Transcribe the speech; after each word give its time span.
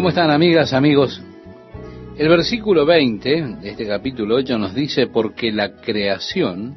¿Cómo 0.00 0.08
están 0.08 0.30
amigas, 0.30 0.72
amigos? 0.72 1.20
El 2.16 2.30
versículo 2.30 2.86
20 2.86 3.28
de 3.60 3.68
este 3.68 3.86
capítulo 3.86 4.36
8 4.36 4.56
nos 4.56 4.74
dice, 4.74 5.08
porque 5.08 5.52
la 5.52 5.76
creación 5.76 6.74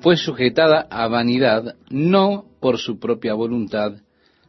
fue 0.00 0.16
sujetada 0.16 0.88
a 0.90 1.06
vanidad 1.06 1.76
no 1.90 2.46
por 2.58 2.78
su 2.78 2.98
propia 2.98 3.34
voluntad, 3.34 3.92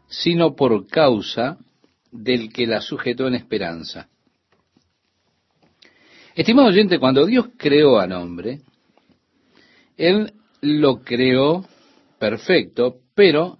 sino 0.07 0.55
por 0.55 0.87
causa 0.87 1.59
del 2.11 2.51
que 2.51 2.65
la 2.65 2.81
sujetó 2.81 3.27
en 3.27 3.35
esperanza. 3.35 4.09
Estimado 6.33 6.69
oyente, 6.69 6.97
cuando 6.97 7.23
Dios 7.27 7.49
creó 7.55 7.99
al 7.99 8.13
hombre, 8.13 8.61
Él 9.95 10.33
lo 10.59 11.03
creó 11.03 11.63
perfecto, 12.17 12.95
pero 13.13 13.59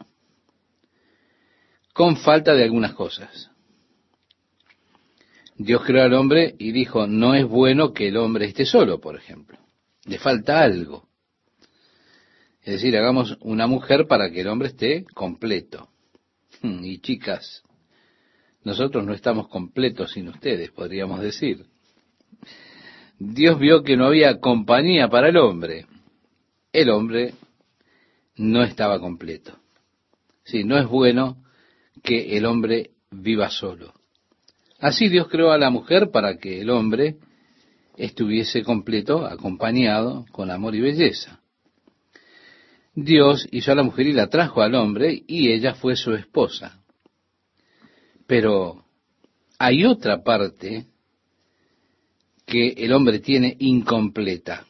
con 1.93 2.17
falta 2.17 2.55
de 2.55 2.63
algunas 2.63 2.95
cosas. 2.95 3.51
Dios 5.57 5.83
creó 5.85 6.03
al 6.03 6.13
hombre 6.13 6.55
y 6.59 6.71
dijo, 6.71 7.07
no 7.07 7.33
es 7.33 7.45
bueno 7.45 7.93
que 7.93 8.09
el 8.09 8.17
hombre 8.17 8.45
esté 8.45 8.65
solo, 8.65 8.99
por 8.99 9.15
ejemplo. 9.15 9.57
Le 10.05 10.19
falta 10.19 10.61
algo. 10.61 11.07
Es 12.61 12.73
decir, 12.73 12.97
hagamos 12.97 13.37
una 13.41 13.67
mujer 13.67 14.07
para 14.07 14.29
que 14.31 14.41
el 14.41 14.47
hombre 14.47 14.69
esté 14.69 15.05
completo. 15.13 15.89
Y 16.61 16.99
chicas, 16.99 17.63
nosotros 18.63 19.05
no 19.05 19.13
estamos 19.13 19.47
completos 19.47 20.11
sin 20.13 20.27
ustedes, 20.27 20.71
podríamos 20.71 21.21
decir. 21.21 21.65
Dios 23.17 23.57
vio 23.59 23.83
que 23.83 23.95
no 23.95 24.07
había 24.07 24.39
compañía 24.39 25.07
para 25.07 25.29
el 25.29 25.37
hombre. 25.37 25.85
El 26.73 26.89
hombre 26.89 27.33
no 28.35 28.63
estaba 28.63 28.99
completo. 28.99 29.57
Sí, 30.43 30.63
no 30.63 30.77
es 30.77 30.87
bueno 30.87 31.43
que 32.03 32.35
el 32.37 32.45
hombre 32.45 32.91
viva 33.11 33.49
solo. 33.49 33.93
Así 34.85 35.09
Dios 35.09 35.29
creó 35.29 35.51
a 35.51 35.57
la 35.57 35.71
mujer 35.71 36.11
para 36.11 36.37
que 36.37 36.61
el 36.61 36.69
hombre 36.69 37.15
estuviese 37.97 38.61
completo, 38.61 39.25
acompañado 39.25 40.27
con 40.31 40.51
amor 40.51 40.75
y 40.75 40.81
belleza. 40.81 41.41
Dios 42.93 43.47
hizo 43.49 43.71
a 43.71 43.75
la 43.75 43.81
mujer 43.81 44.05
y 44.05 44.13
la 44.13 44.27
trajo 44.27 44.61
al 44.61 44.75
hombre 44.75 45.23
y 45.25 45.51
ella 45.51 45.73
fue 45.73 45.95
su 45.95 46.13
esposa. 46.13 46.83
Pero 48.27 48.85
hay 49.57 49.85
otra 49.85 50.23
parte 50.23 50.85
que 52.45 52.67
el 52.77 52.93
hombre 52.93 53.17
tiene 53.17 53.55
incompleta. 53.57 54.67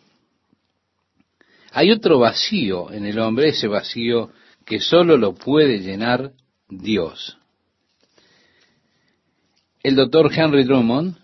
Hay 1.73 1.91
otro 1.91 2.19
vacío 2.19 2.89
en 2.89 3.05
el 3.05 3.19
hombre, 3.19 3.49
ese 3.49 3.67
vacío 3.67 4.31
que 4.65 4.79
solo 4.79 5.17
lo 5.17 5.35
puede 5.35 5.79
llenar 5.79 6.31
Dios. 6.69 7.37
El 9.85 9.95
doctor 9.95 10.31
Henry 10.35 10.63
Drummond 10.63 11.15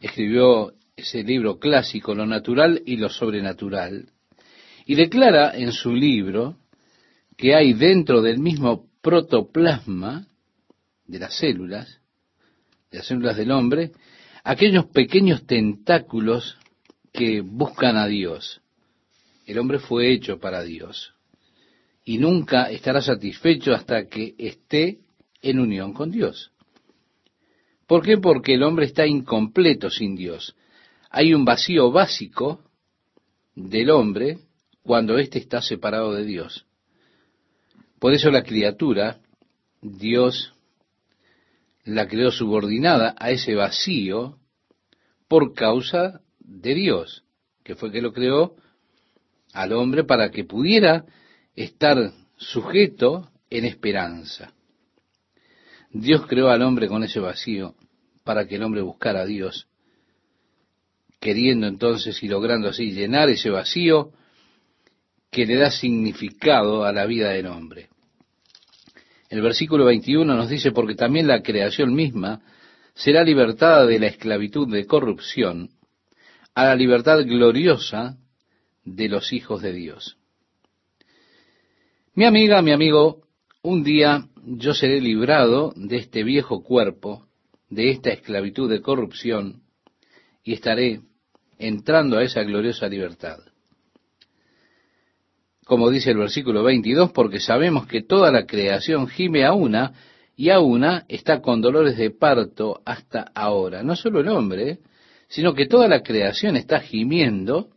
escribió 0.00 0.72
ese 0.94 1.24
libro 1.24 1.58
clásico, 1.58 2.14
Lo 2.14 2.26
natural 2.26 2.80
y 2.86 2.96
lo 2.96 3.08
sobrenatural, 3.08 4.08
y 4.86 4.94
declara 4.94 5.50
en 5.56 5.72
su 5.72 5.92
libro 5.92 6.58
que 7.36 7.56
hay 7.56 7.72
dentro 7.72 8.22
del 8.22 8.38
mismo 8.38 8.86
protoplasma 9.00 10.28
de 11.08 11.18
las 11.18 11.36
células, 11.36 11.98
de 12.92 12.98
las 12.98 13.06
células 13.08 13.36
del 13.36 13.50
hombre, 13.50 13.90
aquellos 14.44 14.86
pequeños 14.86 15.44
tentáculos 15.44 16.58
que 17.12 17.40
buscan 17.40 17.96
a 17.96 18.06
Dios. 18.06 18.60
El 19.44 19.58
hombre 19.58 19.80
fue 19.80 20.12
hecho 20.12 20.38
para 20.38 20.62
Dios 20.62 21.14
y 22.04 22.18
nunca 22.18 22.70
estará 22.70 23.02
satisfecho 23.02 23.74
hasta 23.74 24.06
que 24.06 24.36
esté 24.38 25.00
en 25.40 25.58
unión 25.58 25.92
con 25.92 26.12
Dios. 26.12 26.51
¿Por 27.92 28.02
qué? 28.02 28.16
Porque 28.16 28.54
el 28.54 28.62
hombre 28.62 28.86
está 28.86 29.06
incompleto 29.06 29.90
sin 29.90 30.16
Dios. 30.16 30.56
Hay 31.10 31.34
un 31.34 31.44
vacío 31.44 31.92
básico 31.92 32.62
del 33.54 33.90
hombre 33.90 34.38
cuando 34.82 35.18
éste 35.18 35.38
está 35.38 35.60
separado 35.60 36.14
de 36.14 36.24
Dios. 36.24 36.64
Por 37.98 38.14
eso 38.14 38.30
la 38.30 38.44
criatura, 38.44 39.18
Dios 39.82 40.54
la 41.84 42.08
creó 42.08 42.30
subordinada 42.30 43.14
a 43.18 43.30
ese 43.30 43.54
vacío 43.54 44.38
por 45.28 45.52
causa 45.52 46.22
de 46.38 46.74
Dios, 46.74 47.24
que 47.62 47.74
fue 47.74 47.92
que 47.92 48.00
lo 48.00 48.14
creó 48.14 48.56
al 49.52 49.74
hombre 49.74 50.04
para 50.04 50.30
que 50.30 50.44
pudiera 50.44 51.04
estar 51.54 51.98
sujeto 52.38 53.28
en 53.50 53.66
esperanza. 53.66 54.54
Dios 55.90 56.26
creó 56.26 56.48
al 56.48 56.62
hombre 56.62 56.88
con 56.88 57.04
ese 57.04 57.20
vacío 57.20 57.74
para 58.24 58.46
que 58.46 58.56
el 58.56 58.62
hombre 58.62 58.82
buscara 58.82 59.22
a 59.22 59.26
Dios, 59.26 59.66
queriendo 61.20 61.66
entonces 61.66 62.22
y 62.22 62.28
logrando 62.28 62.68
así 62.68 62.90
llenar 62.90 63.28
ese 63.28 63.50
vacío 63.50 64.12
que 65.30 65.46
le 65.46 65.56
da 65.56 65.70
significado 65.70 66.84
a 66.84 66.92
la 66.92 67.06
vida 67.06 67.30
del 67.30 67.46
hombre. 67.46 67.88
El 69.30 69.40
versículo 69.40 69.86
21 69.86 70.34
nos 70.34 70.50
dice, 70.50 70.72
porque 70.72 70.94
también 70.94 71.26
la 71.26 71.42
creación 71.42 71.94
misma 71.94 72.42
será 72.94 73.24
libertada 73.24 73.86
de 73.86 73.98
la 73.98 74.08
esclavitud 74.08 74.68
de 74.70 74.86
corrupción 74.86 75.70
a 76.54 76.66
la 76.66 76.74
libertad 76.74 77.24
gloriosa 77.24 78.18
de 78.84 79.08
los 79.08 79.32
hijos 79.32 79.62
de 79.62 79.72
Dios. 79.72 80.18
Mi 82.14 82.26
amiga, 82.26 82.60
mi 82.60 82.72
amigo, 82.72 83.22
un 83.62 83.82
día 83.82 84.28
yo 84.44 84.74
seré 84.74 85.00
librado 85.00 85.72
de 85.76 85.96
este 85.96 86.24
viejo 86.24 86.62
cuerpo, 86.62 87.26
de 87.72 87.90
esta 87.90 88.10
esclavitud 88.10 88.68
de 88.68 88.82
corrupción, 88.82 89.62
y 90.44 90.52
estaré 90.52 91.00
entrando 91.58 92.18
a 92.18 92.22
esa 92.22 92.42
gloriosa 92.42 92.86
libertad. 92.86 93.38
Como 95.64 95.88
dice 95.88 96.10
el 96.10 96.18
versículo 96.18 96.62
22, 96.64 97.12
porque 97.12 97.40
sabemos 97.40 97.86
que 97.86 98.02
toda 98.02 98.30
la 98.30 98.44
creación 98.44 99.08
gime 99.08 99.46
a 99.46 99.54
una 99.54 99.94
y 100.36 100.50
a 100.50 100.60
una 100.60 101.06
está 101.08 101.40
con 101.40 101.62
dolores 101.62 101.96
de 101.96 102.10
parto 102.10 102.82
hasta 102.84 103.30
ahora. 103.34 103.82
No 103.82 103.96
solo 103.96 104.20
el 104.20 104.28
hombre, 104.28 104.80
sino 105.28 105.54
que 105.54 105.66
toda 105.66 105.88
la 105.88 106.02
creación 106.02 106.56
está 106.56 106.80
gimiendo 106.80 107.70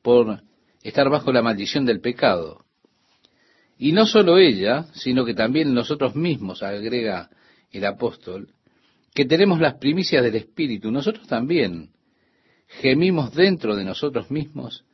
por 0.00 0.40
estar 0.82 1.10
bajo 1.10 1.32
la 1.32 1.42
maldición 1.42 1.84
del 1.84 2.00
pecado. 2.00 2.64
Y 3.78 3.92
no 3.92 4.06
solo 4.06 4.38
ella, 4.38 4.86
sino 4.94 5.26
que 5.26 5.34
también 5.34 5.74
nosotros 5.74 6.14
mismos, 6.14 6.62
agrega 6.62 7.28
el 7.72 7.84
apóstol, 7.84 8.48
que 9.14 9.24
tenemos 9.24 9.60
las 9.60 9.74
primicias 9.74 10.22
del 10.22 10.34
Espíritu, 10.34 10.90
nosotros 10.90 11.26
también 11.28 11.90
gemimos 12.66 13.32
dentro 13.32 13.76
de 13.76 13.84
nosotros 13.84 14.30
mismos, 14.30 14.84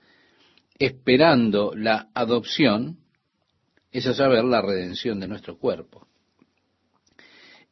esperando 0.79 1.73
la 1.75 2.11
adopción, 2.15 2.99
es 3.91 4.07
a 4.07 4.15
saber, 4.15 4.45
la 4.45 4.61
redención 4.61 5.19
de 5.21 5.29
nuestro 5.29 5.59
cuerpo. 5.59 6.07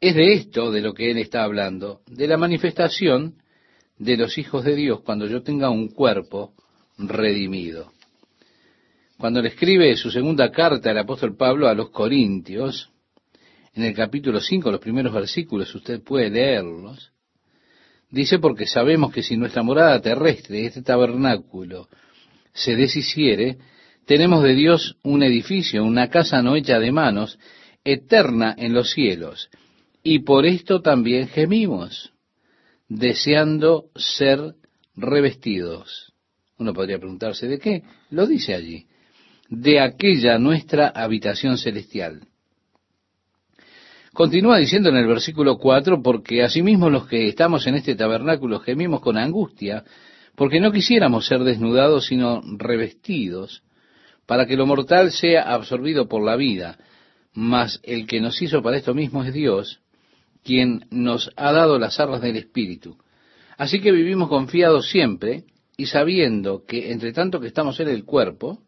Es 0.00 0.14
de 0.14 0.32
esto 0.32 0.70
de 0.70 0.80
lo 0.80 0.94
que 0.94 1.10
él 1.10 1.18
está 1.18 1.44
hablando, 1.44 2.00
de 2.06 2.26
la 2.26 2.38
manifestación 2.38 3.42
de 3.98 4.16
los 4.16 4.38
hijos 4.38 4.64
de 4.64 4.74
Dios 4.74 5.02
cuando 5.02 5.26
yo 5.26 5.42
tenga 5.42 5.70
un 5.70 5.88
cuerpo 5.88 6.54
redimido. 6.96 7.92
Cuando 9.18 9.42
le 9.42 9.48
escribe 9.48 9.96
su 9.96 10.10
segunda 10.10 10.50
carta 10.50 10.90
al 10.90 10.98
apóstol 10.98 11.36
Pablo 11.36 11.68
a 11.68 11.74
los 11.74 11.90
Corintios, 11.90 12.90
en 13.78 13.84
el 13.84 13.94
capítulo 13.94 14.40
5, 14.40 14.72
los 14.72 14.80
primeros 14.80 15.12
versículos, 15.12 15.72
usted 15.72 16.02
puede 16.02 16.30
leerlos, 16.30 17.12
dice, 18.10 18.40
porque 18.40 18.66
sabemos 18.66 19.12
que 19.12 19.22
si 19.22 19.36
nuestra 19.36 19.62
morada 19.62 20.00
terrestre, 20.00 20.66
este 20.66 20.82
tabernáculo, 20.82 21.88
se 22.52 22.74
deshiciere, 22.74 23.58
tenemos 24.04 24.42
de 24.42 24.54
Dios 24.54 24.96
un 25.04 25.22
edificio, 25.22 25.84
una 25.84 26.08
casa 26.08 26.42
no 26.42 26.56
hecha 26.56 26.80
de 26.80 26.90
manos, 26.90 27.38
eterna 27.84 28.52
en 28.58 28.74
los 28.74 28.90
cielos, 28.90 29.48
y 30.02 30.20
por 30.20 30.44
esto 30.44 30.80
también 30.82 31.28
gemimos, 31.28 32.12
deseando 32.88 33.90
ser 33.94 34.56
revestidos. 34.96 36.12
Uno 36.58 36.74
podría 36.74 36.98
preguntarse, 36.98 37.46
¿de 37.46 37.60
qué? 37.60 37.84
Lo 38.10 38.26
dice 38.26 38.54
allí 38.54 38.86
de 39.48 39.80
aquella 39.80 40.38
nuestra 40.38 40.88
habitación 40.88 41.56
celestial. 41.56 42.27
Continúa 44.18 44.58
diciendo 44.58 44.88
en 44.88 44.96
el 44.96 45.06
versículo 45.06 45.58
4, 45.58 46.02
porque 46.02 46.42
asimismo 46.42 46.90
los 46.90 47.06
que 47.06 47.28
estamos 47.28 47.68
en 47.68 47.76
este 47.76 47.94
tabernáculo 47.94 48.58
gemimos 48.58 49.00
con 49.00 49.16
angustia, 49.16 49.84
porque 50.34 50.58
no 50.58 50.72
quisiéramos 50.72 51.28
ser 51.28 51.44
desnudados, 51.44 52.06
sino 52.06 52.42
revestidos, 52.56 53.62
para 54.26 54.46
que 54.46 54.56
lo 54.56 54.66
mortal 54.66 55.12
sea 55.12 55.42
absorbido 55.54 56.08
por 56.08 56.24
la 56.24 56.34
vida, 56.34 56.78
mas 57.32 57.78
el 57.84 58.08
que 58.08 58.20
nos 58.20 58.42
hizo 58.42 58.60
para 58.60 58.78
esto 58.78 58.92
mismo 58.92 59.22
es 59.22 59.32
Dios, 59.32 59.82
quien 60.42 60.86
nos 60.90 61.30
ha 61.36 61.52
dado 61.52 61.78
las 61.78 62.00
arras 62.00 62.20
del 62.20 62.38
Espíritu. 62.38 62.98
Así 63.56 63.80
que 63.80 63.92
vivimos 63.92 64.28
confiados 64.28 64.90
siempre 64.90 65.44
y 65.76 65.86
sabiendo 65.86 66.64
que 66.66 66.90
entre 66.90 67.12
tanto 67.12 67.38
que 67.38 67.46
estamos 67.46 67.78
en 67.78 67.86
el 67.86 68.04
cuerpo, 68.04 68.58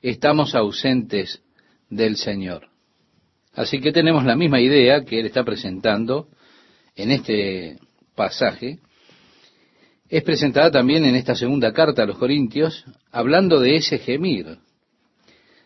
estamos 0.00 0.54
ausentes 0.54 1.42
del 1.90 2.16
Señor. 2.16 2.73
Así 3.54 3.80
que 3.80 3.92
tenemos 3.92 4.24
la 4.24 4.36
misma 4.36 4.60
idea 4.60 5.04
que 5.04 5.20
Él 5.20 5.26
está 5.26 5.44
presentando 5.44 6.28
en 6.96 7.10
este 7.10 7.78
pasaje, 8.14 8.78
es 10.08 10.22
presentada 10.22 10.70
también 10.70 11.04
en 11.04 11.14
esta 11.14 11.34
segunda 11.34 11.72
carta 11.72 12.02
a 12.02 12.06
los 12.06 12.18
Corintios, 12.18 12.84
hablando 13.10 13.60
de 13.60 13.76
ese 13.76 13.98
gemir. 13.98 14.58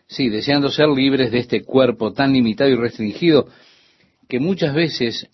Sí, 0.07 0.29
deseando 0.29 0.71
ser 0.71 0.87
libres 0.87 1.31
de 1.31 1.39
este 1.39 1.63
cuerpo 1.63 2.13
tan 2.13 2.33
limitado 2.33 2.69
y 2.69 2.75
restringido 2.75 3.47
que 4.27 4.39
muchas 4.39 4.73
veces 4.73 5.27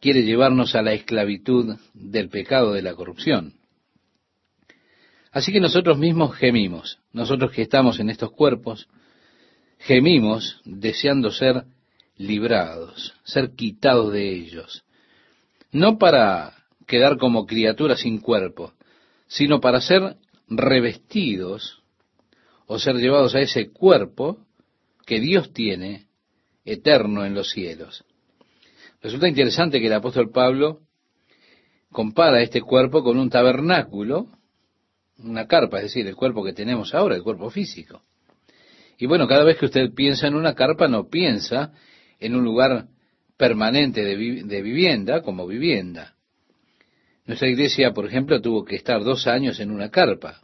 quiere 0.00 0.24
llevarnos 0.24 0.74
a 0.74 0.82
la 0.82 0.92
esclavitud 0.92 1.76
del 1.94 2.28
pecado 2.28 2.72
de 2.72 2.82
la 2.82 2.94
corrupción. 2.94 3.54
Así 5.32 5.52
que 5.52 5.60
nosotros 5.60 5.96
mismos 5.98 6.34
gemimos, 6.34 6.98
nosotros 7.12 7.52
que 7.52 7.62
estamos 7.62 8.00
en 8.00 8.10
estos 8.10 8.32
cuerpos, 8.32 8.88
gemimos 9.78 10.60
deseando 10.64 11.30
ser 11.30 11.64
librados, 12.20 13.14
ser 13.24 13.54
quitados 13.54 14.12
de 14.12 14.30
ellos, 14.30 14.84
no 15.72 15.96
para 15.96 16.52
quedar 16.86 17.16
como 17.16 17.46
criaturas 17.46 18.00
sin 18.00 18.20
cuerpo, 18.20 18.74
sino 19.26 19.62
para 19.62 19.80
ser 19.80 20.16
revestidos 20.46 21.82
o 22.66 22.78
ser 22.78 22.96
llevados 22.96 23.34
a 23.34 23.40
ese 23.40 23.70
cuerpo 23.70 24.36
que 25.06 25.18
Dios 25.18 25.54
tiene 25.54 26.08
eterno 26.66 27.24
en 27.24 27.32
los 27.32 27.52
cielos. 27.52 28.04
Resulta 29.00 29.26
interesante 29.26 29.80
que 29.80 29.86
el 29.86 29.94
apóstol 29.94 30.30
Pablo 30.30 30.80
compara 31.90 32.42
este 32.42 32.60
cuerpo 32.60 33.02
con 33.02 33.18
un 33.18 33.30
tabernáculo, 33.30 34.26
una 35.16 35.46
carpa, 35.46 35.78
es 35.78 35.84
decir, 35.84 36.06
el 36.06 36.16
cuerpo 36.16 36.44
que 36.44 36.52
tenemos 36.52 36.94
ahora, 36.94 37.16
el 37.16 37.22
cuerpo 37.22 37.48
físico. 37.48 38.02
Y 38.98 39.06
bueno, 39.06 39.26
cada 39.26 39.44
vez 39.44 39.56
que 39.56 39.64
usted 39.64 39.94
piensa 39.94 40.26
en 40.26 40.34
una 40.34 40.54
carpa, 40.54 40.86
no 40.86 41.08
piensa 41.08 41.72
en 42.20 42.36
un 42.36 42.44
lugar 42.44 42.86
permanente 43.36 44.04
de, 44.04 44.62
vivienda 44.62 45.22
como 45.22 45.46
vivienda. 45.46 46.14
Nuestra 47.24 47.48
iglesia, 47.48 47.92
por 47.92 48.06
ejemplo, 48.06 48.40
tuvo 48.40 48.64
que 48.64 48.76
estar 48.76 49.02
dos 49.02 49.26
años 49.26 49.58
en 49.60 49.70
una 49.70 49.90
carpa, 49.90 50.42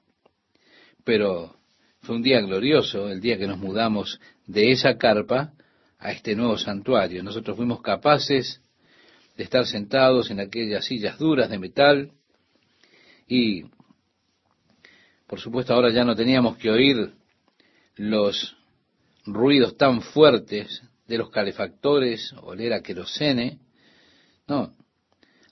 pero 1.04 1.56
fue 2.00 2.16
un 2.16 2.22
día 2.22 2.40
glorioso, 2.40 3.10
el 3.10 3.20
día 3.20 3.36
que 3.36 3.46
nos 3.46 3.58
mudamos 3.58 4.18
de 4.46 4.72
esa 4.72 4.96
carpa 4.96 5.52
a 5.98 6.12
este 6.12 6.34
nuevo 6.34 6.56
santuario. 6.56 7.22
Nosotros 7.22 7.56
fuimos 7.56 7.82
capaces 7.82 8.62
de 9.36 9.44
estar 9.44 9.66
sentados 9.66 10.30
en 10.30 10.40
aquellas 10.40 10.86
sillas 10.86 11.18
duras 11.18 11.50
de 11.50 11.58
metal 11.58 12.12
y 13.28 13.64
por 15.26 15.40
supuesto 15.40 15.74
ahora 15.74 15.90
ya 15.90 16.04
no 16.04 16.14
teníamos 16.14 16.56
que 16.56 16.70
oír 16.70 17.12
los 17.96 18.56
ruidos 19.26 19.76
tan 19.76 20.00
fuertes 20.00 20.82
de 21.06 21.18
los 21.18 21.30
calefactores, 21.30 22.32
oler 22.42 22.72
a 22.72 22.82
querosene. 22.82 23.58
No, 24.46 24.74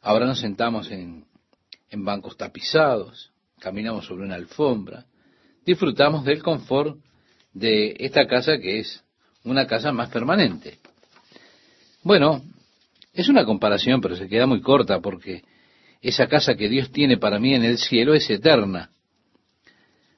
ahora 0.03 0.27
nos 0.27 0.41
sentamos 0.41 0.91
en, 0.91 1.25
en 1.91 2.05
bancos 2.05 2.37
tapizados, 2.37 3.33
caminamos 3.61 4.07
sobre 4.07 4.25
una 4.25 4.35
alfombra, 4.35 5.07
disfrutamos 5.65 6.25
del 6.25 6.43
confort 6.43 6.99
de 7.53 7.97
esta 7.99 8.27
casa 8.27 8.59
que 8.59 8.81
es 8.81 9.03
una 9.45 9.67
casa 9.67 9.93
más 9.93 10.11
permanente. 10.11 10.79
Bueno, 12.03 12.43
es 13.13 13.29
una 13.29 13.45
comparación, 13.45 14.01
pero 14.01 14.17
se 14.17 14.29
queda 14.29 14.47
muy 14.47 14.61
corta 14.61 15.01
porque 15.01 15.43
esa 16.03 16.27
casa 16.27 16.55
que 16.55 16.69
Dios 16.69 16.91
tiene 16.91 17.17
para 17.17 17.39
mí 17.39 17.55
en 17.55 17.65
el 17.65 17.79
cielo 17.79 18.15
es 18.15 18.29
eterna. 18.29 18.91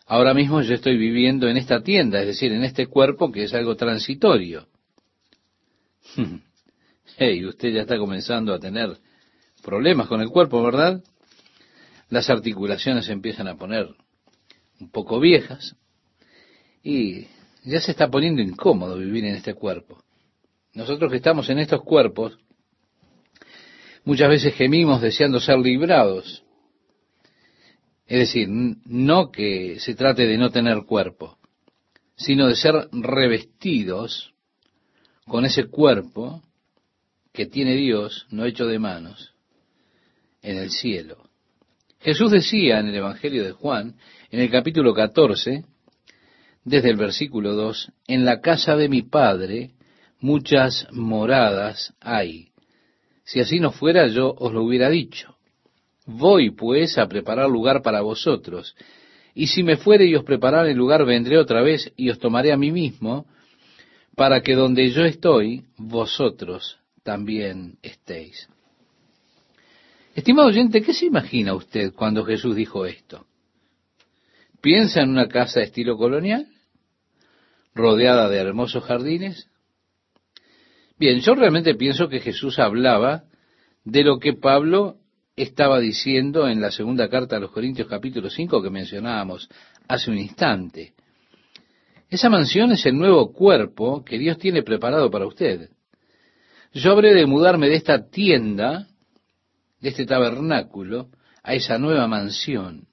Ahora 0.06 0.34
mismo 0.34 0.62
yo 0.62 0.74
estoy 0.74 0.96
viviendo 0.96 1.48
en 1.48 1.56
esta 1.56 1.82
tienda, 1.82 2.20
es 2.20 2.26
decir, 2.26 2.52
en 2.52 2.64
este 2.64 2.86
cuerpo 2.86 3.30
que 3.30 3.44
es 3.44 3.54
algo 3.54 3.76
transitorio. 3.76 4.66
hey, 7.18 7.44
usted 7.44 7.70
ya 7.70 7.82
está 7.82 7.98
comenzando 7.98 8.54
a 8.54 8.58
tener 8.58 8.96
problemas 9.62 10.08
con 10.08 10.20
el 10.20 10.28
cuerpo, 10.28 10.62
¿verdad? 10.62 11.02
Las 12.08 12.30
articulaciones 12.30 13.08
empiezan 13.08 13.48
a 13.48 13.56
poner 13.56 13.88
un 14.80 14.90
poco 14.90 15.18
viejas 15.18 15.76
y 16.82 17.26
ya 17.64 17.80
se 17.80 17.90
está 17.90 18.08
poniendo 18.10 18.42
incómodo 18.42 18.98
vivir 18.98 19.24
en 19.24 19.34
este 19.34 19.54
cuerpo. 19.54 20.02
Nosotros 20.74 21.10
que 21.10 21.16
estamos 21.16 21.48
en 21.48 21.58
estos 21.58 21.82
cuerpos, 21.82 22.38
muchas 24.04 24.28
veces 24.28 24.54
gemimos 24.54 25.00
deseando 25.00 25.40
ser 25.40 25.58
librados 25.58 26.44
es 28.06 28.18
decir, 28.20 28.48
no 28.48 29.32
que 29.32 29.80
se 29.80 29.94
trate 29.94 30.26
de 30.26 30.38
no 30.38 30.50
tener 30.50 30.84
cuerpo, 30.84 31.38
sino 32.16 32.46
de 32.46 32.54
ser 32.54 32.88
revestidos 32.92 34.32
con 35.28 35.44
ese 35.44 35.64
cuerpo 35.64 36.42
que 37.32 37.46
tiene 37.46 37.74
Dios, 37.74 38.26
no 38.30 38.44
hecho 38.44 38.66
de 38.66 38.78
manos, 38.78 39.34
en 40.42 40.56
el 40.56 40.70
cielo. 40.70 41.28
Jesús 42.00 42.30
decía 42.30 42.78
en 42.78 42.88
el 42.88 42.94
Evangelio 42.94 43.44
de 43.44 43.52
Juan, 43.52 43.96
en 44.30 44.40
el 44.40 44.50
capítulo 44.50 44.94
14, 44.94 45.64
desde 46.64 46.90
el 46.90 46.96
versículo 46.96 47.54
2, 47.54 47.92
en 48.06 48.24
la 48.24 48.40
casa 48.40 48.76
de 48.76 48.88
mi 48.88 49.02
Padre 49.02 49.72
muchas 50.20 50.86
moradas 50.92 51.94
hay. 52.00 52.48
Si 53.24 53.40
así 53.40 53.58
no 53.58 53.72
fuera, 53.72 54.06
yo 54.06 54.32
os 54.36 54.52
lo 54.52 54.62
hubiera 54.62 54.88
dicho. 54.88 55.36
Voy 56.06 56.50
pues 56.50 56.98
a 56.98 57.08
preparar 57.08 57.50
lugar 57.50 57.82
para 57.82 58.00
vosotros. 58.00 58.76
Y 59.34 59.48
si 59.48 59.64
me 59.64 59.76
fuere 59.76 60.06
y 60.06 60.14
os 60.14 60.24
preparar 60.24 60.66
el 60.66 60.76
lugar, 60.76 61.04
vendré 61.04 61.36
otra 61.38 61.62
vez 61.62 61.92
y 61.96 62.10
os 62.10 62.18
tomaré 62.20 62.52
a 62.52 62.56
mí 62.56 62.70
mismo, 62.70 63.26
para 64.16 64.40
que 64.40 64.54
donde 64.54 64.90
yo 64.90 65.04
estoy, 65.04 65.64
vosotros 65.76 66.78
también 67.04 67.78
estéis. 67.82 68.48
Estimado 70.14 70.48
oyente, 70.48 70.80
¿qué 70.80 70.94
se 70.94 71.04
imagina 71.04 71.54
usted 71.54 71.92
cuando 71.92 72.24
Jesús 72.24 72.56
dijo 72.56 72.86
esto? 72.86 73.26
¿Piensa 74.62 75.02
en 75.02 75.10
una 75.10 75.28
casa 75.28 75.60
de 75.60 75.66
estilo 75.66 75.98
colonial? 75.98 76.48
¿Rodeada 77.74 78.30
de 78.30 78.38
hermosos 78.38 78.82
jardines? 78.84 79.48
Bien, 80.98 81.20
yo 81.20 81.34
realmente 81.34 81.74
pienso 81.74 82.08
que 82.08 82.20
Jesús 82.20 82.58
hablaba 82.58 83.24
de 83.84 84.02
lo 84.02 84.18
que 84.18 84.32
Pablo 84.32 84.96
estaba 85.36 85.78
diciendo 85.78 86.48
en 86.48 86.62
la 86.62 86.70
segunda 86.70 87.10
carta 87.10 87.36
a 87.36 87.40
los 87.40 87.50
Corintios 87.50 87.86
capítulo 87.86 88.30
5 88.30 88.62
que 88.62 88.70
mencionábamos 88.70 89.50
hace 89.86 90.10
un 90.10 90.16
instante. 90.16 90.94
Esa 92.08 92.30
mansión 92.30 92.72
es 92.72 92.86
el 92.86 92.96
nuevo 92.96 93.32
cuerpo 93.32 94.04
que 94.04 94.18
Dios 94.18 94.38
tiene 94.38 94.62
preparado 94.62 95.10
para 95.10 95.26
usted. 95.26 95.70
Yo 96.72 96.92
habré 96.92 97.14
de 97.14 97.26
mudarme 97.26 97.68
de 97.68 97.76
esta 97.76 98.08
tienda, 98.08 98.86
de 99.80 99.88
este 99.88 100.06
tabernáculo, 100.06 101.08
a 101.42 101.54
esa 101.54 101.78
nueva 101.78 102.06
mansión, 102.06 102.86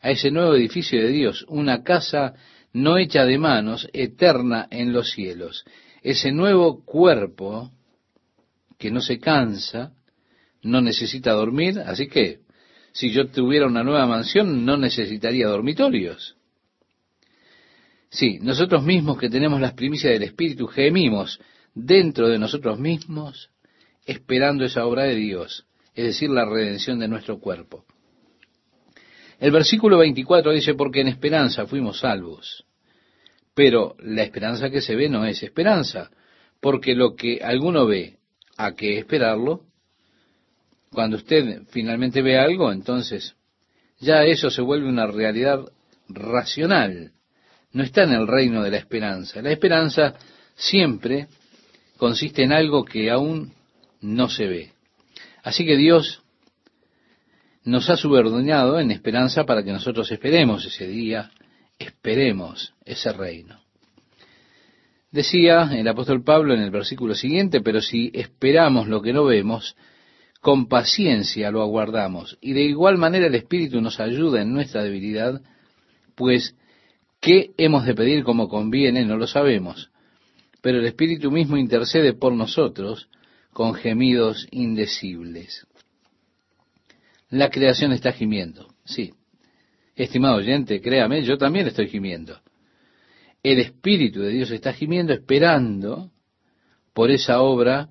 a 0.00 0.10
ese 0.10 0.30
nuevo 0.30 0.54
edificio 0.54 1.00
de 1.00 1.08
Dios, 1.08 1.44
una 1.48 1.82
casa 1.82 2.34
no 2.72 2.98
hecha 2.98 3.24
de 3.24 3.38
manos, 3.38 3.88
eterna 3.92 4.66
en 4.70 4.92
los 4.92 5.10
cielos. 5.10 5.64
Ese 6.02 6.32
nuevo 6.32 6.84
cuerpo 6.84 7.70
que 8.78 8.90
no 8.90 9.00
se 9.00 9.18
cansa, 9.18 9.92
no 10.62 10.80
necesita 10.80 11.32
dormir, 11.32 11.78
así 11.80 12.08
que 12.08 12.40
si 12.92 13.10
yo 13.10 13.28
tuviera 13.28 13.66
una 13.66 13.84
nueva 13.84 14.06
mansión 14.06 14.64
no 14.64 14.76
necesitaría 14.76 15.48
dormitorios. 15.48 16.37
Sí, 18.10 18.38
nosotros 18.40 18.82
mismos 18.82 19.18
que 19.18 19.28
tenemos 19.28 19.60
las 19.60 19.74
primicias 19.74 20.12
del 20.12 20.22
Espíritu 20.22 20.66
gemimos 20.66 21.40
dentro 21.74 22.28
de 22.28 22.38
nosotros 22.38 22.78
mismos 22.78 23.50
esperando 24.06 24.64
esa 24.64 24.86
obra 24.86 25.02
de 25.02 25.14
Dios, 25.14 25.66
es 25.94 26.04
decir, 26.06 26.30
la 26.30 26.46
redención 26.46 26.98
de 26.98 27.08
nuestro 27.08 27.38
cuerpo. 27.38 27.84
El 29.38 29.52
versículo 29.52 29.98
24 29.98 30.52
dice, 30.52 30.74
porque 30.74 31.00
en 31.00 31.08
esperanza 31.08 31.66
fuimos 31.66 32.00
salvos. 32.00 32.64
Pero 33.54 33.94
la 34.00 34.22
esperanza 34.22 34.70
que 34.70 34.80
se 34.80 34.96
ve 34.96 35.08
no 35.08 35.26
es 35.26 35.42
esperanza, 35.42 36.10
porque 36.60 36.94
lo 36.94 37.14
que 37.14 37.40
alguno 37.42 37.86
ve, 37.86 38.16
a 38.56 38.74
qué 38.74 38.98
esperarlo, 38.98 39.62
cuando 40.90 41.18
usted 41.18 41.62
finalmente 41.68 42.22
ve 42.22 42.38
algo, 42.38 42.72
entonces 42.72 43.36
ya 44.00 44.24
eso 44.24 44.50
se 44.50 44.62
vuelve 44.62 44.88
una 44.88 45.06
realidad 45.06 45.60
racional. 46.08 47.12
No 47.72 47.82
está 47.82 48.04
en 48.04 48.12
el 48.12 48.26
reino 48.26 48.62
de 48.62 48.70
la 48.70 48.78
esperanza. 48.78 49.42
La 49.42 49.52
esperanza 49.52 50.14
siempre 50.54 51.28
consiste 51.96 52.42
en 52.42 52.52
algo 52.52 52.84
que 52.84 53.10
aún 53.10 53.52
no 54.00 54.28
se 54.28 54.46
ve. 54.46 54.72
Así 55.42 55.64
que 55.64 55.76
Dios 55.76 56.22
nos 57.64 57.90
ha 57.90 57.96
subordinado 57.96 58.80
en 58.80 58.90
esperanza 58.90 59.44
para 59.44 59.62
que 59.62 59.72
nosotros 59.72 60.10
esperemos 60.10 60.64
ese 60.64 60.86
día, 60.86 61.30
esperemos 61.78 62.74
ese 62.84 63.12
reino. 63.12 63.60
Decía 65.10 65.70
el 65.72 65.88
apóstol 65.88 66.22
Pablo 66.22 66.54
en 66.54 66.60
el 66.60 66.70
versículo 66.70 67.14
siguiente, 67.14 67.60
pero 67.60 67.80
si 67.80 68.10
esperamos 68.14 68.88
lo 68.88 69.00
que 69.00 69.12
no 69.12 69.24
vemos, 69.24 69.76
con 70.40 70.68
paciencia 70.68 71.50
lo 71.50 71.62
aguardamos. 71.62 72.38
Y 72.40 72.52
de 72.52 72.62
igual 72.62 72.98
manera 72.98 73.26
el 73.26 73.34
Espíritu 73.34 73.80
nos 73.80 74.00
ayuda 74.00 74.42
en 74.42 74.52
nuestra 74.52 74.82
debilidad, 74.82 75.40
pues 76.14 76.54
qué 77.20 77.52
hemos 77.56 77.84
de 77.84 77.94
pedir 77.94 78.24
como 78.24 78.48
conviene 78.48 79.04
no 79.04 79.16
lo 79.16 79.26
sabemos, 79.26 79.90
pero 80.60 80.78
el 80.78 80.86
Espíritu 80.86 81.30
mismo 81.30 81.56
intercede 81.56 82.14
por 82.14 82.32
nosotros 82.32 83.08
con 83.52 83.74
gemidos 83.74 84.46
indecibles. 84.50 85.66
la 87.30 87.50
creación 87.50 87.92
está 87.92 88.12
gimiendo. 88.12 88.74
Sí, 88.84 89.12
estimado 89.94 90.36
oyente, 90.36 90.80
créame, 90.80 91.22
yo 91.24 91.36
también 91.36 91.66
estoy 91.66 91.88
gimiendo. 91.88 92.40
El 93.42 93.58
Espíritu 93.58 94.20
de 94.20 94.30
Dios 94.30 94.50
está 94.50 94.72
gimiendo 94.72 95.12
esperando 95.12 96.10
por 96.94 97.10
esa 97.10 97.40
obra 97.40 97.90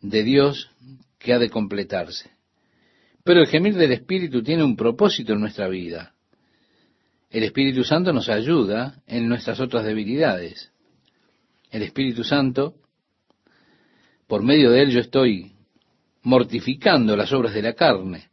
de 0.00 0.22
Dios 0.22 0.70
que 1.18 1.32
ha 1.32 1.38
de 1.38 1.50
completarse. 1.50 2.30
Pero 3.24 3.40
el 3.40 3.46
gemir 3.46 3.74
del 3.74 3.92
Espíritu 3.92 4.42
tiene 4.42 4.64
un 4.64 4.76
propósito 4.76 5.32
en 5.32 5.40
nuestra 5.40 5.68
vida. 5.68 6.13
El 7.34 7.42
Espíritu 7.42 7.82
Santo 7.82 8.12
nos 8.12 8.28
ayuda 8.28 9.02
en 9.08 9.28
nuestras 9.28 9.58
otras 9.58 9.84
debilidades. 9.84 10.70
El 11.68 11.82
Espíritu 11.82 12.22
Santo, 12.22 12.76
por 14.28 14.44
medio 14.44 14.70
de 14.70 14.82
él 14.82 14.90
yo 14.90 15.00
estoy 15.00 15.50
mortificando 16.22 17.16
las 17.16 17.32
obras 17.32 17.52
de 17.52 17.62
la 17.62 17.72
carne. 17.72 18.28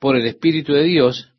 Por 0.00 0.16
el 0.16 0.26
Espíritu 0.26 0.72
de 0.72 0.82
Dios 0.82 1.30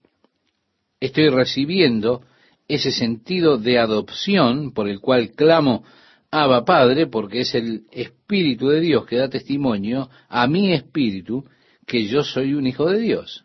estoy 1.01 1.27
recibiendo 1.27 2.21
ese 2.65 2.93
sentido 2.93 3.57
de 3.57 3.77
adopción 3.77 4.71
por 4.71 4.87
el 4.87 5.01
cual 5.01 5.31
clamo 5.31 5.83
Abba 6.31 6.63
Padre, 6.63 7.07
porque 7.07 7.41
es 7.41 7.55
el 7.55 7.87
Espíritu 7.91 8.69
de 8.69 8.79
Dios 8.79 9.05
que 9.05 9.17
da 9.17 9.27
testimonio 9.27 10.09
a 10.29 10.47
mi 10.47 10.71
espíritu 10.71 11.43
que 11.85 12.05
yo 12.05 12.23
soy 12.23 12.53
un 12.53 12.65
hijo 12.67 12.89
de 12.89 12.99
Dios. 12.99 13.43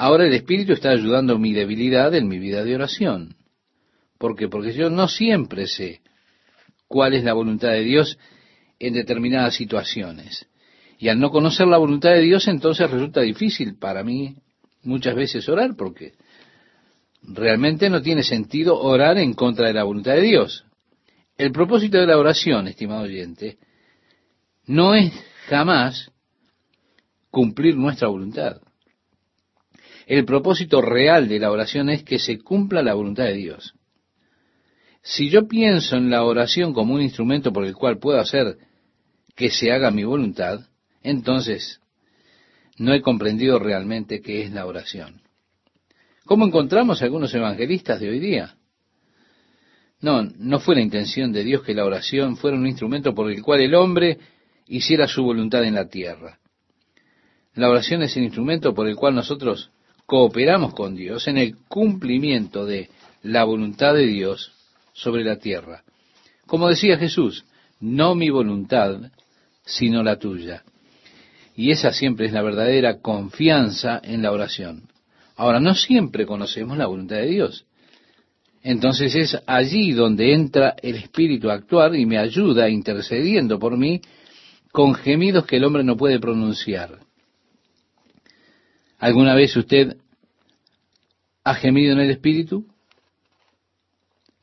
Ahora 0.00 0.28
el 0.28 0.32
Espíritu 0.32 0.74
está 0.74 0.90
ayudando 0.90 1.40
mi 1.40 1.52
debilidad 1.52 2.14
en 2.14 2.28
mi 2.28 2.38
vida 2.38 2.62
de 2.62 2.72
oración. 2.72 3.34
¿Por 4.16 4.36
qué? 4.36 4.46
Porque 4.46 4.72
yo 4.72 4.90
no 4.90 5.08
siempre 5.08 5.66
sé 5.66 6.02
cuál 6.86 7.14
es 7.14 7.24
la 7.24 7.32
voluntad 7.32 7.70
de 7.70 7.80
Dios 7.80 8.16
en 8.78 8.94
determinadas 8.94 9.56
situaciones. 9.56 10.46
Y 11.00 11.08
al 11.08 11.18
no 11.18 11.30
conocer 11.30 11.66
la 11.66 11.78
voluntad 11.78 12.10
de 12.10 12.20
Dios, 12.20 12.46
entonces 12.46 12.88
resulta 12.88 13.22
difícil 13.22 13.76
para 13.76 14.04
mí 14.04 14.36
muchas 14.84 15.16
veces 15.16 15.48
orar, 15.48 15.74
porque 15.76 16.12
realmente 17.20 17.90
no 17.90 18.00
tiene 18.00 18.22
sentido 18.22 18.78
orar 18.78 19.18
en 19.18 19.34
contra 19.34 19.66
de 19.66 19.74
la 19.74 19.82
voluntad 19.82 20.12
de 20.12 20.22
Dios. 20.22 20.64
El 21.36 21.50
propósito 21.50 21.98
de 21.98 22.06
la 22.06 22.18
oración, 22.18 22.68
estimado 22.68 23.02
oyente, 23.02 23.58
no 24.64 24.94
es 24.94 25.12
jamás 25.48 26.12
cumplir 27.32 27.76
nuestra 27.76 28.06
voluntad. 28.06 28.60
El 30.08 30.24
propósito 30.24 30.80
real 30.80 31.28
de 31.28 31.38
la 31.38 31.50
oración 31.50 31.90
es 31.90 32.02
que 32.02 32.18
se 32.18 32.38
cumpla 32.38 32.82
la 32.82 32.94
voluntad 32.94 33.24
de 33.24 33.34
Dios. 33.34 33.74
Si 35.02 35.28
yo 35.28 35.46
pienso 35.46 35.96
en 35.96 36.08
la 36.08 36.24
oración 36.24 36.72
como 36.72 36.94
un 36.94 37.02
instrumento 37.02 37.52
por 37.52 37.66
el 37.66 37.74
cual 37.74 37.98
puedo 37.98 38.18
hacer 38.18 38.56
que 39.36 39.50
se 39.50 39.70
haga 39.70 39.90
mi 39.90 40.04
voluntad, 40.04 40.60
entonces 41.02 41.82
no 42.78 42.94
he 42.94 43.02
comprendido 43.02 43.58
realmente 43.58 44.22
qué 44.22 44.44
es 44.44 44.50
la 44.50 44.64
oración. 44.64 45.20
¿Cómo 46.24 46.46
encontramos 46.46 47.02
algunos 47.02 47.34
evangelistas 47.34 48.00
de 48.00 48.08
hoy 48.08 48.18
día? 48.18 48.56
No, 50.00 50.22
no 50.22 50.58
fue 50.58 50.76
la 50.76 50.80
intención 50.80 51.32
de 51.32 51.44
Dios 51.44 51.62
que 51.62 51.74
la 51.74 51.84
oración 51.84 52.38
fuera 52.38 52.56
un 52.56 52.66
instrumento 52.66 53.14
por 53.14 53.30
el 53.30 53.42
cual 53.42 53.60
el 53.60 53.74
hombre 53.74 54.18
hiciera 54.68 55.06
su 55.06 55.22
voluntad 55.22 55.64
en 55.64 55.74
la 55.74 55.90
tierra. 55.90 56.38
La 57.52 57.68
oración 57.68 58.02
es 58.02 58.16
el 58.16 58.24
instrumento 58.24 58.72
por 58.72 58.88
el 58.88 58.96
cual 58.96 59.14
nosotros 59.14 59.70
cooperamos 60.08 60.72
con 60.72 60.96
Dios 60.96 61.28
en 61.28 61.36
el 61.36 61.58
cumplimiento 61.68 62.64
de 62.64 62.88
la 63.22 63.44
voluntad 63.44 63.92
de 63.92 64.06
Dios 64.06 64.52
sobre 64.94 65.22
la 65.22 65.36
tierra. 65.36 65.84
Como 66.46 66.66
decía 66.66 66.96
Jesús, 66.96 67.44
no 67.78 68.14
mi 68.14 68.30
voluntad, 68.30 69.12
sino 69.66 70.02
la 70.02 70.18
tuya. 70.18 70.64
Y 71.54 71.72
esa 71.72 71.92
siempre 71.92 72.24
es 72.24 72.32
la 72.32 72.40
verdadera 72.40 73.00
confianza 73.02 74.00
en 74.02 74.22
la 74.22 74.32
oración. 74.32 74.88
Ahora, 75.36 75.60
no 75.60 75.74
siempre 75.74 76.24
conocemos 76.24 76.78
la 76.78 76.86
voluntad 76.86 77.16
de 77.16 77.26
Dios. 77.26 77.66
Entonces 78.62 79.14
es 79.14 79.38
allí 79.46 79.92
donde 79.92 80.32
entra 80.32 80.74
el 80.82 80.96
Espíritu 80.96 81.50
a 81.50 81.54
actuar 81.54 81.94
y 81.94 82.06
me 82.06 82.16
ayuda 82.16 82.70
intercediendo 82.70 83.58
por 83.58 83.76
mí 83.76 84.00
con 84.72 84.94
gemidos 84.94 85.44
que 85.44 85.56
el 85.56 85.64
hombre 85.64 85.84
no 85.84 85.98
puede 85.98 86.18
pronunciar. 86.18 86.98
¿Alguna 88.98 89.34
vez 89.34 89.56
usted 89.56 89.96
ha 91.44 91.54
gemido 91.54 91.92
en 91.92 92.00
el 92.00 92.10
Espíritu? 92.10 92.66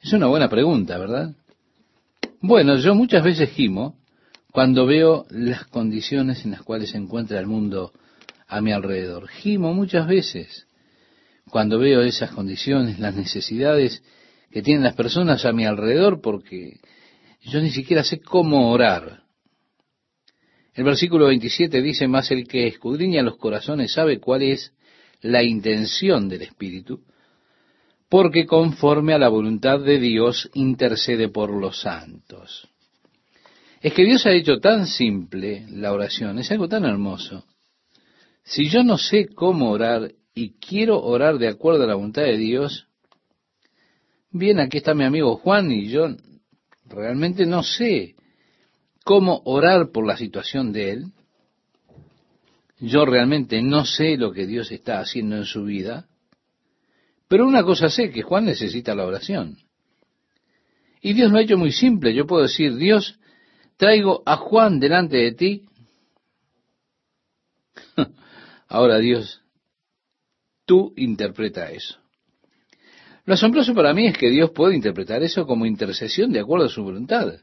Es 0.02 0.14
una 0.14 0.28
buena 0.28 0.50
pregunta, 0.50 0.98
¿verdad? 0.98 1.36
Bueno, 2.40 2.78
yo 2.78 2.96
muchas 2.96 3.24
veces 3.24 3.50
gimo 3.50 3.98
cuando 4.52 4.86
veo 4.86 5.26
las 5.30 5.66
condiciones 5.66 6.46
en 6.46 6.52
las 6.52 6.62
cuales 6.62 6.92
se 6.92 6.98
encuentra 6.98 7.40
el 7.40 7.48
mundo 7.48 7.92
a 8.48 8.62
mi 8.62 8.72
alrededor. 8.72 9.28
Gimo 9.28 9.74
muchas 9.74 10.08
veces 10.08 10.68
cuando 11.50 11.78
veo 11.78 12.02
esas 12.02 12.32
condiciones, 12.32 13.00
las 13.00 13.16
necesidades 13.16 14.04
que 14.52 14.62
tienen 14.62 14.84
las 14.84 14.96
personas 14.96 15.44
a 15.46 15.52
mi 15.52 15.66
alrededor, 15.66 16.22
porque 16.22 16.80
yo 17.42 17.60
ni 17.62 17.72
siquiera 17.72 18.04
sé 18.04 18.22
cómo 18.22 18.72
orar. 18.72 19.25
El 20.76 20.84
versículo 20.84 21.28
27 21.28 21.82
dice, 21.82 22.08
más 22.08 22.30
el 22.32 22.48
que 22.48 22.68
escudriña 22.68 23.24
los 23.24 23.38
corazones 23.38 23.94
sabe 23.94 24.20
cuál 24.20 24.44
es 24.44 24.74
la 25.22 25.42
intención 25.42 26.28
del 26.28 26.42
Espíritu, 26.42 27.02
porque 28.10 28.46
conforme 28.46 29.14
a 29.14 29.18
la 29.18 29.30
voluntad 29.30 29.80
de 29.80 30.00
Dios 30.00 30.50
intercede 30.54 31.30
por 31.30 31.50
los 31.50 31.80
santos. 31.80 32.68
Es 33.82 33.94
que 33.94 34.04
Dios 34.04 34.26
ha 34.26 34.34
hecho 34.34 34.60
tan 34.60 34.86
simple 34.86 35.66
la 35.70 35.94
oración, 35.94 36.40
es 36.40 36.52
algo 36.52 36.68
tan 36.68 36.84
hermoso. 36.84 37.46
Si 38.44 38.68
yo 38.68 38.84
no 38.84 38.98
sé 38.98 39.28
cómo 39.28 39.72
orar 39.72 40.12
y 40.34 40.56
quiero 40.56 41.02
orar 41.02 41.38
de 41.38 41.48
acuerdo 41.48 41.86
a 41.86 41.88
la 41.88 41.96
voluntad 41.96 42.24
de 42.24 42.38
Dios, 42.38 42.88
bien, 44.30 44.60
aquí 44.60 44.78
está 44.78 44.94
mi 44.94 45.06
amigo 45.06 45.38
Juan 45.38 45.72
y 45.72 45.88
yo 45.88 46.10
realmente 46.90 47.46
no 47.46 47.64
sé 47.64 48.16
cómo 49.06 49.44
orar 49.46 49.92
por 49.92 50.06
la 50.06 50.18
situación 50.18 50.74
de 50.74 50.92
él. 50.92 51.06
Yo 52.80 53.06
realmente 53.06 53.62
no 53.62 53.86
sé 53.86 54.18
lo 54.18 54.34
que 54.34 54.48
Dios 54.48 54.72
está 54.72 55.00
haciendo 55.00 55.38
en 55.38 55.46
su 55.46 55.64
vida, 55.64 56.08
pero 57.28 57.48
una 57.48 57.64
cosa 57.64 57.90
sé, 57.90 58.10
que 58.10 58.24
Juan 58.24 58.46
necesita 58.46 58.96
la 58.96 59.06
oración. 59.06 59.58
Y 61.02 61.14
Dios 61.14 61.32
lo 61.32 61.38
ha 61.38 61.44
hecho 61.44 61.58
muy 61.58 61.72
simple. 61.72 62.16
Yo 62.16 62.26
puedo 62.26 62.42
decir, 62.44 62.76
Dios, 62.76 63.20
traigo 63.78 64.24
a 64.26 64.38
Juan 64.38 64.80
delante 64.80 65.18
de 65.18 65.32
ti. 65.34 65.66
Ahora 68.68 68.98
Dios, 68.98 69.42
tú 70.66 70.94
interpreta 70.98 71.70
eso. 71.70 72.00
Lo 73.26 73.36
asombroso 73.36 73.76
para 73.76 73.94
mí 73.94 74.08
es 74.08 74.18
que 74.18 74.32
Dios 74.32 74.50
puede 74.50 74.76
interpretar 74.76 75.22
eso 75.22 75.46
como 75.46 75.68
intercesión 75.68 76.32
de 76.32 76.40
acuerdo 76.40 76.66
a 76.66 76.70
su 76.70 76.84
voluntad. 76.84 77.36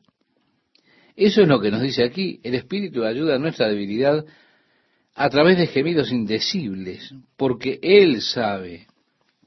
Eso 1.17 1.43
es 1.43 1.49
lo 1.49 1.61
que 1.61 1.71
nos 1.71 1.83
dice 1.83 2.05
aquí. 2.05 2.41
El 2.43 2.55
Espíritu 2.55 3.05
ayuda 3.05 3.37
a 3.37 3.39
nuestra 3.39 3.69
debilidad 3.69 4.25
a 5.15 5.29
través 5.29 5.59
de 5.59 5.67
gemidos 5.67 6.11
indecibles, 6.11 7.15
porque 7.37 7.79
Él 7.83 8.23
sabe 8.23 8.87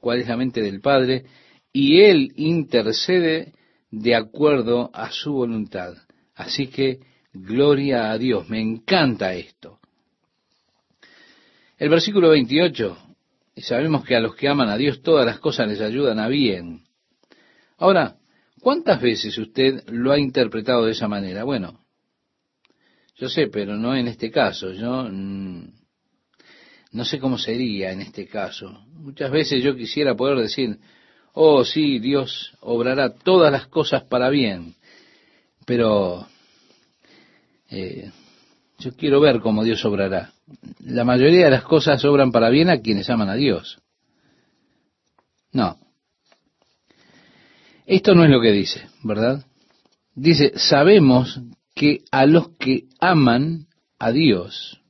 cuál 0.00 0.20
es 0.20 0.28
la 0.28 0.36
mente 0.36 0.62
del 0.62 0.80
Padre 0.80 1.24
y 1.72 2.00
Él 2.00 2.32
intercede 2.36 3.52
de 3.90 4.14
acuerdo 4.14 4.90
a 4.94 5.10
su 5.10 5.32
voluntad. 5.32 5.94
Así 6.34 6.68
que, 6.68 7.00
gloria 7.32 8.10
a 8.10 8.18
Dios, 8.18 8.48
me 8.48 8.60
encanta 8.60 9.34
esto. 9.34 9.80
El 11.78 11.88
versículo 11.88 12.30
28, 12.30 12.96
y 13.56 13.62
sabemos 13.62 14.04
que 14.04 14.16
a 14.16 14.20
los 14.20 14.34
que 14.34 14.48
aman 14.48 14.68
a 14.68 14.76
Dios 14.76 15.02
todas 15.02 15.26
las 15.26 15.38
cosas 15.38 15.68
les 15.68 15.80
ayudan 15.80 16.18
a 16.18 16.28
bien. 16.28 16.82
Ahora, 17.78 18.16
¿Cuántas 18.66 19.00
veces 19.00 19.38
usted 19.38 19.88
lo 19.90 20.10
ha 20.10 20.18
interpretado 20.18 20.86
de 20.86 20.90
esa 20.90 21.06
manera? 21.06 21.44
Bueno, 21.44 21.84
yo 23.14 23.28
sé, 23.28 23.46
pero 23.46 23.76
no 23.76 23.94
en 23.94 24.08
este 24.08 24.28
caso. 24.28 24.72
Yo 24.72 25.04
mm, 25.04 25.70
no 26.90 27.04
sé 27.04 27.20
cómo 27.20 27.38
sería 27.38 27.92
en 27.92 28.00
este 28.00 28.26
caso. 28.26 28.84
Muchas 28.94 29.30
veces 29.30 29.62
yo 29.62 29.76
quisiera 29.76 30.16
poder 30.16 30.38
decir, 30.38 30.80
oh 31.32 31.64
sí, 31.64 32.00
Dios 32.00 32.54
obrará 32.60 33.10
todas 33.10 33.52
las 33.52 33.68
cosas 33.68 34.02
para 34.02 34.30
bien, 34.30 34.74
pero 35.64 36.26
eh, 37.70 38.10
yo 38.80 38.96
quiero 38.96 39.20
ver 39.20 39.38
cómo 39.38 39.62
Dios 39.62 39.84
obrará. 39.84 40.32
La 40.80 41.04
mayoría 41.04 41.44
de 41.44 41.52
las 41.52 41.62
cosas 41.62 42.04
obran 42.04 42.32
para 42.32 42.50
bien 42.50 42.68
a 42.70 42.80
quienes 42.80 43.08
aman 43.10 43.28
a 43.28 43.36
Dios. 43.36 43.78
No, 45.52 45.78
esto 47.86 48.14
no 48.14 48.24
es 48.24 48.30
lo 48.30 48.40
que 48.40 48.52
dice, 48.52 48.82
¿verdad? 49.02 49.44
Dice, 50.14 50.52
sabemos 50.56 51.40
que 51.74 52.00
a 52.10 52.26
los 52.26 52.48
que 52.58 52.84
aman 53.00 53.66
a 53.98 54.10
Dios, 54.10 54.80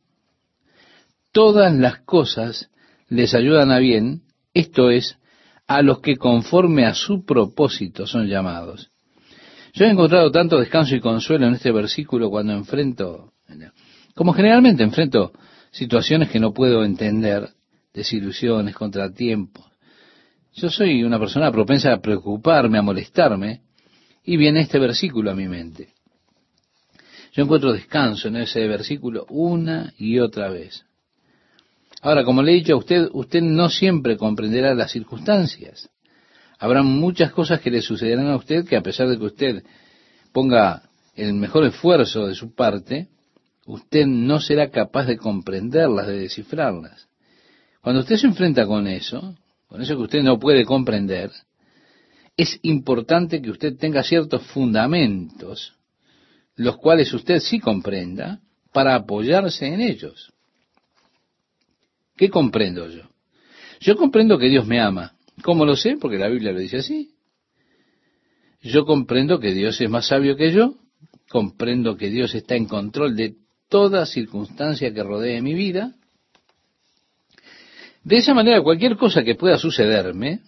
todas 1.33 1.75
las 1.75 2.01
cosas 2.01 2.71
les 3.09 3.35
ayudan 3.35 3.71
a 3.71 3.79
bien, 3.79 4.23
esto 4.55 4.91
es, 4.91 5.19
a 5.67 5.83
los 5.83 6.01
que 6.01 6.17
conforme 6.17 6.87
a 6.87 6.95
su 6.95 7.25
propósito 7.25 8.07
son 8.07 8.29
llamados. 8.29 8.91
Yo 9.75 9.85
he 9.85 9.91
encontrado 9.91 10.31
tanto 10.31 10.59
descanso 10.59 10.95
y 10.95 11.01
consuelo 11.01 11.47
en 11.47 11.55
este 11.55 11.71
versículo 11.71 12.31
cuando 12.31 12.55
enfrento, 12.55 13.33
como 14.15 14.33
generalmente 14.33 14.83
enfrento 14.83 15.33
situaciones 15.71 16.31
que 16.31 16.41
no 16.41 16.55
puedo 16.55 16.85
entender, 16.85 17.51
desilusiones, 17.93 18.75
contratiempos. 18.75 19.67
Yo 20.57 20.71
soy 20.71 21.05
una 21.05 21.19
persona 21.19 21.53
propensa 21.53 21.93
a 21.93 22.01
preocuparme, 22.01 22.79
a 22.79 22.83
molestarme, 22.83 23.61
y 24.25 24.39
viene 24.39 24.63
este 24.63 24.79
versículo 24.79 25.31
a 25.31 25.35
mi 25.35 25.47
mente. 25.47 25.91
Yo 27.35 27.43
encuentro 27.43 27.75
descanso 27.75 28.29
en 28.29 28.37
ese 28.37 28.67
versículo 28.67 29.27
una 29.29 29.93
y 29.99 30.19
otra 30.19 30.49
vez. 30.49 30.87
Ahora, 32.01 32.25
como 32.25 32.43
le 32.43 32.53
he 32.53 32.55
dicho 32.55 32.73
a 32.73 32.79
usted, 32.79 33.11
usted 33.13 33.43
no 33.43 33.69
siempre 33.69 34.17
comprenderá 34.17 34.75
las 34.75 34.93
circunstancias. 34.93 35.91
Habrá 36.59 36.83
muchas 36.83 37.33
cosas 37.33 37.61
que 37.61 37.71
le 37.71 37.83
sucederán 37.83 38.29
a 38.29 38.37
usted 38.37 38.65
que 38.67 38.77
a 38.77 38.83
pesar 38.83 39.09
de 39.09 39.19
que 39.19 39.27
usted 39.27 39.63
ponga 40.33 40.85
el 41.15 41.35
mejor 41.35 41.67
esfuerzo 41.67 42.27
de 42.27 42.35
su 42.35 42.55
parte, 42.55 43.09
usted 43.67 44.07
no 44.07 44.41
será 44.41 44.71
capaz 44.71 45.05
de 45.05 45.19
comprenderlas, 45.19 46.07
de 46.07 46.19
descifrarlas. 46.19 47.09
Cuando 47.83 48.01
usted 48.01 48.17
se 48.17 48.27
enfrenta 48.27 48.67
con 48.67 48.87
eso, 48.87 49.37
con 49.67 49.81
eso 49.81 49.97
que 49.97 50.03
usted 50.03 50.23
no 50.23 50.39
puede 50.39 50.65
comprender, 50.65 51.31
es 52.37 52.59
importante 52.63 53.41
que 53.41 53.51
usted 53.51 53.77
tenga 53.77 54.03
ciertos 54.03 54.43
fundamentos, 54.49 55.75
los 56.55 56.77
cuales 56.77 57.13
usted 57.13 57.41
sí 57.41 57.59
comprenda, 57.61 58.41
para 58.73 58.95
apoyarse 58.95 59.67
en 59.67 59.81
ellos. 59.81 60.33
¿Qué 62.17 62.29
comprendo 62.29 62.89
yo? 62.89 63.09
Yo 63.81 63.97
comprendo 63.97 64.39
que 64.39 64.49
Dios 64.49 64.67
me 64.67 64.81
ama. 64.81 65.15
¿Cómo 65.43 65.65
lo 65.65 65.77
sé? 65.77 65.97
Porque 65.99 66.19
la 66.19 66.29
Biblia 66.29 66.53
lo 66.53 66.59
dice 66.59 66.79
así. 66.79 67.15
Yo 68.61 68.85
comprendo 68.85 69.39
que 69.39 69.53
Dios 69.53 69.81
es 69.81 69.89
más 69.89 70.09
sabio 70.09 70.37
que 70.37 70.53
yo. 70.53 70.75
Comprendo 71.31 71.97
que 71.97 72.11
Dios 72.11 72.35
está 72.35 72.55
en 72.55 72.67
control 72.67 73.17
de 73.17 73.37
toda 73.69 74.07
circunstancia 74.07 74.93
que 74.93 75.03
rodee 75.03 75.43
mi 75.43 75.55
vida. 75.55 75.95
De 78.07 78.19
esa 78.19 78.35
manera, 78.35 78.63
cualquier 78.63 78.97
cosa 78.97 79.25
que 79.25 79.35
pueda 79.35 79.59
sucederme, 79.59 80.39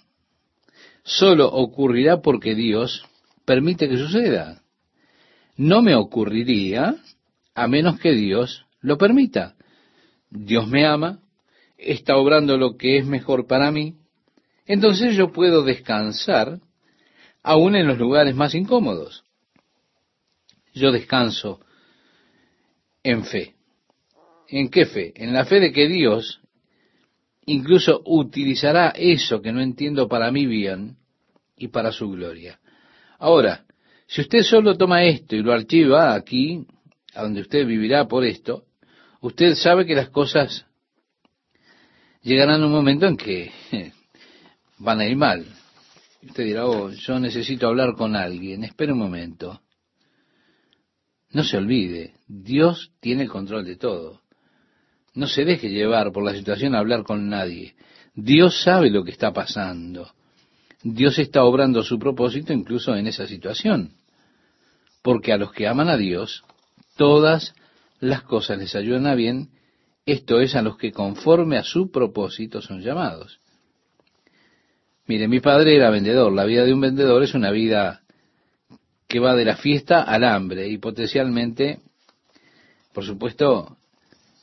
solo 1.03 1.49
ocurrirá 1.49 2.23
porque 2.23 2.55
Dios 2.55 3.05
permite 3.45 3.89
que 3.89 3.97
suceda. 3.97 4.63
No 5.57 5.83
me 5.83 5.97
ocurriría 5.97 6.95
a 7.57 7.67
menos 7.67 7.99
que 7.99 8.13
Dios 8.13 8.65
lo 8.81 8.97
permita. 8.97 9.57
Dios 10.31 10.69
me 10.69 10.87
ama, 10.87 11.19
está 11.77 12.17
obrando 12.17 12.57
lo 12.57 12.77
que 12.77 12.97
es 12.97 13.07
mejor 13.07 13.49
para 13.49 13.73
mí, 13.73 13.97
entonces 14.65 15.17
yo 15.17 15.33
puedo 15.33 15.65
descansar 15.65 16.61
aún 17.43 17.75
en 17.75 17.89
los 17.89 17.99
lugares 17.99 18.37
más 18.37 18.55
incómodos. 18.55 19.25
Yo 20.75 20.93
descanso 20.93 21.59
en 23.03 23.25
fe. 23.25 23.57
¿En 24.47 24.69
qué 24.69 24.87
fe? 24.87 25.13
En 25.17 25.33
la 25.33 25.45
fe 25.45 25.59
de 25.59 25.73
que 25.73 25.89
Dios 25.89 26.41
incluso 27.49 28.03
utilizará 28.05 28.91
eso 28.91 29.41
que 29.41 29.53
no 29.53 29.61
entiendo 29.61 30.09
para 30.09 30.31
mi 30.31 30.47
bien 30.47 30.97
y 31.57 31.69
para 31.69 31.93
su 31.93 32.11
gloria. 32.11 32.61
Ahora, 33.19 33.65
si 34.07 34.21
usted 34.21 34.43
solo 34.43 34.77
toma 34.77 35.05
esto 35.05 35.37
y 35.37 35.43
lo 35.43 35.53
archiva 35.53 36.15
aquí, 36.15 36.65
a 37.15 37.23
donde 37.23 37.41
usted 37.41 37.67
vivirá 37.67 38.07
por 38.07 38.25
esto, 38.25 38.65
usted 39.21 39.55
sabe 39.55 39.85
que 39.85 39.95
las 39.95 40.11
cosas 40.11 40.67
llegarán 42.23 42.63
a 42.63 42.67
un 42.67 42.73
momento 42.73 43.07
en 43.07 43.17
que 43.17 43.51
van 44.79 45.01
a 45.01 45.07
ir 45.07 45.17
mal. 45.17 45.45
Usted 46.23 46.45
dirá, 46.45 46.67
oh, 46.67 46.91
yo 46.91 47.19
necesito 47.19 47.67
hablar 47.67 47.95
con 47.95 48.17
alguien, 48.17 48.65
espere 48.65 48.93
un 48.93 48.99
momento. 48.99 49.61
No 51.31 51.45
se 51.45 51.57
olvide, 51.57 52.15
Dios 52.27 52.93
tiene 53.01 53.25
el 53.25 53.29
control 53.29 53.65
de 53.65 53.77
todo. 53.77 54.23
No 55.19 55.27
se 55.27 55.45
deje 55.45 55.69
llevar 55.69 56.13
por 56.13 56.25
la 56.25 56.33
situación 56.33 56.77
a 56.77 56.79
hablar 56.79 57.03
con 57.03 57.29
nadie. 57.29 57.75
Dios 58.15 58.63
sabe 58.63 58.89
lo 58.89 59.03
que 59.03 59.11
está 59.11 59.33
pasando. 59.33 60.13
Dios 60.85 61.19
está 61.19 61.43
obrando 61.43 61.83
su 61.83 61.99
propósito 61.99 62.53
incluso 62.53 62.95
en 62.95 63.09
esa 63.09 63.27
situación. 63.27 63.95
Porque 65.03 65.33
a 65.33 65.37
los 65.37 65.51
que 65.51 65.67
aman 65.67 65.89
a 65.89 65.97
Dios, 65.97 66.45
todas 66.97 67.53
las 67.99 68.23
cosas 68.23 68.59
les 68.59 68.77
ayudan 68.77 69.09
a 69.09 69.17
bien, 69.17 69.49
esto 70.07 70.39
es 70.39 70.55
a 70.55 70.63
los 70.63 70.77
que 70.77 70.93
conforme 70.93 71.59
a 71.59 71.65
su 71.65 71.91
propósito 71.91 72.63
son 72.63 72.81
llamados. 72.81 73.41
Mire, 75.09 75.27
mi 75.27 75.41
padre 75.41 75.75
era 75.75 75.91
vendedor. 75.91 76.33
La 76.33 76.45
vida 76.45 76.65
de 76.65 76.73
un 76.73 76.81
vendedor 76.81 77.25
es 77.25 77.35
una 77.35 77.51
vida 77.51 78.03
que 79.09 79.19
va 79.19 79.35
de 79.35 79.47
la 79.47 79.57
fiesta 79.57 80.01
al 80.01 80.23
hambre 80.23 80.69
y 80.69 80.79
potencialmente, 80.79 81.81
por 82.93 83.05
supuesto, 83.05 83.78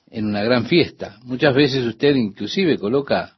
en 0.10 0.26
una 0.26 0.44
gran 0.44 0.66
fiesta. 0.66 1.20
Muchas 1.24 1.56
veces 1.56 1.86
usted 1.86 2.16
inclusive 2.16 2.78
coloca 2.78 3.38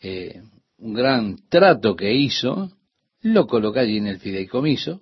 eh, 0.00 0.42
un 0.78 0.94
gran 0.94 1.36
trato 1.48 1.94
que 1.94 2.14
hizo, 2.14 2.70
lo 3.22 3.46
coloca 3.46 3.80
allí 3.80 3.98
en 3.98 4.06
el 4.06 4.18
fideicomiso. 4.18 5.00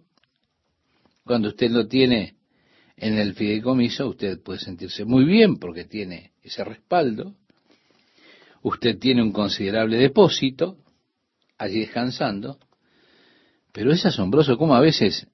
Cuando 1.24 1.48
usted 1.48 1.70
lo 1.70 1.86
tiene 1.86 2.36
en 2.96 3.18
el 3.18 3.34
fideicomiso, 3.34 4.08
usted 4.08 4.42
puede 4.42 4.60
sentirse 4.60 5.04
muy 5.04 5.24
bien 5.24 5.56
porque 5.58 5.84
tiene 5.84 6.32
ese 6.42 6.64
respaldo. 6.64 7.34
Usted 8.62 8.98
tiene 8.98 9.22
un 9.22 9.32
considerable 9.32 9.98
depósito 9.98 10.78
allí 11.58 11.80
descansando 11.80 12.58
pero 13.74 13.90
es 13.90 14.06
asombroso 14.06 14.56
cómo 14.56 14.76
a 14.76 14.80
veces 14.80 15.26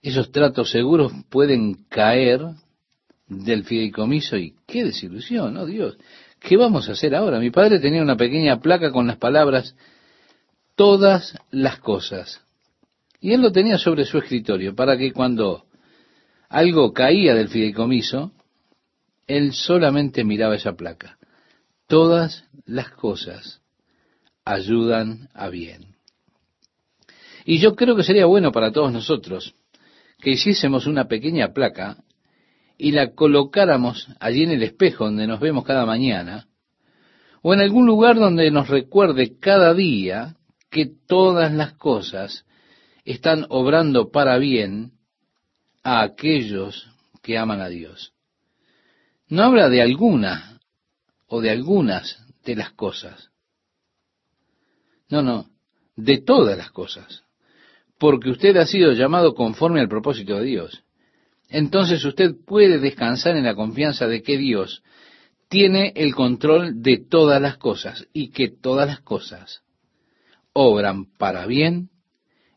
esos 0.00 0.30
tratos 0.30 0.70
seguros 0.70 1.12
pueden 1.28 1.74
caer 1.88 2.40
del 3.30 3.64
fideicomiso 3.64 4.36
y 4.36 4.56
qué 4.66 4.84
desilusión, 4.84 5.54
¿no? 5.54 5.64
Dios, 5.64 5.96
¿qué 6.40 6.56
vamos 6.56 6.88
a 6.88 6.92
hacer 6.92 7.14
ahora? 7.14 7.38
Mi 7.38 7.50
padre 7.50 7.78
tenía 7.78 8.02
una 8.02 8.16
pequeña 8.16 8.60
placa 8.60 8.90
con 8.90 9.06
las 9.06 9.16
palabras 9.16 9.76
todas 10.74 11.38
las 11.50 11.78
cosas. 11.78 12.42
Y 13.20 13.32
él 13.32 13.40
lo 13.40 13.52
tenía 13.52 13.78
sobre 13.78 14.04
su 14.04 14.18
escritorio 14.18 14.74
para 14.74 14.98
que 14.98 15.12
cuando 15.12 15.64
algo 16.48 16.92
caía 16.92 17.34
del 17.34 17.48
fideicomiso, 17.48 18.32
él 19.28 19.52
solamente 19.52 20.24
miraba 20.24 20.56
esa 20.56 20.72
placa. 20.72 21.16
Todas 21.86 22.44
las 22.66 22.90
cosas 22.90 23.60
ayudan 24.44 25.28
a 25.34 25.48
bien. 25.48 25.94
Y 27.44 27.58
yo 27.58 27.76
creo 27.76 27.94
que 27.94 28.02
sería 28.02 28.26
bueno 28.26 28.50
para 28.50 28.72
todos 28.72 28.92
nosotros 28.92 29.54
que 30.20 30.30
hiciésemos 30.30 30.86
una 30.86 31.06
pequeña 31.06 31.52
placa 31.52 31.98
y 32.80 32.92
la 32.92 33.14
colocáramos 33.14 34.08
allí 34.20 34.44
en 34.44 34.52
el 34.52 34.62
espejo 34.62 35.04
donde 35.04 35.26
nos 35.26 35.40
vemos 35.40 35.64
cada 35.64 35.84
mañana, 35.84 36.48
o 37.42 37.52
en 37.52 37.60
algún 37.60 37.86
lugar 37.86 38.16
donde 38.16 38.50
nos 38.50 38.68
recuerde 38.68 39.38
cada 39.38 39.74
día 39.74 40.36
que 40.70 40.86
todas 41.06 41.52
las 41.52 41.74
cosas 41.74 42.44
están 43.04 43.46
obrando 43.48 44.10
para 44.10 44.38
bien 44.38 44.92
a 45.82 46.02
aquellos 46.02 46.88
que 47.22 47.38
aman 47.38 47.60
a 47.60 47.68
Dios. 47.68 48.12
No 49.28 49.44
habla 49.44 49.68
de 49.68 49.82
alguna 49.82 50.60
o 51.26 51.40
de 51.40 51.50
algunas 51.50 52.24
de 52.44 52.56
las 52.56 52.72
cosas. 52.72 53.30
No, 55.08 55.22
no, 55.22 55.50
de 55.96 56.18
todas 56.18 56.56
las 56.56 56.70
cosas 56.70 57.24
porque 58.00 58.30
usted 58.30 58.56
ha 58.56 58.64
sido 58.64 58.92
llamado 58.92 59.34
conforme 59.34 59.78
al 59.78 59.88
propósito 59.88 60.38
de 60.38 60.46
Dios. 60.46 60.82
Entonces 61.50 62.04
usted 62.04 62.36
puede 62.46 62.78
descansar 62.78 63.36
en 63.36 63.44
la 63.44 63.56
confianza 63.56 64.06
de 64.06 64.22
que 64.22 64.38
Dios 64.38 64.82
tiene 65.48 65.92
el 65.96 66.14
control 66.14 66.80
de 66.80 66.98
todas 66.98 67.42
las 67.42 67.58
cosas 67.58 68.06
y 68.12 68.30
que 68.30 68.48
todas 68.48 68.86
las 68.86 69.00
cosas 69.00 69.62
obran 70.52 71.06
para 71.18 71.46
bien 71.46 71.90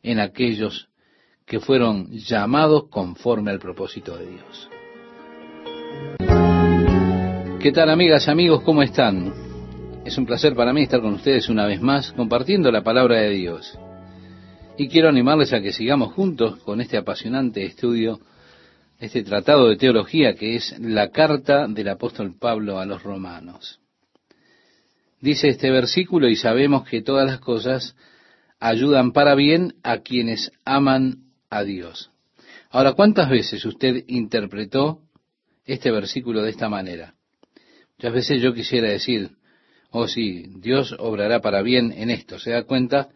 en 0.04 0.20
aquellos 0.20 0.90
que 1.48 1.60
fueron 1.60 2.12
llamados 2.12 2.88
conforme 2.90 3.50
al 3.50 3.60
propósito 3.60 4.16
de 4.16 4.28
Dios. 4.28 4.70
¿Qué 7.60 7.72
tal 7.72 7.90
amigas, 7.90 8.28
amigos? 8.28 8.62
¿Cómo 8.64 8.84
están? 8.84 9.34
Es 10.06 10.18
un 10.18 10.26
placer 10.26 10.54
para 10.54 10.72
mí 10.72 10.84
estar 10.84 11.02
con 11.02 11.14
ustedes 11.14 11.50
una 11.50 11.66
vez 11.66 11.82
más 11.82 12.12
compartiendo 12.12 12.72
la 12.72 12.84
palabra 12.84 13.22
de 13.22 13.30
Dios. 13.32 13.80
Y 14.78 14.88
quiero 14.88 15.10
animarles 15.10 15.52
a 15.54 15.62
que 15.62 15.72
sigamos 15.72 16.14
juntos 16.14 16.58
con 16.60 16.82
este 16.82 16.98
apasionante 16.98 17.66
estudio, 17.66 18.20
este 19.04 19.24
tratado 19.24 19.70
de 19.70 19.78
teología 19.78 20.36
que 20.36 20.56
es 20.56 20.78
la 20.80 21.10
carta 21.12 21.68
del 21.68 21.90
apóstol 21.90 22.36
Pablo 22.40 22.80
a 22.80 22.86
los 22.86 23.04
romanos. 23.04 23.80
Dice 25.20 25.50
este 25.50 25.72
versículo, 25.72 26.28
y 26.28 26.36
sabemos 26.36 26.88
que 26.88 27.02
todas 27.02 27.26
las 27.26 27.40
cosas 27.40 27.96
ayudan 28.60 29.12
para 29.12 29.36
bien 29.36 29.76
a 29.84 30.00
quienes 30.00 30.52
aman 30.66 31.24
a 31.50 31.64
Dios. 31.64 32.12
Ahora, 32.70 32.94
¿cuántas 32.94 33.30
veces 33.30 33.64
usted 33.66 34.04
interpretó 34.08 35.00
este 35.66 35.92
versículo 35.92 36.42
de 36.42 36.50
esta 36.50 36.70
manera? 36.70 37.16
Muchas 37.98 38.14
veces 38.14 38.42
yo 38.42 38.54
quisiera 38.54 38.90
decir, 38.90 39.32
oh 39.92 40.08
sí, 40.08 40.46
Dios 40.58 40.96
obrará 40.98 41.40
para 41.42 41.62
bien 41.62 41.94
en 41.96 42.10
esto. 42.10 42.40
¿Se 42.40 42.52
da 42.52 42.64
cuenta? 42.64 43.10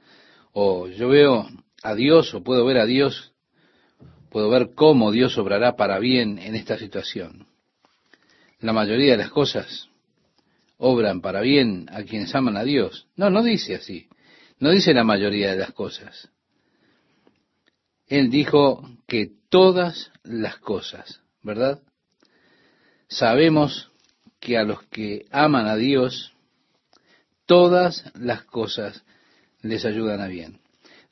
o 0.60 0.88
yo 0.88 1.10
veo 1.10 1.46
a 1.84 1.94
Dios 1.94 2.34
o 2.34 2.44
puedo 2.44 2.66
ver 2.66 2.80
a 2.80 2.88
Dios, 2.88 3.32
puedo 4.38 4.52
ver 4.52 4.76
cómo 4.76 5.12
Dios 5.12 5.36
obrará 5.40 5.76
para 5.76 5.98
bien 5.98 6.38
en 6.38 6.54
esta 6.54 6.78
situación. 6.78 7.48
la 8.60 8.72
mayoría 8.72 9.14
de 9.14 9.18
las 9.18 9.32
cosas 9.32 9.90
obran 10.78 11.22
para 11.22 11.42
bien 11.42 11.88
a 11.92 12.04
quienes 12.04 12.36
aman 12.36 12.56
a 12.56 12.64
Dios. 12.64 13.08
No, 13.16 13.32
no 13.32 13.42
dice 13.42 13.74
así. 13.74 14.08
No 14.60 14.70
dice 14.70 14.94
la 14.94 15.04
mayoría 15.04 15.50
de 15.50 15.58
las 15.58 15.72
cosas. 15.72 16.30
Él 18.06 18.30
dijo 18.30 18.88
que 19.08 19.32
todas 19.50 20.12
las 20.22 20.60
cosas, 20.60 21.20
¿verdad? 21.42 21.82
Sabemos 23.08 23.92
que 24.40 24.56
a 24.56 24.64
los 24.64 24.84
que 24.84 25.26
aman 25.32 25.66
a 25.66 25.76
Dios, 25.76 26.32
todas 27.48 28.04
las 28.14 28.44
cosas 28.44 29.04
les 29.64 29.84
ayudan 29.84 30.22
a 30.22 30.28
bien. 30.28 30.60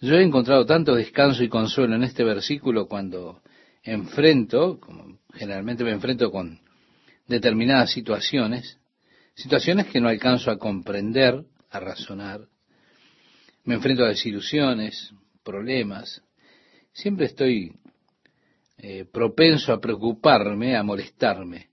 Yo 0.01 0.15
he 0.15 0.23
encontrado 0.23 0.65
tanto 0.65 0.93
descanso 0.93 1.43
y 1.43 1.49
consuelo 1.49 1.95
en 1.95 2.03
este 2.03 2.23
versículo 2.23 2.87
cuando 2.87 3.41
enfrento, 3.83 4.79
como 4.79 5.19
generalmente 5.33 5.83
me 5.83 5.91
enfrento 5.91 6.31
con 6.31 6.59
determinadas 7.27 7.91
situaciones, 7.91 8.77
situaciones 9.35 9.87
que 9.87 10.01
no 10.01 10.09
alcanzo 10.09 10.51
a 10.51 10.57
comprender, 10.57 11.45
a 11.69 11.79
razonar. 11.79 12.41
Me 13.63 13.75
enfrento 13.75 14.03
a 14.03 14.09
desilusiones, 14.09 15.13
problemas. 15.43 16.21
Siempre 16.91 17.27
estoy 17.27 17.71
eh, 18.77 19.05
propenso 19.11 19.71
a 19.71 19.79
preocuparme, 19.79 20.75
a 20.75 20.83
molestarme. 20.83 21.69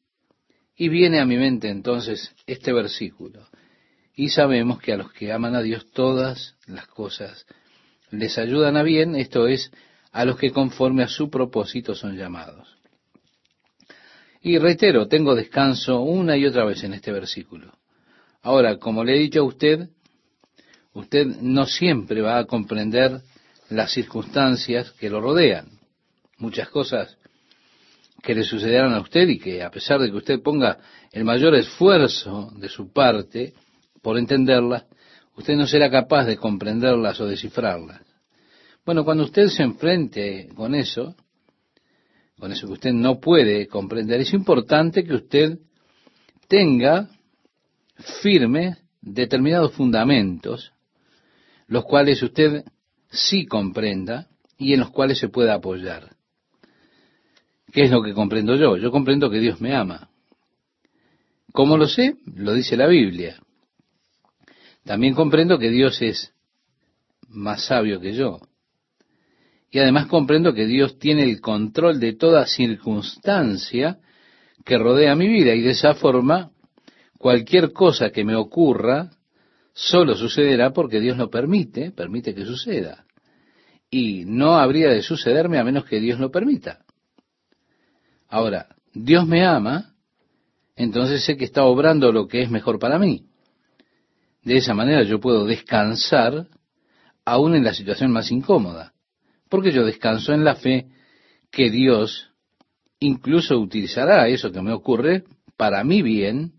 Y 0.76 0.88
viene 0.88 1.20
a 1.20 1.26
mi 1.26 1.36
mente 1.36 1.68
entonces 1.68 2.34
este 2.46 2.72
versículo. 2.72 3.48
Y 4.14 4.28
sabemos 4.28 4.80
que 4.80 4.92
a 4.92 4.96
los 4.96 5.12
que 5.12 5.32
aman 5.32 5.56
a 5.56 5.62
Dios 5.62 5.90
todas 5.90 6.56
las 6.66 6.86
cosas 6.86 7.46
les 8.12 8.38
ayudan 8.38 8.76
a 8.76 8.82
bien, 8.82 9.16
esto 9.16 9.48
es, 9.48 9.72
a 10.12 10.24
los 10.24 10.36
que 10.36 10.52
conforme 10.52 11.02
a 11.02 11.08
su 11.08 11.30
propósito 11.30 11.94
son 11.94 12.16
llamados. 12.16 12.68
Y 14.42 14.58
reitero, 14.58 15.08
tengo 15.08 15.34
descanso 15.34 16.00
una 16.00 16.36
y 16.36 16.44
otra 16.46 16.64
vez 16.64 16.84
en 16.84 16.94
este 16.94 17.10
versículo. 17.10 17.72
Ahora, 18.42 18.76
como 18.76 19.04
le 19.04 19.16
he 19.16 19.18
dicho 19.18 19.40
a 19.40 19.44
usted, 19.44 19.88
usted 20.92 21.26
no 21.26 21.64
siempre 21.66 22.20
va 22.20 22.38
a 22.38 22.44
comprender 22.44 23.20
las 23.70 23.92
circunstancias 23.92 24.90
que 24.92 25.08
lo 25.08 25.20
rodean. 25.20 25.68
Muchas 26.38 26.68
cosas 26.68 27.16
que 28.22 28.34
le 28.34 28.44
sucederán 28.44 28.92
a 28.94 29.00
usted 29.00 29.28
y 29.28 29.38
que 29.38 29.62
a 29.62 29.70
pesar 29.70 30.00
de 30.00 30.10
que 30.10 30.16
usted 30.16 30.42
ponga 30.42 30.78
el 31.12 31.24
mayor 31.24 31.54
esfuerzo 31.54 32.52
de 32.56 32.68
su 32.68 32.92
parte 32.92 33.54
por 34.02 34.18
entenderlas, 34.18 34.84
usted 35.36 35.54
no 35.54 35.66
será 35.66 35.90
capaz 35.90 36.24
de 36.24 36.36
comprenderlas 36.36 37.20
o 37.20 37.26
descifrarlas. 37.26 38.00
Bueno, 38.84 39.04
cuando 39.04 39.24
usted 39.24 39.46
se 39.46 39.62
enfrente 39.62 40.48
con 40.54 40.74
eso, 40.74 41.14
con 42.38 42.50
eso 42.50 42.66
que 42.66 42.72
usted 42.72 42.92
no 42.92 43.20
puede 43.20 43.68
comprender, 43.68 44.20
es 44.20 44.32
importante 44.32 45.04
que 45.04 45.14
usted 45.14 45.58
tenga 46.48 47.08
firme 48.22 48.78
determinados 49.00 49.72
fundamentos, 49.72 50.72
los 51.66 51.84
cuales 51.84 52.22
usted 52.22 52.64
sí 53.10 53.46
comprenda 53.46 54.28
y 54.58 54.72
en 54.72 54.80
los 54.80 54.90
cuales 54.90 55.18
se 55.18 55.28
pueda 55.28 55.54
apoyar. 55.54 56.16
¿Qué 57.72 57.82
es 57.84 57.90
lo 57.90 58.02
que 58.02 58.12
comprendo 58.12 58.54
yo? 58.56 58.76
Yo 58.76 58.90
comprendo 58.90 59.30
que 59.30 59.40
Dios 59.40 59.60
me 59.60 59.74
ama. 59.74 60.10
¿Cómo 61.52 61.76
lo 61.76 61.86
sé? 61.86 62.16
Lo 62.34 62.52
dice 62.54 62.76
la 62.76 62.86
Biblia. 62.86 63.41
También 64.84 65.14
comprendo 65.14 65.58
que 65.58 65.70
Dios 65.70 66.00
es 66.02 66.32
más 67.28 67.66
sabio 67.66 68.00
que 68.00 68.12
yo. 68.14 68.40
Y 69.70 69.78
además 69.78 70.06
comprendo 70.06 70.52
que 70.52 70.66
Dios 70.66 70.98
tiene 70.98 71.24
el 71.24 71.40
control 71.40 71.98
de 71.98 72.12
toda 72.12 72.46
circunstancia 72.46 73.98
que 74.64 74.78
rodea 74.78 75.14
mi 75.14 75.28
vida 75.28 75.54
y 75.54 75.62
de 75.62 75.70
esa 75.70 75.94
forma 75.94 76.50
cualquier 77.18 77.72
cosa 77.72 78.10
que 78.10 78.24
me 78.24 78.36
ocurra 78.36 79.10
solo 79.72 80.14
sucederá 80.14 80.72
porque 80.72 81.00
Dios 81.00 81.16
lo 81.16 81.30
permite, 81.30 81.90
permite 81.90 82.34
que 82.34 82.44
suceda. 82.44 83.06
Y 83.90 84.24
no 84.26 84.56
habría 84.56 84.88
de 84.88 85.02
sucederme 85.02 85.58
a 85.58 85.64
menos 85.64 85.84
que 85.84 86.00
Dios 86.00 86.18
lo 86.18 86.30
permita. 86.30 86.84
Ahora, 88.28 88.68
Dios 88.92 89.26
me 89.26 89.44
ama, 89.44 89.94
entonces 90.76 91.24
sé 91.24 91.36
que 91.36 91.44
está 91.44 91.64
obrando 91.64 92.12
lo 92.12 92.28
que 92.28 92.42
es 92.42 92.50
mejor 92.50 92.78
para 92.78 92.98
mí. 92.98 93.26
De 94.42 94.56
esa 94.56 94.74
manera 94.74 95.02
yo 95.02 95.20
puedo 95.20 95.44
descansar 95.44 96.48
aún 97.24 97.54
en 97.54 97.64
la 97.64 97.74
situación 97.74 98.10
más 98.10 98.30
incómoda 98.30 98.92
porque 99.52 99.70
yo 99.70 99.84
descanso 99.84 100.32
en 100.32 100.44
la 100.44 100.54
fe 100.54 100.86
que 101.50 101.70
Dios 101.70 102.30
incluso 103.00 103.58
utilizará 103.58 104.26
eso 104.28 104.50
que 104.50 104.62
me 104.62 104.72
ocurre 104.72 105.24
para 105.58 105.84
mi 105.84 106.00
bien 106.00 106.54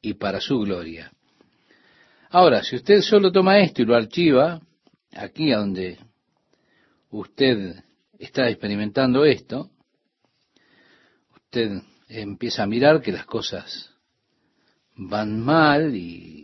y 0.00 0.14
para 0.14 0.40
su 0.40 0.60
gloria. 0.60 1.10
Ahora, 2.28 2.62
si 2.62 2.76
usted 2.76 3.00
solo 3.00 3.32
toma 3.32 3.58
esto 3.58 3.82
y 3.82 3.84
lo 3.84 3.96
archiva, 3.96 4.60
aquí 5.12 5.50
a 5.50 5.58
donde 5.58 5.98
usted 7.10 7.82
está 8.16 8.48
experimentando 8.48 9.24
esto, 9.24 9.68
usted 11.34 11.82
empieza 12.08 12.62
a 12.62 12.68
mirar 12.68 13.02
que 13.02 13.10
las 13.10 13.26
cosas 13.26 13.90
van 14.94 15.40
mal 15.40 15.96
y 15.96 16.39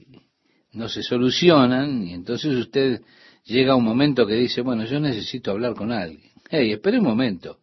no 0.77 0.89
se 0.89 1.03
solucionan, 1.03 2.07
y 2.07 2.13
entonces 2.13 2.55
usted 2.57 3.03
llega 3.45 3.75
un 3.77 3.85
momento 3.85 4.27
que 4.27 4.35
dice, 4.35 4.61
bueno, 4.61 4.85
yo 4.85 5.01
necesito 5.01 5.51
hablar 5.51 5.75
con 5.75 5.93
alguien. 5.93 6.31
Hey, 6.51 6.73
espere 6.73 6.99
un 6.99 7.05
momento. 7.05 7.59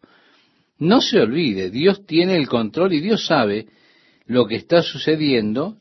No 0.78 1.00
se 1.00 1.20
olvide, 1.20 1.70
Dios 1.70 2.04
tiene 2.06 2.36
el 2.36 2.48
control 2.48 2.92
y 2.92 3.00
Dios 3.00 3.26
sabe 3.26 3.66
lo 4.26 4.46
que 4.46 4.56
está 4.56 4.82
sucediendo 4.82 5.78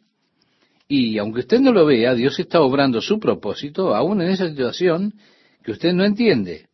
y 0.88 1.18
aunque 1.18 1.40
usted 1.40 1.60
no 1.60 1.72
lo 1.72 1.86
vea, 1.86 2.14
Dios 2.14 2.38
está 2.40 2.62
obrando 2.62 3.02
su 3.02 3.20
propósito 3.20 3.96
aún 3.96 4.22
en 4.22 4.30
esa 4.30 4.48
situación 4.48 5.16
que 5.64 5.72
usted 5.72 5.94
no 5.94 6.04
entiende. 6.04 6.68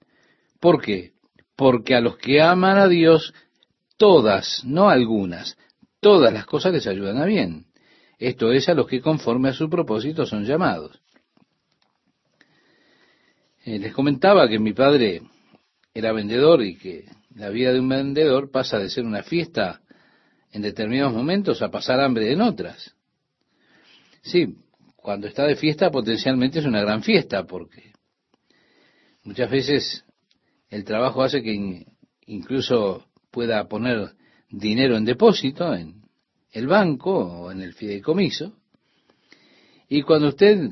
¿Por 0.60 0.82
qué? 0.82 1.12
Porque 1.56 1.96
a 1.96 2.02
los 2.02 2.18
que 2.18 2.42
aman 2.42 2.78
a 2.78 2.88
Dios, 2.88 3.34
todas, 3.98 4.64
no 4.66 4.90
algunas, 4.90 5.58
todas 6.02 6.34
las 6.34 6.46
cosas 6.46 6.74
les 6.74 6.86
ayudan 6.88 7.18
a 7.18 7.26
bien. 7.26 7.69
Esto 8.20 8.52
es 8.52 8.68
a 8.68 8.74
los 8.74 8.86
que 8.86 9.00
conforme 9.00 9.50
a 9.50 9.54
su 9.54 9.70
propósito 9.70 10.26
son 10.26 10.44
llamados. 10.44 11.02
Eh, 13.64 13.80
les 13.80 13.94
comentaba 13.94 14.48
que 14.50 14.60
mi 14.60 14.74
padre 14.74 15.22
era 15.94 16.12
vendedor 16.12 16.62
y 16.62 16.76
que 16.76 17.06
la 17.36 17.50
vida 17.50 17.72
de 17.72 17.80
un 17.80 17.88
vendedor 17.88 18.52
pasa 18.52 18.78
de 18.78 18.90
ser 18.90 19.06
una 19.06 19.24
fiesta 19.24 19.82
en 20.52 20.62
determinados 20.62 21.14
momentos 21.14 21.62
a 21.62 21.72
pasar 21.72 22.02
hambre 22.02 22.32
en 22.34 22.42
otras. 22.42 22.94
Sí, 24.22 24.58
cuando 24.98 25.28
está 25.28 25.46
de 25.46 25.56
fiesta 25.56 25.90
potencialmente 25.90 26.60
es 26.60 26.66
una 26.66 26.82
gran 26.82 27.04
fiesta 27.04 27.46
porque 27.46 27.94
muchas 29.24 29.50
veces 29.50 30.04
el 30.70 30.84
trabajo 30.84 31.24
hace 31.24 31.42
que 31.42 31.86
incluso 32.26 33.06
pueda 33.32 33.68
poner 33.70 34.14
dinero 34.50 34.98
en 34.98 35.06
depósito 35.06 35.74
en 35.74 35.99
el 36.52 36.68
banco 36.68 37.12
o 37.12 37.52
en 37.52 37.62
el 37.62 37.74
fideicomiso 37.74 38.54
y 39.88 40.04
cuando 40.04 40.30
usted 40.30 40.70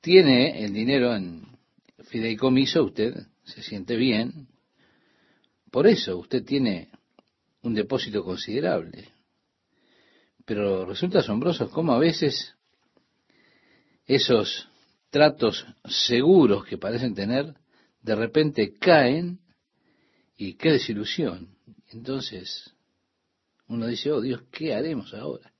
tiene 0.00 0.64
el 0.64 0.72
dinero 0.72 1.14
en 1.14 1.46
fideicomiso 2.04 2.84
usted 2.84 3.14
se 3.44 3.62
siente 3.62 3.96
bien. 3.96 4.48
Por 5.70 5.86
eso 5.86 6.16
usted 6.18 6.44
tiene 6.44 6.88
un 7.62 7.74
depósito 7.74 8.24
considerable. 8.24 9.08
Pero 10.44 10.86
resulta 10.86 11.20
asombroso 11.20 11.70
cómo 11.70 11.92
a 11.92 11.98
veces 11.98 12.54
esos 14.06 14.68
tratos 15.10 15.66
seguros 15.84 16.64
que 16.64 16.78
parecen 16.78 17.14
tener, 17.14 17.54
de 18.02 18.14
repente 18.14 18.72
caen 18.72 19.40
y 20.36 20.54
qué 20.54 20.72
desilusión. 20.72 21.56
Entonces 21.90 22.72
uno 23.70 23.86
dice, 23.86 24.12
oh 24.12 24.20
Dios, 24.20 24.42
¿qué 24.52 24.74
haremos 24.74 25.14
ahora? 25.14 25.50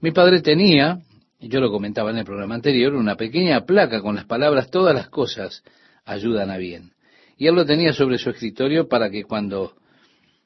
Mi 0.00 0.10
padre 0.10 0.42
tenía 0.42 1.00
yo 1.40 1.60
lo 1.60 1.70
comentaba 1.70 2.10
en 2.10 2.18
el 2.18 2.24
programa 2.24 2.56
anterior, 2.56 2.94
una 2.94 3.16
pequeña 3.16 3.64
placa 3.64 4.02
con 4.02 4.16
las 4.16 4.24
palabras 4.24 4.70
todas 4.70 4.94
las 4.94 5.08
cosas 5.08 5.62
ayudan 6.04 6.50
a 6.50 6.56
bien. 6.56 6.92
Y 7.36 7.46
él 7.46 7.54
lo 7.54 7.64
tenía 7.64 7.92
sobre 7.92 8.18
su 8.18 8.30
escritorio 8.30 8.88
para 8.88 9.08
que 9.08 9.22
cuando 9.22 9.74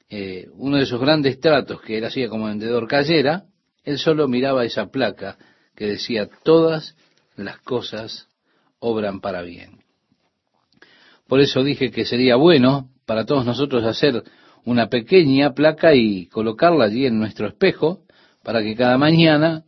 eh, 0.09 0.47
uno 0.53 0.77
de 0.77 0.83
esos 0.83 1.01
grandes 1.01 1.39
tratos 1.39 1.81
que 1.81 1.97
él 1.97 2.05
hacía 2.05 2.29
como 2.29 2.45
vendedor 2.45 2.87
cayera, 2.87 3.45
él 3.83 3.97
solo 3.97 4.27
miraba 4.27 4.65
esa 4.65 4.91
placa 4.91 5.37
que 5.75 5.87
decía 5.87 6.29
todas 6.43 6.95
las 7.35 7.57
cosas 7.59 8.27
obran 8.77 9.19
para 9.19 9.41
bien. 9.41 9.79
Por 11.27 11.39
eso 11.39 11.63
dije 11.63 11.89
que 11.89 12.05
sería 12.05 12.35
bueno 12.35 12.89
para 13.07 13.25
todos 13.25 13.45
nosotros 13.45 13.83
hacer 13.83 14.23
una 14.65 14.87
pequeña 14.87 15.53
placa 15.53 15.93
y 15.93 16.27
colocarla 16.27 16.85
allí 16.85 17.05
en 17.05 17.19
nuestro 17.19 17.47
espejo 17.47 18.01
para 18.43 18.61
que 18.61 18.75
cada 18.75 18.97
mañana 18.97 19.63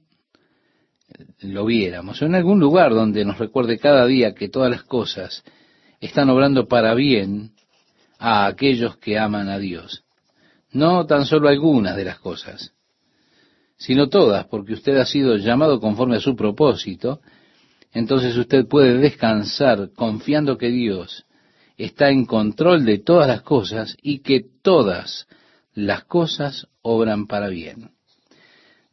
lo 1.42 1.66
viéramos, 1.66 2.22
en 2.22 2.36
algún 2.36 2.60
lugar 2.60 2.94
donde 2.94 3.26
nos 3.26 3.38
recuerde 3.38 3.78
cada 3.78 4.06
día 4.06 4.34
que 4.34 4.50
todas 4.50 4.70
las 4.70 4.84
cosas 4.84 5.44
están 6.00 6.30
obrando 6.30 6.68
para 6.68 6.94
bien 6.94 7.52
a 8.20 8.48
aquellos 8.48 8.98
que 8.98 9.18
aman 9.18 9.50
a 9.50 9.60
Dios. 9.60 10.04
No 10.72 11.06
tan 11.06 11.26
solo 11.26 11.48
algunas 11.48 11.96
de 11.96 12.06
las 12.06 12.20
cosas, 12.20 12.74
sino 13.78 14.10
todas, 14.10 14.46
porque 14.48 14.74
usted 14.74 14.98
ha 14.98 15.06
sido 15.06 15.38
llamado 15.38 15.80
conforme 15.80 16.18
a 16.18 16.22
su 16.22 16.36
propósito, 16.36 17.22
entonces 17.94 18.36
usted 18.36 18.68
puede 18.68 18.98
descansar 18.98 19.92
confiando 19.96 20.58
que 20.58 20.70
Dios 20.70 21.26
está 21.78 22.10
en 22.10 22.26
control 22.26 22.86
de 22.86 23.00
todas 23.00 23.28
las 23.28 23.42
cosas 23.42 23.98
y 24.02 24.20
que 24.20 24.46
todas 24.62 25.28
las 25.74 26.06
cosas 26.06 26.68
obran 26.82 27.28
para 27.28 27.50
bien. 27.50 27.92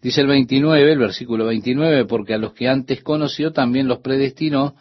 Dice 0.00 0.20
el 0.20 0.26
29, 0.26 0.92
el 0.92 0.98
versículo 0.98 1.46
29, 1.46 2.06
porque 2.06 2.34
a 2.34 2.38
los 2.38 2.54
que 2.54 2.68
antes 2.68 3.02
conoció 3.02 3.52
también 3.52 3.86
los 3.86 4.00
predestinó 4.00 4.74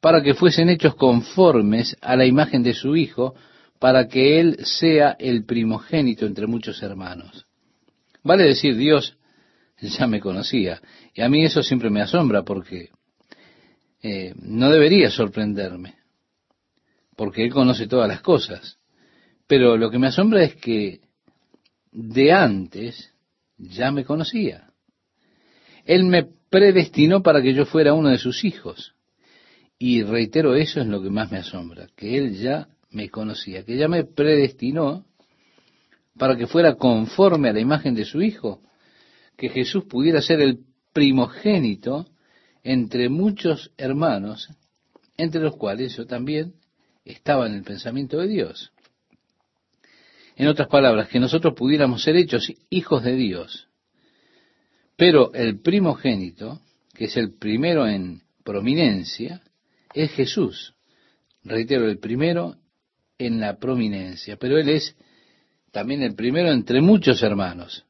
para 0.00 0.22
que 0.22 0.34
fuesen 0.34 0.68
hechos 0.68 0.96
conformes 0.96 1.96
a 2.00 2.16
la 2.16 2.26
imagen 2.26 2.62
de 2.62 2.74
su 2.74 2.96
Hijo, 2.96 3.34
para 3.78 4.08
que 4.08 4.40
Él 4.40 4.58
sea 4.64 5.16
el 5.18 5.44
primogénito 5.44 6.26
entre 6.26 6.46
muchos 6.46 6.82
hermanos. 6.82 7.46
Vale 8.22 8.44
decir, 8.44 8.76
Dios 8.76 9.16
ya 9.80 10.06
me 10.06 10.20
conocía. 10.20 10.80
Y 11.14 11.22
a 11.22 11.28
mí 11.28 11.44
eso 11.44 11.62
siempre 11.62 11.90
me 11.90 12.00
asombra 12.00 12.42
porque 12.42 12.90
eh, 14.02 14.34
no 14.36 14.70
debería 14.70 15.10
sorprenderme, 15.10 15.94
porque 17.16 17.42
Él 17.42 17.52
conoce 17.52 17.86
todas 17.86 18.08
las 18.08 18.20
cosas. 18.20 18.78
Pero 19.46 19.76
lo 19.76 19.90
que 19.90 19.98
me 19.98 20.08
asombra 20.08 20.42
es 20.44 20.54
que 20.56 21.00
de 21.90 22.32
antes 22.32 23.12
ya 23.56 23.90
me 23.90 24.04
conocía. 24.04 24.70
Él 25.84 26.04
me 26.04 26.28
predestinó 26.50 27.22
para 27.22 27.40
que 27.40 27.54
yo 27.54 27.64
fuera 27.64 27.94
uno 27.94 28.10
de 28.10 28.18
sus 28.18 28.44
hijos. 28.44 28.94
Y 29.78 30.02
reitero, 30.02 30.54
eso 30.54 30.80
es 30.80 30.86
lo 30.86 31.02
que 31.02 31.10
más 31.10 31.30
me 31.30 31.38
asombra, 31.38 31.88
que 31.96 32.16
Él 32.16 32.36
ya 32.36 32.68
me 32.90 33.08
conocía, 33.10 33.64
que 33.64 33.76
ya 33.76 33.88
me 33.88 34.04
predestinó 34.04 35.04
para 36.18 36.36
que 36.36 36.46
fuera 36.46 36.76
conforme 36.76 37.50
a 37.50 37.52
la 37.52 37.60
imagen 37.60 37.94
de 37.94 38.06
su 38.06 38.22
Hijo, 38.22 38.62
que 39.36 39.50
Jesús 39.50 39.84
pudiera 39.84 40.22
ser 40.22 40.40
el 40.40 40.60
primogénito 40.94 42.06
entre 42.64 43.10
muchos 43.10 43.70
hermanos, 43.76 44.48
entre 45.18 45.42
los 45.42 45.56
cuales 45.56 45.94
yo 45.94 46.06
también 46.06 46.54
estaba 47.06 47.46
en 47.46 47.54
el 47.54 47.62
pensamiento 47.62 48.18
de 48.18 48.28
Dios. 48.28 48.72
En 50.36 50.48
otras 50.48 50.68
palabras, 50.68 51.08
que 51.08 51.20
nosotros 51.20 51.54
pudiéramos 51.54 52.02
ser 52.02 52.16
hechos 52.16 52.52
hijos 52.68 53.02
de 53.04 53.14
Dios. 53.14 53.68
Pero 54.96 55.32
el 55.32 55.60
primogénito, 55.60 56.60
que 56.92 57.06
es 57.06 57.16
el 57.16 57.34
primero 57.38 57.86
en 57.86 58.22
prominencia, 58.44 59.42
es 59.94 60.10
Jesús. 60.12 60.74
Reitero, 61.44 61.88
el 61.88 61.98
primero 61.98 62.56
en 63.18 63.40
la 63.40 63.56
prominencia, 63.58 64.36
pero 64.36 64.58
Él 64.58 64.68
es 64.68 64.94
también 65.70 66.02
el 66.02 66.14
primero 66.14 66.50
entre 66.50 66.80
muchos 66.80 67.22
hermanos. 67.22 67.84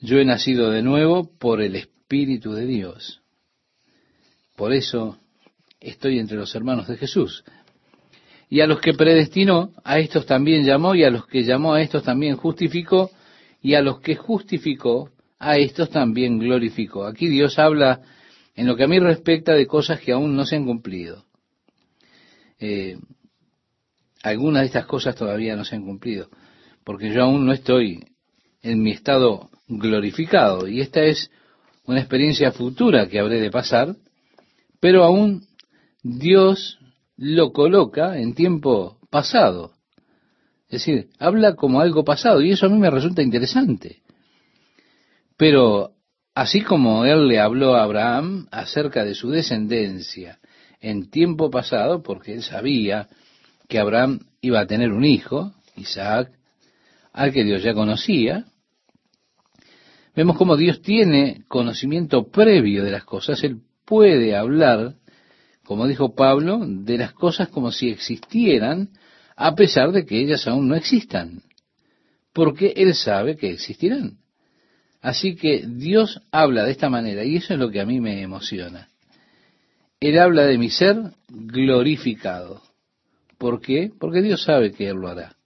Yo 0.00 0.18
he 0.18 0.24
nacido 0.24 0.70
de 0.70 0.82
nuevo 0.82 1.30
por 1.38 1.60
el 1.60 1.76
Espíritu 1.76 2.52
de 2.52 2.66
Dios. 2.66 3.20
Por 4.56 4.72
eso 4.72 5.18
estoy 5.78 6.18
entre 6.18 6.36
los 6.36 6.54
hermanos 6.54 6.88
de 6.88 6.96
Jesús. 6.96 7.44
Y 8.50 8.60
a 8.60 8.66
los 8.66 8.80
que 8.80 8.94
predestinó, 8.94 9.70
a 9.84 10.00
estos 10.00 10.26
también 10.26 10.64
llamó, 10.64 10.96
y 10.96 11.04
a 11.04 11.10
los 11.10 11.24
que 11.26 11.44
llamó 11.44 11.74
a 11.74 11.80
estos 11.80 12.02
también 12.02 12.36
justificó, 12.36 13.10
y 13.62 13.74
a 13.74 13.80
los 13.80 14.00
que 14.00 14.16
justificó, 14.16 15.10
a 15.38 15.56
estos 15.56 15.88
también 15.90 16.40
glorificó. 16.40 17.06
Aquí 17.06 17.28
Dios 17.28 17.60
habla 17.60 18.02
en 18.56 18.66
lo 18.66 18.74
que 18.74 18.84
a 18.84 18.88
mí 18.88 18.98
respecta 18.98 19.54
de 19.54 19.68
cosas 19.68 20.00
que 20.00 20.10
aún 20.10 20.34
no 20.34 20.44
se 20.44 20.56
han 20.56 20.66
cumplido. 20.66 21.24
Eh, 22.58 22.98
algunas 24.24 24.62
de 24.62 24.66
estas 24.66 24.86
cosas 24.86 25.14
todavía 25.14 25.54
no 25.54 25.64
se 25.64 25.76
han 25.76 25.84
cumplido, 25.84 26.28
porque 26.84 27.12
yo 27.12 27.22
aún 27.22 27.46
no 27.46 27.52
estoy 27.52 28.04
en 28.62 28.82
mi 28.82 28.90
estado 28.90 29.48
glorificado, 29.68 30.66
y 30.66 30.80
esta 30.80 31.04
es 31.04 31.30
una 31.84 32.00
experiencia 32.00 32.50
futura 32.50 33.08
que 33.08 33.20
habré 33.20 33.40
de 33.40 33.50
pasar, 33.52 33.94
pero 34.80 35.04
aún 35.04 35.46
Dios 36.02 36.79
lo 37.20 37.52
coloca 37.52 38.16
en 38.18 38.34
tiempo 38.34 38.96
pasado. 39.10 39.72
Es 40.70 40.80
decir, 40.80 41.10
habla 41.18 41.54
como 41.54 41.80
algo 41.80 42.02
pasado 42.02 42.40
y 42.40 42.52
eso 42.52 42.64
a 42.64 42.70
mí 42.70 42.78
me 42.78 42.90
resulta 42.90 43.20
interesante. 43.20 44.00
Pero 45.36 45.92
así 46.34 46.62
como 46.62 47.04
él 47.04 47.28
le 47.28 47.38
habló 47.38 47.74
a 47.74 47.82
Abraham 47.82 48.46
acerca 48.50 49.04
de 49.04 49.14
su 49.14 49.28
descendencia 49.28 50.38
en 50.80 51.10
tiempo 51.10 51.50
pasado, 51.50 52.02
porque 52.02 52.32
él 52.32 52.42
sabía 52.42 53.08
que 53.68 53.78
Abraham 53.78 54.20
iba 54.40 54.60
a 54.60 54.66
tener 54.66 54.90
un 54.90 55.04
hijo, 55.04 55.52
Isaac, 55.76 56.32
al 57.12 57.34
que 57.34 57.44
Dios 57.44 57.62
ya 57.62 57.74
conocía, 57.74 58.46
vemos 60.16 60.38
como 60.38 60.56
Dios 60.56 60.80
tiene 60.80 61.44
conocimiento 61.48 62.30
previo 62.30 62.82
de 62.82 62.92
las 62.92 63.04
cosas, 63.04 63.44
él 63.44 63.60
puede 63.84 64.34
hablar 64.34 64.94
como 65.70 65.86
dijo 65.86 66.16
Pablo, 66.16 66.64
de 66.66 66.98
las 66.98 67.12
cosas 67.12 67.48
como 67.48 67.70
si 67.70 67.90
existieran, 67.90 68.88
a 69.36 69.54
pesar 69.54 69.92
de 69.92 70.04
que 70.04 70.20
ellas 70.20 70.48
aún 70.48 70.66
no 70.66 70.74
existan, 70.74 71.44
porque 72.32 72.72
Él 72.74 72.92
sabe 72.92 73.36
que 73.36 73.52
existirán. 73.52 74.18
Así 75.00 75.36
que 75.36 75.64
Dios 75.68 76.22
habla 76.32 76.64
de 76.64 76.72
esta 76.72 76.90
manera, 76.90 77.22
y 77.22 77.36
eso 77.36 77.54
es 77.54 77.60
lo 77.60 77.70
que 77.70 77.80
a 77.80 77.86
mí 77.86 78.00
me 78.00 78.20
emociona. 78.20 78.88
Él 80.00 80.18
habla 80.18 80.42
de 80.46 80.58
mi 80.58 80.70
ser 80.70 81.12
glorificado. 81.28 82.62
¿Por 83.38 83.60
qué? 83.60 83.92
Porque 83.96 84.22
Dios 84.22 84.42
sabe 84.42 84.72
que 84.72 84.88
Él 84.88 84.96
lo 84.96 85.06
hará. 85.06 85.36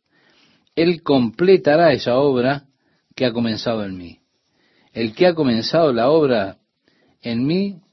Él 0.75 1.03
completará 1.03 1.93
esa 1.93 2.17
obra 2.17 2.65
que 3.15 3.27
ha 3.27 3.33
comenzado 3.35 3.85
en 3.85 3.99
mí. 3.99 4.21
El 4.95 5.15
que 5.15 5.27
ha 5.27 5.35
comenzado 5.35 5.93
la 5.93 6.09
obra 6.09 6.57
en 7.21 7.47
mí 7.47 7.84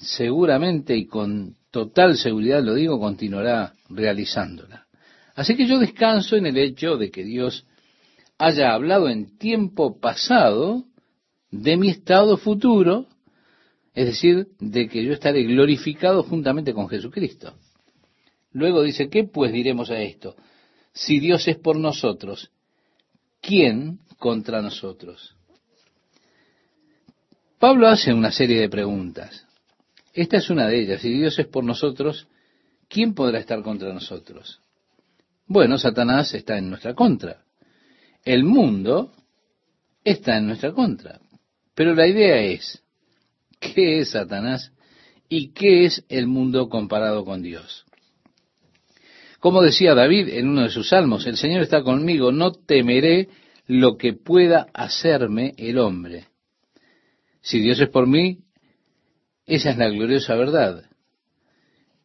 seguramente 0.00 0.96
y 0.96 1.06
con 1.06 1.56
total 1.70 2.16
seguridad 2.16 2.62
lo 2.62 2.74
digo, 2.74 2.98
continuará 2.98 3.74
realizándola. 3.88 4.86
Así 5.34 5.56
que 5.56 5.66
yo 5.66 5.78
descanso 5.78 6.36
en 6.36 6.46
el 6.46 6.58
hecho 6.58 6.96
de 6.96 7.10
que 7.10 7.24
Dios 7.24 7.66
haya 8.38 8.72
hablado 8.72 9.08
en 9.08 9.36
tiempo 9.38 10.00
pasado 10.00 10.84
de 11.50 11.76
mi 11.76 11.90
estado 11.90 12.36
futuro, 12.36 13.06
es 13.94 14.06
decir, 14.06 14.48
de 14.58 14.88
que 14.88 15.04
yo 15.04 15.12
estaré 15.12 15.42
glorificado 15.44 16.22
juntamente 16.22 16.72
con 16.72 16.88
Jesucristo. 16.88 17.54
Luego 18.52 18.82
dice, 18.82 19.08
¿qué 19.08 19.24
pues 19.24 19.52
diremos 19.52 19.90
a 19.90 20.00
esto? 20.00 20.36
Si 20.92 21.20
Dios 21.20 21.46
es 21.46 21.56
por 21.56 21.76
nosotros, 21.76 22.50
¿quién 23.40 24.00
contra 24.18 24.60
nosotros? 24.62 25.36
Pablo 27.58 27.88
hace 27.88 28.12
una 28.12 28.32
serie 28.32 28.60
de 28.60 28.68
preguntas. 28.68 29.46
Esta 30.12 30.38
es 30.38 30.50
una 30.50 30.66
de 30.66 30.80
ellas. 30.80 31.00
Si 31.00 31.10
Dios 31.10 31.38
es 31.38 31.46
por 31.46 31.64
nosotros, 31.64 32.26
¿quién 32.88 33.14
podrá 33.14 33.38
estar 33.38 33.62
contra 33.62 33.92
nosotros? 33.92 34.60
Bueno, 35.46 35.78
Satanás 35.78 36.34
está 36.34 36.58
en 36.58 36.68
nuestra 36.70 36.94
contra. 36.94 37.44
El 38.24 38.44
mundo 38.44 39.12
está 40.04 40.38
en 40.38 40.46
nuestra 40.46 40.72
contra. 40.72 41.20
Pero 41.74 41.94
la 41.94 42.06
idea 42.06 42.40
es, 42.40 42.82
¿qué 43.58 44.00
es 44.00 44.10
Satanás 44.10 44.72
y 45.28 45.52
qué 45.52 45.84
es 45.84 46.04
el 46.08 46.26
mundo 46.26 46.68
comparado 46.68 47.24
con 47.24 47.42
Dios? 47.42 47.84
Como 49.38 49.62
decía 49.62 49.94
David 49.94 50.28
en 50.28 50.48
uno 50.48 50.62
de 50.62 50.68
sus 50.68 50.90
salmos, 50.90 51.26
el 51.26 51.36
Señor 51.36 51.62
está 51.62 51.82
conmigo, 51.82 52.30
no 52.30 52.52
temeré 52.52 53.28
lo 53.66 53.96
que 53.96 54.12
pueda 54.12 54.66
hacerme 54.74 55.54
el 55.56 55.78
hombre. 55.78 56.26
Si 57.40 57.60
Dios 57.60 57.80
es 57.80 57.88
por 57.88 58.06
mí, 58.06 58.40
esa 59.50 59.70
es 59.70 59.78
la 59.78 59.88
gloriosa 59.88 60.36
verdad. 60.36 60.84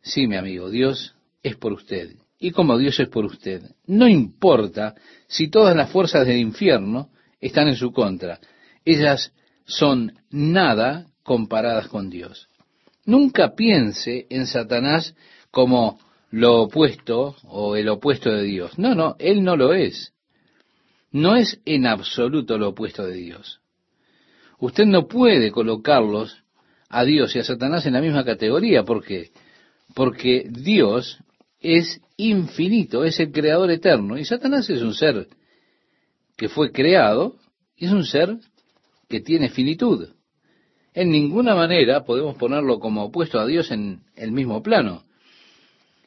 Sí, 0.01 0.25
mi 0.25 0.35
amigo, 0.35 0.71
Dios 0.71 1.15
es 1.43 1.55
por 1.55 1.73
usted. 1.73 2.15
Y 2.39 2.49
como 2.49 2.77
Dios 2.77 2.99
es 2.99 3.07
por 3.07 3.23
usted, 3.23 3.61
no 3.85 4.07
importa 4.07 4.95
si 5.27 5.47
todas 5.49 5.75
las 5.75 5.91
fuerzas 5.91 6.25
del 6.25 6.37
infierno 6.37 7.11
están 7.39 7.67
en 7.67 7.75
su 7.75 7.91
contra. 7.91 8.39
Ellas 8.83 9.31
son 9.65 10.13
nada 10.31 11.05
comparadas 11.21 11.87
con 11.87 12.09
Dios. 12.09 12.49
Nunca 13.05 13.53
piense 13.53 14.25
en 14.31 14.47
Satanás 14.47 15.15
como 15.51 15.99
lo 16.31 16.63
opuesto 16.63 17.35
o 17.43 17.75
el 17.75 17.89
opuesto 17.89 18.31
de 18.31 18.41
Dios. 18.41 18.79
No, 18.79 18.95
no, 18.95 19.15
él 19.19 19.43
no 19.43 19.55
lo 19.55 19.73
es. 19.73 20.13
No 21.11 21.35
es 21.35 21.61
en 21.65 21.85
absoluto 21.85 22.57
lo 22.57 22.69
opuesto 22.69 23.05
de 23.05 23.17
Dios. 23.17 23.61
Usted 24.57 24.85
no 24.85 25.07
puede 25.07 25.51
colocarlos 25.51 26.44
a 26.95 27.03
Dios 27.03 27.35
y 27.35 27.39
a 27.39 27.43
Satanás 27.43 27.85
en 27.85 27.91
la 27.91 27.99
misma 27.99 28.23
categoría. 28.23 28.83
¿Por 28.83 29.03
qué? 29.03 29.31
Porque 29.93 30.47
Dios 30.49 31.19
es 31.59 31.99
infinito, 32.15 33.03
es 33.03 33.19
el 33.19 33.33
creador 33.33 33.69
eterno, 33.69 34.17
y 34.17 34.23
Satanás 34.23 34.69
es 34.69 34.81
un 34.81 34.93
ser 34.93 35.27
que 36.37 36.47
fue 36.47 36.71
creado 36.71 37.35
y 37.75 37.87
es 37.87 37.91
un 37.91 38.05
ser 38.05 38.37
que 39.09 39.19
tiene 39.19 39.49
finitud. 39.49 40.07
En 40.93 41.11
ninguna 41.11 41.53
manera 41.53 42.05
podemos 42.05 42.37
ponerlo 42.37 42.79
como 42.79 43.03
opuesto 43.03 43.39
a 43.39 43.45
Dios 43.45 43.71
en 43.71 43.99
el 44.15 44.31
mismo 44.31 44.63
plano. 44.63 45.03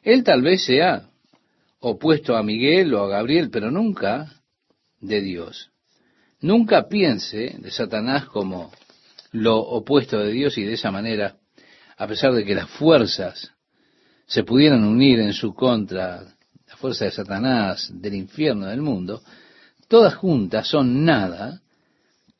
Él 0.01 0.23
tal 0.23 0.41
vez 0.41 0.65
sea 0.65 1.07
opuesto 1.79 2.35
a 2.35 2.41
Miguel 2.41 2.95
o 2.95 3.03
a 3.03 3.09
Gabriel, 3.09 3.51
pero 3.51 3.69
nunca 3.69 4.41
de 4.99 5.21
Dios. 5.21 5.69
Nunca 6.41 6.87
piense 6.87 7.57
de 7.59 7.69
Satanás 7.69 8.25
como 8.25 8.71
lo 9.31 9.57
opuesto 9.57 10.19
de 10.19 10.31
Dios 10.31 10.57
y 10.57 10.63
de 10.63 10.73
esa 10.73 10.91
manera, 10.91 11.37
a 11.97 12.07
pesar 12.07 12.33
de 12.33 12.45
que 12.45 12.55
las 12.55 12.69
fuerzas 12.69 13.51
se 14.25 14.43
pudieran 14.43 14.83
unir 14.83 15.19
en 15.19 15.33
su 15.33 15.53
contra, 15.53 16.21
la 16.67 16.77
fuerza 16.77 17.05
de 17.05 17.11
Satanás, 17.11 17.91
del 17.93 18.15
infierno, 18.15 18.67
del 18.67 18.81
mundo, 18.81 19.21
todas 19.87 20.15
juntas 20.15 20.67
son 20.67 21.03
nada 21.03 21.61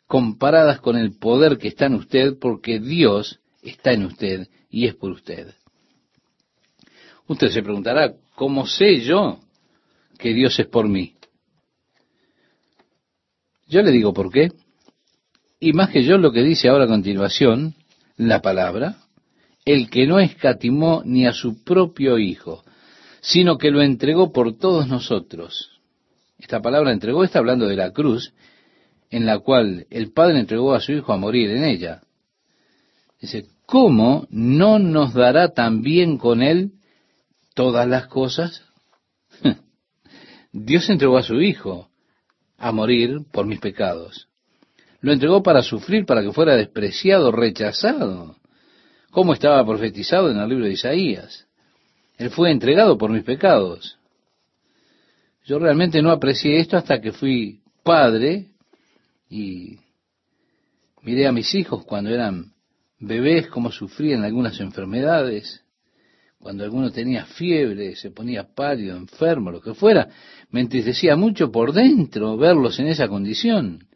comparadas 0.07 0.79
con 0.79 0.97
el 0.97 1.17
poder 1.17 1.57
que 1.57 1.67
está 1.67 1.85
en 1.85 1.95
usted 1.95 2.37
porque 2.39 2.79
Dios 2.79 3.39
está 3.61 3.91
en 3.91 4.05
usted 4.05 4.47
y 4.69 4.87
es 4.87 4.95
por 4.95 5.11
usted. 5.11 5.53
Usted 7.27 7.49
se 7.49 7.61
preguntará, 7.61 8.15
¿cómo 8.35 8.65
sé 8.65 9.01
yo 9.01 9.39
que 10.17 10.33
Dios 10.33 10.57
es 10.59 10.65
por 10.65 10.87
mí? 10.87 11.15
Yo 13.67 13.83
le 13.83 13.91
digo 13.91 14.13
por 14.13 14.31
qué. 14.31 14.51
Y 15.59 15.73
más 15.73 15.89
que 15.89 16.03
yo 16.03 16.17
lo 16.17 16.31
que 16.31 16.43
dice 16.43 16.69
ahora 16.69 16.85
a 16.85 16.87
continuación, 16.87 17.75
la 18.15 18.41
palabra, 18.41 18.97
el 19.65 19.89
que 19.89 20.07
no 20.07 20.19
escatimó 20.19 21.03
ni 21.05 21.27
a 21.27 21.33
su 21.33 21.63
propio 21.63 22.17
Hijo, 22.17 22.63
sino 23.21 23.57
que 23.57 23.69
lo 23.69 23.81
entregó 23.81 24.31
por 24.31 24.57
todos 24.57 24.87
nosotros. 24.87 25.81
Esta 26.37 26.61
palabra 26.61 26.93
entregó 26.93 27.25
está 27.25 27.39
hablando 27.39 27.67
de 27.67 27.75
la 27.75 27.91
cruz, 27.91 28.33
en 29.09 29.25
la 29.25 29.39
cual 29.39 29.85
el 29.89 30.13
Padre 30.13 30.39
entregó 30.39 30.73
a 30.73 30.79
su 30.79 30.93
Hijo 30.93 31.11
a 31.11 31.17
morir 31.17 31.49
en 31.49 31.65
ella. 31.65 32.03
Dice, 33.19 33.47
¿cómo 33.65 34.27
no 34.29 34.79
nos 34.79 35.13
dará 35.13 35.49
también 35.49 36.17
con 36.17 36.41
Él 36.41 36.71
todas 37.53 37.85
las 37.85 38.07
cosas? 38.07 38.63
Dios 40.53 40.89
entregó 40.89 41.17
a 41.17 41.23
su 41.23 41.41
Hijo 41.41 41.89
a 42.57 42.71
morir 42.71 43.25
por 43.33 43.45
mis 43.45 43.59
pecados. 43.59 44.28
Lo 45.01 45.13
entregó 45.13 45.41
para 45.41 45.61
sufrir, 45.61 46.05
para 46.05 46.21
que 46.21 46.31
fuera 46.31 46.55
despreciado, 46.55 47.31
rechazado, 47.31 48.35
como 49.11 49.33
estaba 49.33 49.65
profetizado 49.65 50.29
en 50.29 50.37
el 50.37 50.49
libro 50.49 50.65
de 50.65 50.73
Isaías. 50.73 51.47
Él 52.17 52.29
fue 52.31 52.51
entregado 52.51 52.97
por 52.97 53.11
mis 53.11 53.23
pecados. 53.23 53.97
Yo 55.45 55.57
realmente 55.57 56.01
no 56.01 56.11
aprecié 56.11 56.59
esto 56.59 56.77
hasta 56.77 57.01
que 57.01 57.11
fui 57.11 57.61
padre 57.81 58.49
y 59.29 59.79
miré 61.01 61.27
a 61.27 61.31
mis 61.31 61.55
hijos 61.55 61.85
cuando 61.85 62.09
eran 62.09 62.53
bebés, 62.99 63.47
cómo 63.47 63.71
sufrían 63.71 64.23
algunas 64.23 64.59
enfermedades, 64.59 65.63
cuando 66.39 66.63
alguno 66.63 66.91
tenía 66.91 67.25
fiebre, 67.25 67.95
se 67.95 68.11
ponía 68.11 68.53
pálido, 68.53 68.95
enfermo, 68.95 69.51
lo 69.51 69.61
que 69.61 69.73
fuera, 69.73 70.09
me 70.51 70.61
entristecía 70.61 71.15
mucho 71.15 71.51
por 71.51 71.73
dentro 71.73 72.37
verlos 72.37 72.79
en 72.79 72.87
esa 72.87 73.07
condición. 73.07 73.88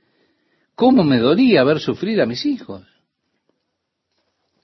¿Cómo 0.75 1.03
me 1.03 1.19
dolía 1.19 1.63
ver 1.63 1.79
sufrir 1.79 2.21
a 2.21 2.25
mis 2.25 2.45
hijos? 2.45 2.83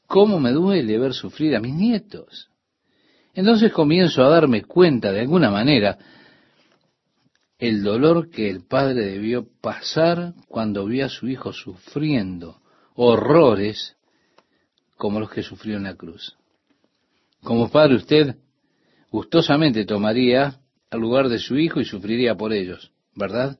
¿Cómo 0.08 0.40
me 0.40 0.52
duele 0.52 0.98
ver 0.98 1.14
sufrir 1.14 1.56
a 1.56 1.60
mis 1.60 1.74
nietos? 1.74 2.50
Entonces 3.34 3.72
comienzo 3.72 4.24
a 4.24 4.30
darme 4.30 4.64
cuenta 4.64 5.12
de 5.12 5.22
alguna 5.22 5.52
manera 5.52 5.98
el 7.60 7.84
dolor 7.84 8.30
que 8.30 8.50
el 8.50 8.66
padre 8.66 9.06
debió 9.06 9.46
pasar 9.62 10.34
cuando 10.48 10.86
vio 10.86 11.06
a 11.06 11.10
su 11.10 11.28
hijo 11.28 11.54
sufriendo 11.54 12.62
horrores 12.96 13.98
como 14.98 15.20
los 15.20 15.30
que 15.30 15.44
sufrió 15.44 15.78
en 15.78 15.84
la 15.84 15.96
cruz. 15.96 16.36
Como 17.44 17.70
padre 17.70 17.96
usted 17.96 18.36
gustosamente 19.12 19.86
tomaría 19.86 20.60
al 20.90 21.00
lugar 21.00 21.30
de 21.30 21.40
su 21.40 21.58
hijo 21.58 21.80
y 21.80 21.86
sufriría 21.86 22.36
por 22.36 22.52
ellos, 22.52 22.92
¿verdad? 23.16 23.60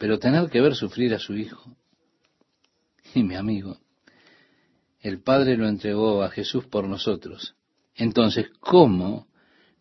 Pero 0.00 0.18
tener 0.18 0.48
que 0.48 0.62
ver 0.62 0.74
sufrir 0.74 1.12
a 1.12 1.18
su 1.18 1.36
hijo. 1.36 1.76
Y 3.14 3.22
mi 3.22 3.34
amigo, 3.34 3.76
el 5.00 5.20
Padre 5.20 5.58
lo 5.58 5.68
entregó 5.68 6.22
a 6.22 6.30
Jesús 6.30 6.64
por 6.64 6.88
nosotros. 6.88 7.54
Entonces, 7.94 8.46
¿cómo 8.60 9.26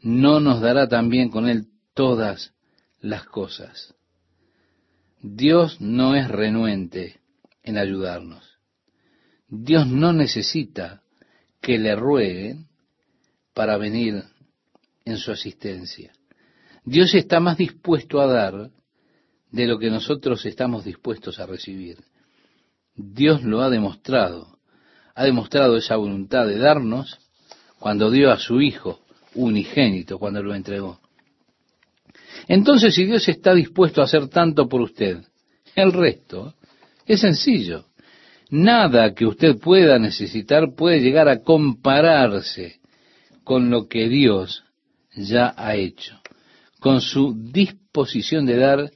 no 0.02 0.42
nos 0.42 0.60
dará 0.60 0.90
también 0.90 1.30
con 1.30 1.48
Él 1.48 1.68
todas 1.94 2.54
las 3.00 3.24
cosas? 3.28 3.96
Dios 5.22 5.80
no 5.80 6.16
es 6.16 6.28
renuente 6.28 7.22
en 7.64 7.78
ayudarnos. 7.78 8.60
Dios 9.48 9.88
no 9.88 10.12
necesita 10.12 11.02
que 11.62 11.80
le 11.80 11.96
rueguen 11.96 12.68
para 13.54 13.78
venir 13.78 14.26
en 15.06 15.18
su 15.18 15.32
asistencia. 15.32 16.12
Dios 16.84 17.16
está 17.16 17.40
más 17.40 17.56
dispuesto 17.56 18.20
a 18.20 18.28
dar 18.28 18.72
de 19.52 19.68
lo 19.68 19.80
que 19.80 19.90
nosotros 19.90 20.46
estamos 20.46 20.86
dispuestos 20.86 21.40
a 21.40 21.46
recibir. 21.46 21.98
Dios 22.96 23.44
lo 23.44 23.62
ha 23.62 23.70
demostrado, 23.70 24.60
ha 25.16 25.24
demostrado 25.24 25.78
esa 25.78 25.96
voluntad 25.96 26.46
de 26.46 26.58
darnos 26.58 27.18
cuando 27.80 28.12
dio 28.12 28.32
a 28.32 28.38
su 28.38 28.62
Hijo 28.62 29.00
unigénito, 29.36 30.20
cuando 30.20 30.44
lo 30.44 30.54
entregó. 30.54 31.00
Entonces, 32.48 32.94
si 32.96 33.06
Dios 33.06 33.28
está 33.28 33.54
dispuesto 33.54 34.02
a 34.02 34.06
hacer 34.06 34.28
tanto 34.28 34.68
por 34.68 34.82
usted, 34.82 35.24
el 35.76 35.94
resto 35.94 36.56
es 37.06 37.22
sencillo. 37.22 37.86
Nada 38.50 39.14
que 39.14 39.26
usted 39.26 39.60
pueda 39.60 40.00
necesitar 40.00 40.74
puede 40.76 41.02
llegar 41.02 41.30
a 41.30 41.42
compararse 41.42 42.80
con 43.44 43.70
lo 43.70 43.88
que 43.88 44.10
Dios 44.10 44.64
ya 45.16 45.54
ha 45.56 45.76
hecho, 45.76 46.20
con 46.80 47.02
su 47.02 47.36
disposición 47.36 48.46
de 48.46 48.58
dar 48.58 48.92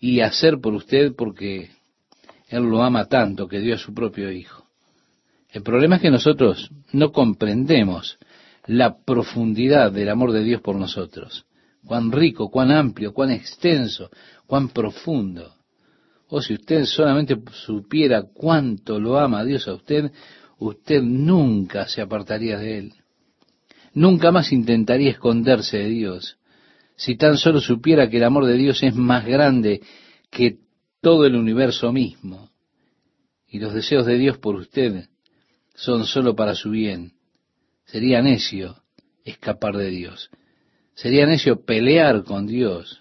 y 0.00 0.20
hacer 0.20 0.60
por 0.60 0.74
usted 0.74 1.14
porque 1.16 1.70
Él 2.48 2.62
lo 2.64 2.82
ama 2.82 3.06
tanto 3.06 3.48
que 3.48 3.60
dio 3.60 3.74
a 3.74 3.78
su 3.78 3.92
propio 3.92 4.30
Hijo. 4.30 4.64
El 5.50 5.62
problema 5.62 5.96
es 5.96 6.02
que 6.02 6.10
nosotros 6.10 6.70
no 6.92 7.10
comprendemos 7.10 8.18
la 8.66 8.98
profundidad 8.98 9.90
del 9.90 10.10
amor 10.10 10.32
de 10.32 10.44
Dios 10.44 10.60
por 10.60 10.76
nosotros. 10.76 11.46
Cuán 11.86 12.12
rico, 12.12 12.50
cuán 12.50 12.70
amplio, 12.70 13.14
cuán 13.14 13.30
extenso, 13.30 14.10
cuán 14.46 14.68
profundo. 14.68 15.54
O 16.28 16.42
si 16.42 16.54
usted 16.54 16.84
solamente 16.84 17.36
supiera 17.52 18.22
cuánto 18.22 19.00
lo 19.00 19.18
ama 19.18 19.44
Dios 19.44 19.66
a 19.68 19.74
usted, 19.74 20.12
usted 20.58 21.00
nunca 21.02 21.88
se 21.88 22.02
apartaría 22.02 22.58
de 22.58 22.78
Él. 22.78 22.94
Nunca 23.94 24.30
más 24.30 24.52
intentaría 24.52 25.10
esconderse 25.10 25.78
de 25.78 25.88
Dios 25.88 26.37
si 26.98 27.16
tan 27.16 27.38
solo 27.38 27.60
supiera 27.60 28.10
que 28.10 28.16
el 28.16 28.24
amor 28.24 28.44
de 28.44 28.56
Dios 28.56 28.82
es 28.82 28.94
más 28.94 29.24
grande 29.24 29.80
que 30.30 30.58
todo 31.00 31.24
el 31.24 31.36
universo 31.36 31.92
mismo, 31.92 32.50
y 33.46 33.60
los 33.60 33.72
deseos 33.72 34.04
de 34.04 34.18
Dios 34.18 34.38
por 34.38 34.56
usted 34.56 35.08
son 35.76 36.04
solo 36.04 36.34
para 36.34 36.56
su 36.56 36.70
bien, 36.70 37.12
sería 37.86 38.20
necio 38.20 38.82
escapar 39.24 39.76
de 39.76 39.90
Dios. 39.90 40.28
Sería 40.94 41.24
necio 41.24 41.64
pelear 41.64 42.24
con 42.24 42.48
Dios, 42.48 43.00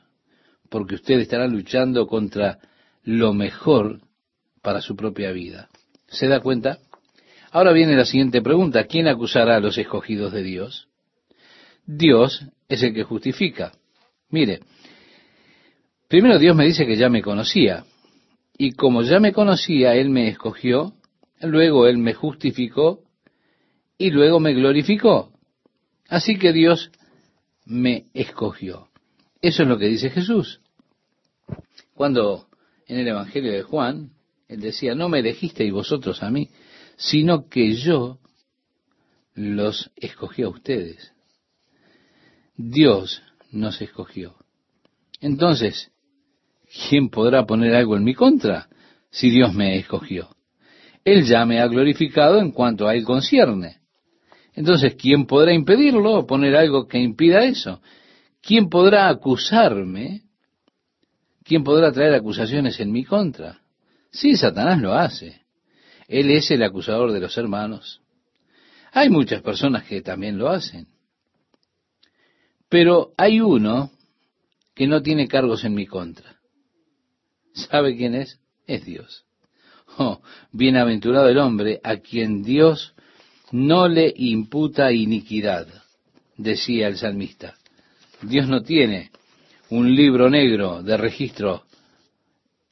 porque 0.70 0.96
usted 0.96 1.20
estará 1.20 1.48
luchando 1.48 2.06
contra 2.06 2.60
lo 3.04 3.34
mejor 3.34 4.02
para 4.62 4.80
su 4.80 4.96
propia 4.96 5.32
vida. 5.32 5.70
¿Se 6.08 6.28
da 6.28 6.40
cuenta? 6.40 6.78
Ahora 7.50 7.72
viene 7.72 7.96
la 7.96 8.06
siguiente 8.06 8.44
pregunta. 8.44 8.84
¿Quién 8.84 9.08
acusará 9.08 9.56
a 9.56 9.60
los 9.60 9.80
escogidos 9.80 10.34
de 10.34 10.44
Dios? 10.44 10.88
Dios 11.88 12.46
es 12.70 12.84
el 12.84 12.94
que 12.94 13.04
justifica. 13.04 13.72
Mire, 14.30 14.60
primero 16.08 16.38
Dios 16.38 16.56
me 16.56 16.66
dice 16.66 16.86
que 16.86 16.98
ya 16.98 17.10
me 17.10 17.22
conocía, 17.22 17.86
y 18.58 18.72
como 18.72 19.04
ya 19.04 19.20
me 19.20 19.34
conocía, 19.34 19.96
Él 19.96 20.10
me 20.10 20.28
escogió, 20.28 20.94
luego 21.42 21.88
Él 21.88 21.98
me 21.98 22.14
justificó, 22.14 23.04
y 23.98 24.12
luego 24.12 24.40
me 24.40 24.54
glorificó. 24.54 25.32
Así 26.10 26.38
que 26.38 26.54
Dios 26.54 26.92
me 27.66 28.08
escogió. 28.14 28.90
Eso 29.42 29.64
es 29.64 29.70
lo 29.70 29.78
que 29.78 29.88
dice 29.88 30.10
Jesús. 30.10 30.62
Cuando 31.94 32.48
en 32.88 33.00
el 33.00 33.08
Evangelio 33.08 33.52
de 33.52 33.64
Juan, 33.64 34.12
Él 34.48 34.62
decía, 34.62 34.96
no 34.96 35.10
me 35.10 35.20
elegisteis 35.20 35.72
vosotros 35.72 36.24
a 36.24 36.30
mí, 36.30 36.50
sino 36.96 37.48
que 37.48 37.74
yo 37.76 38.20
los 39.34 39.92
escogí 39.96 40.44
a 40.44 40.50
ustedes. 40.50 41.14
Dios 42.56 43.22
nos 43.52 43.82
escogió. 43.82 44.36
Entonces, 45.20 45.92
¿quién 46.90 47.10
podrá 47.10 47.46
poner 47.46 47.76
algo 47.76 47.96
en 47.98 48.04
mi 48.04 48.14
contra 48.14 48.68
si 49.10 49.30
Dios 49.30 49.54
me 49.54 49.78
escogió? 49.78 50.30
Él 51.04 51.24
ya 51.24 51.46
me 51.46 51.62
ha 51.62 51.68
glorificado 51.68 52.40
en 52.40 52.52
cuanto 52.52 52.88
a 52.88 52.94
Él 52.94 53.04
concierne. 53.04 53.78
Entonces, 54.54 54.96
¿quién 54.96 55.26
podrá 55.26 55.54
impedirlo 55.54 56.14
o 56.14 56.28
poner 56.28 56.56
algo 56.56 56.88
que 56.88 57.00
impida 57.00 57.44
eso? 57.44 57.82
¿Quién 58.42 58.70
podrá 58.70 59.08
acusarme? 59.08 60.24
¿Quién 61.44 61.64
podrá 61.64 61.92
traer 61.92 62.14
acusaciones 62.14 62.80
en 62.80 62.92
mi 62.92 63.06
contra? 63.06 63.62
Sí, 64.12 64.36
Satanás 64.36 64.82
lo 64.82 64.94
hace. 64.94 65.42
Él 66.08 66.32
es 66.32 66.50
el 66.52 66.64
acusador 66.64 67.12
de 67.12 67.20
los 67.20 67.38
hermanos. 67.38 68.02
Hay 68.92 69.10
muchas 69.10 69.42
personas 69.42 69.84
que 69.84 70.02
también 70.02 70.38
lo 70.38 70.50
hacen. 70.50 70.88
Pero 72.70 73.14
hay 73.18 73.40
uno 73.42 73.92
que 74.76 74.88
no 74.88 75.02
tiene 75.02 75.28
cargos 75.28 75.64
en 75.64 75.74
mi 75.74 75.86
contra. 75.86 76.38
¿Sabe 77.54 77.96
quién 77.96 78.14
es? 78.14 78.40
Es 78.68 78.86
Dios. 78.86 79.26
Oh, 79.98 80.22
bienaventurado 80.52 81.30
el 81.30 81.40
hombre 81.40 81.80
a 81.84 81.98
quien 81.98 82.44
Dios 82.44 82.94
no 83.52 83.88
le 83.88 84.14
imputa 84.16 84.92
iniquidad, 84.92 85.68
decía 86.36 86.88
el 86.88 86.98
salmista. 86.98 87.56
Dios 88.22 88.48
no 88.48 88.62
tiene 88.62 89.12
un 89.70 89.96
libro 89.96 90.30
negro 90.30 90.84
de 90.84 90.98
registro 90.98 91.64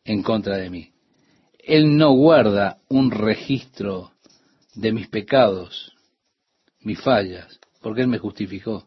en 0.03 0.21
contra 0.21 0.57
de 0.57 0.69
mí. 0.69 0.91
Él 1.57 1.97
no 1.97 2.11
guarda 2.11 2.77
un 2.89 3.09
registro 3.09 4.11
de 4.75 4.91
mis 4.91 5.07
pecados, 5.07 5.93
mis 6.81 7.01
fallas, 7.01 7.59
porque 7.81 8.01
Él 8.01 8.07
me 8.07 8.19
justificó. 8.19 8.85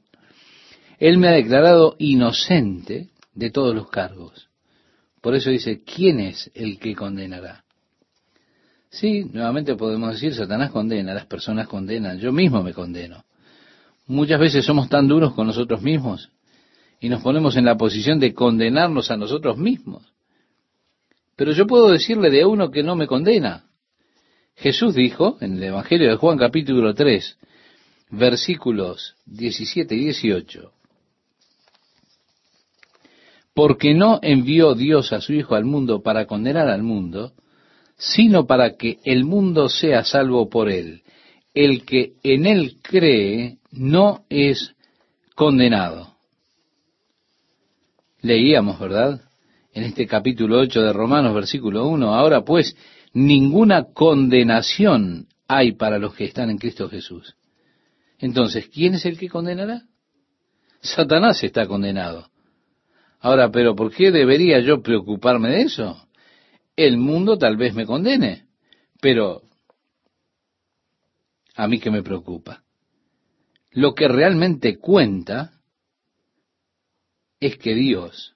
Él 0.98 1.18
me 1.18 1.28
ha 1.28 1.32
declarado 1.32 1.94
inocente 1.98 3.08
de 3.34 3.50
todos 3.50 3.74
los 3.74 3.88
cargos. 3.88 4.48
Por 5.20 5.34
eso 5.34 5.50
dice, 5.50 5.82
¿quién 5.82 6.20
es 6.20 6.50
el 6.54 6.78
que 6.78 6.94
condenará? 6.94 7.64
Sí, 8.90 9.24
nuevamente 9.24 9.76
podemos 9.76 10.12
decir, 10.12 10.34
Satanás 10.34 10.70
condena, 10.70 11.14
las 11.14 11.26
personas 11.26 11.68
condenan, 11.68 12.18
yo 12.18 12.32
mismo 12.32 12.62
me 12.62 12.72
condeno. 12.72 13.24
Muchas 14.06 14.40
veces 14.40 14.64
somos 14.64 14.88
tan 14.88 15.06
duros 15.06 15.34
con 15.34 15.46
nosotros 15.46 15.82
mismos 15.82 16.30
y 17.00 17.08
nos 17.08 17.22
ponemos 17.22 17.56
en 17.56 17.66
la 17.66 17.76
posición 17.76 18.18
de 18.18 18.32
condenarnos 18.32 19.10
a 19.10 19.16
nosotros 19.16 19.58
mismos. 19.58 20.12
Pero 21.36 21.52
yo 21.52 21.66
puedo 21.66 21.90
decirle 21.90 22.30
de 22.30 22.44
uno 22.44 22.70
que 22.70 22.82
no 22.82 22.96
me 22.96 23.06
condena. 23.06 23.66
Jesús 24.56 24.94
dijo 24.94 25.36
en 25.40 25.58
el 25.58 25.62
Evangelio 25.62 26.08
de 26.08 26.16
Juan 26.16 26.38
capítulo 26.38 26.94
3, 26.94 27.38
versículos 28.10 29.14
17 29.26 29.94
y 29.94 30.04
18, 30.04 30.72
porque 33.58 33.92
no 33.92 34.20
envió 34.22 34.76
Dios 34.76 35.12
a 35.12 35.20
su 35.20 35.32
Hijo 35.32 35.56
al 35.56 35.64
mundo 35.64 36.00
para 36.00 36.26
condenar 36.26 36.68
al 36.68 36.84
mundo, 36.84 37.32
sino 37.96 38.46
para 38.46 38.76
que 38.76 39.00
el 39.02 39.24
mundo 39.24 39.68
sea 39.68 40.04
salvo 40.04 40.48
por 40.48 40.70
él. 40.70 41.02
El 41.54 41.84
que 41.84 42.12
en 42.22 42.46
él 42.46 42.76
cree 42.80 43.58
no 43.72 44.22
es 44.28 44.76
condenado. 45.34 46.14
Leíamos, 48.20 48.78
¿verdad? 48.78 49.22
En 49.72 49.82
este 49.82 50.06
capítulo 50.06 50.60
8 50.60 50.80
de 50.80 50.92
Romanos, 50.92 51.34
versículo 51.34 51.88
1, 51.88 52.14
ahora 52.14 52.44
pues 52.44 52.76
ninguna 53.12 53.86
condenación 53.92 55.26
hay 55.48 55.72
para 55.72 55.98
los 55.98 56.14
que 56.14 56.26
están 56.26 56.48
en 56.48 56.58
Cristo 56.58 56.88
Jesús. 56.88 57.34
Entonces, 58.20 58.68
¿quién 58.68 58.94
es 58.94 59.04
el 59.04 59.18
que 59.18 59.28
condenará? 59.28 59.82
Satanás 60.80 61.42
está 61.42 61.66
condenado. 61.66 62.30
Ahora, 63.20 63.50
pero 63.50 63.74
¿por 63.74 63.92
qué 63.92 64.10
debería 64.10 64.60
yo 64.60 64.82
preocuparme 64.82 65.50
de 65.50 65.62
eso? 65.62 66.06
El 66.76 66.98
mundo 66.98 67.36
tal 67.36 67.56
vez 67.56 67.74
me 67.74 67.86
condene, 67.86 68.46
pero 69.00 69.42
a 71.56 71.66
mí 71.66 71.80
que 71.80 71.90
me 71.90 72.02
preocupa. 72.02 72.62
Lo 73.72 73.94
que 73.94 74.06
realmente 74.08 74.78
cuenta 74.78 75.60
es 77.40 77.58
que 77.58 77.74
Dios 77.74 78.34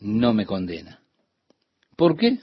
no 0.00 0.32
me 0.32 0.46
condena. 0.46 1.00
¿Por 1.96 2.16
qué? 2.16 2.38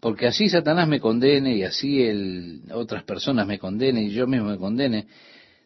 Porque 0.00 0.26
así 0.26 0.48
Satanás 0.48 0.88
me 0.88 1.00
condene 1.00 1.56
y 1.56 1.62
así 1.64 2.02
el, 2.02 2.62
otras 2.72 3.04
personas 3.04 3.46
me 3.46 3.58
condenen 3.58 4.06
y 4.06 4.10
yo 4.10 4.26
mismo 4.26 4.48
me 4.48 4.58
condene, 4.58 5.06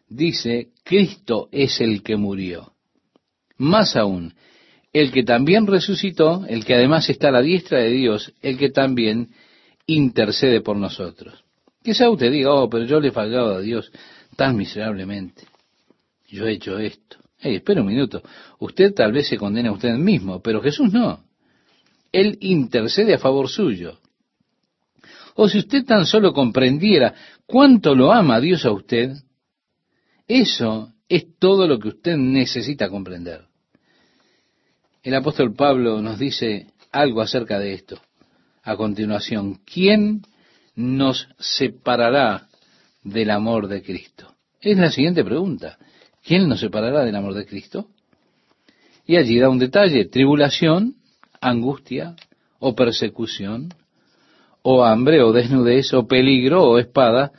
dice, 0.07 0.69
Cristo 0.83 1.49
es 1.51 1.81
el 1.81 2.03
que 2.03 2.17
murió. 2.17 2.73
Más 3.57 3.95
aún, 3.95 4.33
el 4.93 5.11
que 5.11 5.23
también 5.23 5.67
resucitó, 5.67 6.45
el 6.47 6.65
que 6.65 6.75
además 6.75 7.09
está 7.09 7.29
a 7.29 7.31
la 7.31 7.41
diestra 7.41 7.79
de 7.79 7.91
Dios, 7.91 8.33
el 8.41 8.57
que 8.57 8.69
también 8.69 9.29
intercede 9.85 10.61
por 10.61 10.77
nosotros. 10.77 11.43
Quizá 11.83 12.09
usted 12.09 12.31
diga, 12.31 12.53
oh, 12.53 12.69
pero 12.69 12.85
yo 12.85 12.99
le 12.99 13.09
he 13.09 13.11
fallado 13.11 13.55
a 13.55 13.61
Dios 13.61 13.91
tan 14.35 14.55
miserablemente. 14.57 15.43
Yo 16.27 16.45
he 16.45 16.53
hecho 16.53 16.77
esto. 16.77 17.17
Hey, 17.39 17.55
espera 17.55 17.81
un 17.81 17.87
minuto. 17.87 18.21
Usted 18.59 18.93
tal 18.93 19.11
vez 19.11 19.27
se 19.27 19.37
condena 19.37 19.69
a 19.69 19.73
usted 19.73 19.93
mismo, 19.93 20.41
pero 20.41 20.61
Jesús 20.61 20.91
no. 20.91 21.23
Él 22.11 22.37
intercede 22.41 23.13
a 23.13 23.19
favor 23.19 23.47
suyo. 23.47 23.99
O 25.35 25.47
si 25.47 25.59
usted 25.59 25.85
tan 25.85 26.05
solo 26.05 26.33
comprendiera 26.33 27.13
cuánto 27.45 27.93
lo 27.93 28.11
ama 28.11 28.41
Dios 28.41 28.65
a 28.65 28.71
usted, 28.71 29.13
eso 30.27 30.93
es 31.07 31.37
todo 31.37 31.67
lo 31.67 31.79
que 31.79 31.89
usted 31.89 32.17
necesita 32.17 32.89
comprender. 32.89 33.46
El 35.07 35.15
apóstol 35.15 35.53
Pablo 35.53 36.01
nos 36.01 36.19
dice 36.19 36.67
algo 36.91 37.21
acerca 37.21 37.59
de 37.59 37.71
esto. 37.71 37.97
A 38.61 38.75
continuación, 38.75 39.61
¿quién 39.63 40.23
nos 40.75 41.29
separará 41.39 42.49
del 43.05 43.29
amor 43.29 43.69
de 43.69 43.81
Cristo? 43.81 44.35
Es 44.59 44.77
la 44.77 44.91
siguiente 44.91 45.23
pregunta. 45.23 45.77
¿Quién 46.25 46.49
nos 46.49 46.59
separará 46.59 47.05
del 47.05 47.15
amor 47.15 47.35
de 47.35 47.45
Cristo? 47.45 47.87
Y 49.05 49.15
allí 49.15 49.39
da 49.39 49.47
un 49.47 49.59
detalle, 49.59 50.03
tribulación, 50.09 50.95
angustia 51.39 52.17
o 52.59 52.75
persecución, 52.75 53.73
o 54.61 54.83
hambre 54.83 55.23
o 55.23 55.31
desnudez 55.31 55.93
o 55.93 56.05
peligro 56.05 56.63
o 56.65 56.79
espada, 56.79 57.31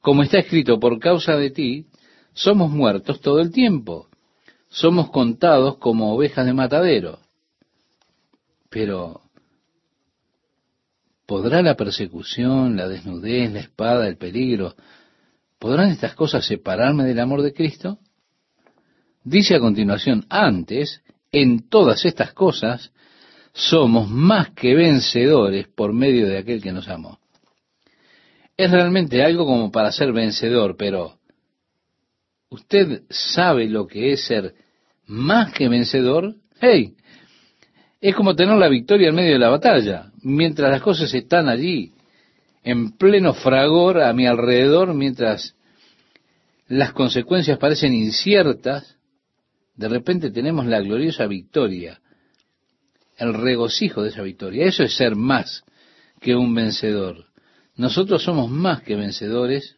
como 0.00 0.22
está 0.22 0.38
escrito, 0.38 0.78
por 0.78 1.00
causa 1.00 1.36
de 1.36 1.50
ti, 1.50 1.86
somos 2.34 2.70
muertos 2.70 3.20
todo 3.20 3.40
el 3.40 3.50
tiempo 3.50 4.09
somos 4.70 5.10
contados 5.10 5.76
como 5.78 6.14
ovejas 6.14 6.46
de 6.46 6.54
matadero. 6.54 7.18
Pero, 8.70 9.22
¿podrá 11.26 11.60
la 11.60 11.76
persecución, 11.76 12.76
la 12.76 12.88
desnudez, 12.88 13.52
la 13.52 13.60
espada, 13.60 14.06
el 14.06 14.16
peligro, 14.16 14.74
¿podrán 15.58 15.90
estas 15.90 16.14
cosas 16.14 16.46
separarme 16.46 17.04
del 17.04 17.18
amor 17.18 17.42
de 17.42 17.52
Cristo? 17.52 17.98
Dice 19.24 19.56
a 19.56 19.60
continuación, 19.60 20.24
antes, 20.30 21.02
en 21.32 21.68
todas 21.68 22.04
estas 22.04 22.32
cosas, 22.32 22.92
somos 23.52 24.08
más 24.08 24.50
que 24.50 24.74
vencedores 24.74 25.66
por 25.68 25.92
medio 25.92 26.28
de 26.28 26.38
aquel 26.38 26.62
que 26.62 26.72
nos 26.72 26.88
amó. 26.88 27.18
Es 28.56 28.70
realmente 28.70 29.22
algo 29.24 29.46
como 29.46 29.72
para 29.72 29.90
ser 29.90 30.12
vencedor, 30.12 30.76
pero 30.76 31.19
¿Usted 32.50 33.02
sabe 33.08 33.68
lo 33.68 33.86
que 33.86 34.12
es 34.12 34.24
ser 34.24 34.54
más 35.06 35.52
que 35.52 35.68
vencedor? 35.68 36.34
¡Hey! 36.60 36.94
Es 38.00 38.14
como 38.16 38.34
tener 38.34 38.56
la 38.56 38.68
victoria 38.68 39.08
en 39.08 39.14
medio 39.14 39.34
de 39.34 39.38
la 39.38 39.50
batalla, 39.50 40.10
mientras 40.22 40.70
las 40.70 40.82
cosas 40.82 41.14
están 41.14 41.48
allí, 41.48 41.92
en 42.64 42.92
pleno 42.92 43.34
fragor 43.34 44.02
a 44.02 44.12
mi 44.12 44.26
alrededor, 44.26 44.94
mientras 44.94 45.54
las 46.66 46.92
consecuencias 46.92 47.58
parecen 47.58 47.94
inciertas, 47.94 48.96
de 49.76 49.88
repente 49.88 50.30
tenemos 50.30 50.66
la 50.66 50.80
gloriosa 50.80 51.26
victoria, 51.26 52.00
el 53.16 53.34
regocijo 53.34 54.02
de 54.02 54.08
esa 54.08 54.22
victoria. 54.22 54.66
Eso 54.66 54.82
es 54.82 54.94
ser 54.94 55.14
más 55.14 55.64
que 56.20 56.34
un 56.34 56.54
vencedor. 56.54 57.26
Nosotros 57.76 58.22
somos 58.22 58.50
más 58.50 58.82
que 58.82 58.96
vencedores 58.96 59.76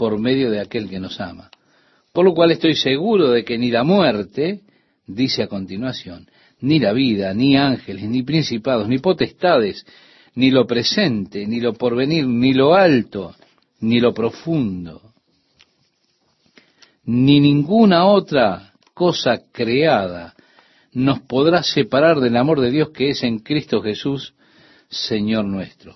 por 0.00 0.18
medio 0.18 0.50
de 0.50 0.60
aquel 0.60 0.88
que 0.88 0.98
nos 0.98 1.20
ama. 1.20 1.50
Por 2.14 2.24
lo 2.24 2.32
cual 2.32 2.52
estoy 2.52 2.74
seguro 2.74 3.32
de 3.32 3.44
que 3.44 3.58
ni 3.58 3.70
la 3.70 3.84
muerte, 3.84 4.62
dice 5.06 5.42
a 5.42 5.46
continuación, 5.46 6.26
ni 6.62 6.78
la 6.78 6.94
vida, 6.94 7.34
ni 7.34 7.54
ángeles, 7.54 8.04
ni 8.04 8.22
principados, 8.22 8.88
ni 8.88 8.96
potestades, 8.96 9.84
ni 10.36 10.50
lo 10.50 10.66
presente, 10.66 11.46
ni 11.46 11.60
lo 11.60 11.74
porvenir, 11.74 12.26
ni 12.26 12.54
lo 12.54 12.74
alto, 12.74 13.34
ni 13.80 14.00
lo 14.00 14.14
profundo, 14.14 15.12
ni 17.04 17.38
ninguna 17.38 18.06
otra 18.06 18.72
cosa 18.94 19.42
creada 19.52 20.34
nos 20.94 21.20
podrá 21.20 21.62
separar 21.62 22.20
del 22.20 22.38
amor 22.38 22.62
de 22.62 22.70
Dios 22.70 22.88
que 22.88 23.10
es 23.10 23.22
en 23.22 23.40
Cristo 23.40 23.82
Jesús, 23.82 24.32
Señor 24.88 25.44
nuestro. 25.44 25.94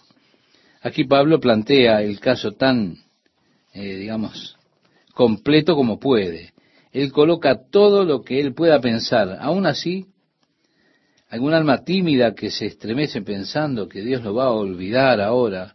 Aquí 0.83 1.05
Pablo 1.05 1.41
plantea 1.41 2.03
el 2.03 2.21
caso 2.21 2.53
tan 2.53 3.04
eh, 3.75 3.97
digamos, 3.97 4.57
completo 5.15 5.75
como 5.75 5.99
puede. 5.99 6.53
Él 6.93 7.13
coloca 7.13 7.61
todo 7.71 8.05
lo 8.05 8.23
que 8.23 8.41
él 8.41 8.55
pueda 8.55 8.81
pensar. 8.81 9.37
Aún 9.41 9.67
así, 9.67 10.07
algún 11.29 11.53
alma 11.53 11.85
tímida 11.85 12.35
que 12.35 12.51
se 12.51 12.67
estremece 12.67 13.21
pensando 13.23 13.89
que 13.89 14.03
Dios 14.03 14.23
lo 14.23 14.35
va 14.35 14.45
a 14.45 14.53
olvidar 14.53 15.21
ahora 15.21 15.75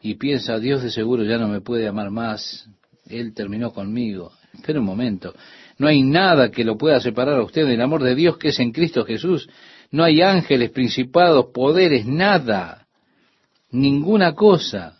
y 0.00 0.14
piensa, 0.14 0.58
Dios 0.58 0.82
de 0.82 0.90
seguro 0.90 1.24
ya 1.24 1.36
no 1.36 1.48
me 1.48 1.60
puede 1.60 1.86
amar 1.86 2.10
más, 2.10 2.68
Él 3.06 3.34
terminó 3.34 3.72
conmigo. 3.72 4.32
Espera 4.54 4.80
un 4.80 4.86
momento, 4.86 5.34
no 5.76 5.86
hay 5.86 6.02
nada 6.02 6.50
que 6.50 6.64
lo 6.64 6.78
pueda 6.78 6.98
separar 7.00 7.38
a 7.38 7.42
usted 7.42 7.66
del 7.66 7.82
amor 7.82 8.02
de 8.02 8.14
Dios 8.14 8.38
que 8.38 8.48
es 8.48 8.58
en 8.58 8.72
Cristo 8.72 9.04
Jesús. 9.04 9.50
No 9.90 10.02
hay 10.02 10.22
ángeles, 10.22 10.70
principados, 10.70 11.48
poderes, 11.52 12.06
nada, 12.06 12.86
ninguna 13.70 14.34
cosa 14.34 14.95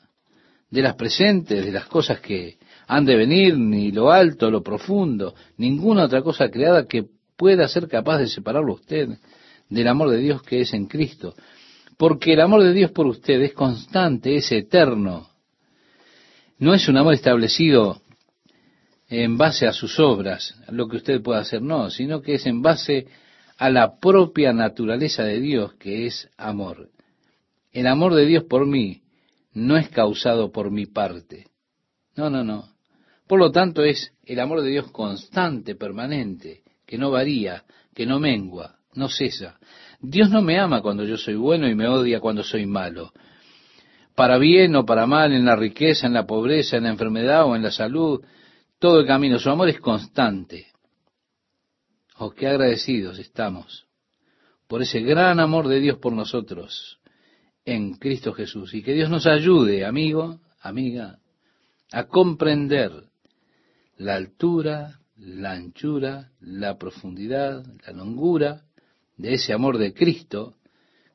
de 0.70 0.82
las 0.82 0.94
presentes, 0.94 1.64
de 1.64 1.72
las 1.72 1.86
cosas 1.86 2.20
que 2.20 2.58
han 2.88 3.04
de 3.04 3.16
venir, 3.16 3.56
ni 3.56 3.90
lo 3.92 4.10
alto, 4.10 4.50
lo 4.50 4.62
profundo, 4.62 5.34
ninguna 5.56 6.04
otra 6.04 6.22
cosa 6.22 6.50
creada 6.50 6.86
que 6.86 7.06
pueda 7.36 7.68
ser 7.68 7.88
capaz 7.88 8.18
de 8.18 8.28
separarlo 8.28 8.74
usted 8.74 9.08
del 9.68 9.88
amor 9.88 10.10
de 10.10 10.18
Dios 10.18 10.42
que 10.42 10.60
es 10.60 10.72
en 10.72 10.86
Cristo. 10.86 11.34
Porque 11.96 12.34
el 12.34 12.40
amor 12.40 12.62
de 12.62 12.72
Dios 12.72 12.90
por 12.90 13.06
usted 13.06 13.40
es 13.40 13.52
constante, 13.52 14.36
es 14.36 14.50
eterno. 14.52 15.28
No 16.58 16.74
es 16.74 16.88
un 16.88 16.96
amor 16.96 17.14
establecido 17.14 18.00
en 19.08 19.36
base 19.36 19.66
a 19.66 19.72
sus 19.72 19.98
obras, 20.00 20.56
lo 20.68 20.88
que 20.88 20.96
usted 20.96 21.22
pueda 21.22 21.40
hacer, 21.40 21.62
no, 21.62 21.90
sino 21.90 22.22
que 22.22 22.34
es 22.34 22.46
en 22.46 22.60
base 22.60 23.06
a 23.56 23.70
la 23.70 23.98
propia 23.98 24.52
naturaleza 24.52 25.22
de 25.24 25.40
Dios, 25.40 25.74
que 25.74 26.06
es 26.06 26.28
amor. 26.36 26.90
El 27.72 27.86
amor 27.86 28.14
de 28.14 28.26
Dios 28.26 28.44
por 28.44 28.66
mí 28.66 29.02
no 29.56 29.78
es 29.78 29.88
causado 29.88 30.52
por 30.52 30.70
mi 30.70 30.84
parte. 30.84 31.46
No, 32.14 32.28
no, 32.28 32.44
no. 32.44 32.68
Por 33.26 33.38
lo 33.38 33.50
tanto, 33.50 33.82
es 33.84 34.12
el 34.24 34.38
amor 34.38 34.60
de 34.60 34.68
Dios 34.68 34.90
constante, 34.92 35.74
permanente, 35.74 36.62
que 36.84 36.98
no 36.98 37.10
varía, 37.10 37.64
que 37.94 38.04
no 38.04 38.20
mengua, 38.20 38.76
no 38.92 39.08
cesa. 39.08 39.58
Dios 39.98 40.28
no 40.28 40.42
me 40.42 40.58
ama 40.58 40.82
cuando 40.82 41.04
yo 41.04 41.16
soy 41.16 41.36
bueno 41.36 41.66
y 41.68 41.74
me 41.74 41.88
odia 41.88 42.20
cuando 42.20 42.44
soy 42.44 42.66
malo. 42.66 43.14
Para 44.14 44.36
bien 44.36 44.76
o 44.76 44.84
para 44.84 45.06
mal, 45.06 45.32
en 45.32 45.46
la 45.46 45.56
riqueza, 45.56 46.06
en 46.06 46.12
la 46.12 46.26
pobreza, 46.26 46.76
en 46.76 46.84
la 46.84 46.90
enfermedad 46.90 47.46
o 47.46 47.56
en 47.56 47.62
la 47.62 47.70
salud, 47.70 48.22
todo 48.78 49.00
el 49.00 49.06
camino. 49.06 49.38
Su 49.38 49.48
amor 49.48 49.70
es 49.70 49.80
constante. 49.80 50.66
Oh, 52.18 52.30
qué 52.30 52.46
agradecidos 52.46 53.18
estamos 53.18 53.86
por 54.66 54.82
ese 54.82 55.00
gran 55.00 55.40
amor 55.40 55.66
de 55.66 55.80
Dios 55.80 55.96
por 55.96 56.12
nosotros 56.12 56.98
en 57.66 57.94
Cristo 57.94 58.32
Jesús. 58.32 58.72
Y 58.72 58.82
que 58.82 58.94
Dios 58.94 59.10
nos 59.10 59.26
ayude, 59.26 59.84
amigo, 59.84 60.40
amiga, 60.62 61.18
a 61.92 62.04
comprender 62.04 62.92
la 63.98 64.14
altura, 64.14 65.00
la 65.18 65.52
anchura, 65.52 66.30
la 66.40 66.78
profundidad, 66.78 67.64
la 67.86 67.92
longura 67.92 68.62
de 69.16 69.34
ese 69.34 69.52
amor 69.52 69.78
de 69.78 69.92
Cristo 69.92 70.54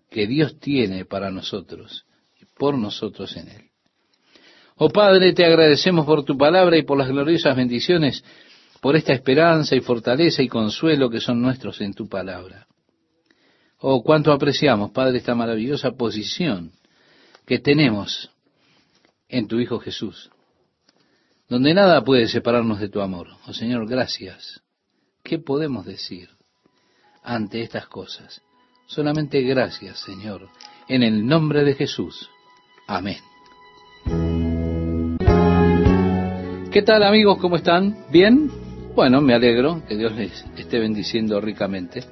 que 0.09 0.27
Dios 0.27 0.59
tiene 0.59 1.05
para 1.05 1.31
nosotros 1.31 2.05
y 2.39 2.45
por 2.57 2.77
nosotros 2.77 3.35
en 3.37 3.47
Él. 3.47 3.61
Oh 4.75 4.89
Padre, 4.89 5.33
te 5.33 5.45
agradecemos 5.45 6.05
por 6.05 6.25
tu 6.25 6.37
palabra 6.37 6.77
y 6.77 6.83
por 6.83 6.97
las 6.97 7.07
gloriosas 7.07 7.55
bendiciones, 7.55 8.23
por 8.81 8.95
esta 8.95 9.13
esperanza 9.13 9.75
y 9.75 9.81
fortaleza 9.81 10.41
y 10.41 10.47
consuelo 10.47 11.09
que 11.09 11.21
son 11.21 11.41
nuestros 11.41 11.79
en 11.81 11.93
tu 11.93 12.09
palabra. 12.09 12.67
Oh, 13.81 14.03
cuánto 14.03 14.31
apreciamos, 14.31 14.91
Padre, 14.91 15.17
esta 15.17 15.35
maravillosa 15.35 15.91
posición 15.91 16.71
que 17.45 17.59
tenemos 17.59 18.29
en 19.27 19.47
tu 19.47 19.59
Hijo 19.59 19.79
Jesús 19.79 20.29
donde 21.51 21.73
nada 21.73 22.01
puede 22.01 22.29
separarnos 22.29 22.79
de 22.79 22.87
tu 22.87 23.01
amor. 23.01 23.27
Oh 23.45 23.51
Señor, 23.51 23.85
gracias. 23.85 24.61
¿Qué 25.21 25.37
podemos 25.37 25.85
decir 25.85 26.29
ante 27.23 27.61
estas 27.61 27.87
cosas? 27.87 28.41
Solamente 28.87 29.41
gracias, 29.41 29.99
Señor, 29.99 30.47
en 30.87 31.03
el 31.03 31.27
nombre 31.27 31.65
de 31.65 31.75
Jesús. 31.75 32.29
Amén. 32.87 33.17
¿Qué 36.71 36.81
tal 36.83 37.03
amigos? 37.03 37.37
¿Cómo 37.39 37.57
están? 37.57 38.05
¿Bien? 38.09 38.49
Bueno, 38.95 39.19
me 39.19 39.33
alegro 39.33 39.83
que 39.89 39.97
Dios 39.97 40.13
les 40.13 40.45
esté 40.55 40.79
bendiciendo 40.79 41.41
ricamente. 41.41 42.05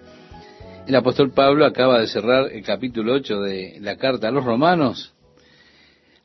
El 0.87 0.95
apóstol 0.95 1.31
Pablo 1.31 1.65
acaba 1.65 1.99
de 1.99 2.07
cerrar 2.07 2.51
el 2.51 2.63
capítulo 2.63 3.13
8 3.13 3.41
de 3.41 3.77
la 3.81 3.97
carta 3.97 4.27
a 4.27 4.31
los 4.31 4.43
romanos, 4.43 5.13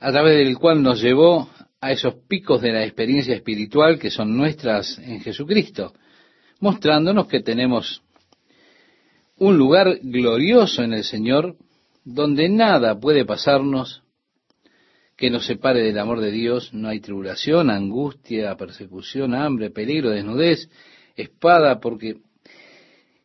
a 0.01 0.11
través 0.11 0.39
del 0.39 0.59
cual 0.59 0.83
nos 0.83 1.03
llevó 1.03 1.51
a 1.81 1.93
esos 1.93 2.15
picos 2.29 2.63
de 2.63 2.73
la 2.73 2.85
experiencia 2.85 3.35
espiritual 3.35 3.99
que 3.99 4.11
son 4.11 4.37
nuestras 4.37 4.99
en 4.99 5.21
Jesucristo, 5.21 5.93
mostrándonos 6.61 7.27
que 7.29 7.41
tenemos 7.41 8.03
un 9.37 9.59
lugar 9.59 9.99
glorioso 10.03 10.83
en 10.83 10.95
el 10.95 11.05
Señor 11.05 11.57
donde 12.05 12.49
nada 12.49 12.99
puede 12.99 13.25
pasarnos 13.25 14.03
que 15.17 15.31
nos 15.31 15.47
separe 15.47 15.83
del 15.83 15.99
amor 15.99 16.21
de 16.21 16.31
Dios. 16.31 16.73
No 16.73 16.89
hay 16.89 17.01
tribulación, 17.01 17.71
angustia, 17.71 18.57
persecución, 18.57 19.35
hambre, 19.35 19.71
peligro, 19.71 20.11
desnudez, 20.11 20.69
espada, 21.17 21.81
porque 21.81 22.17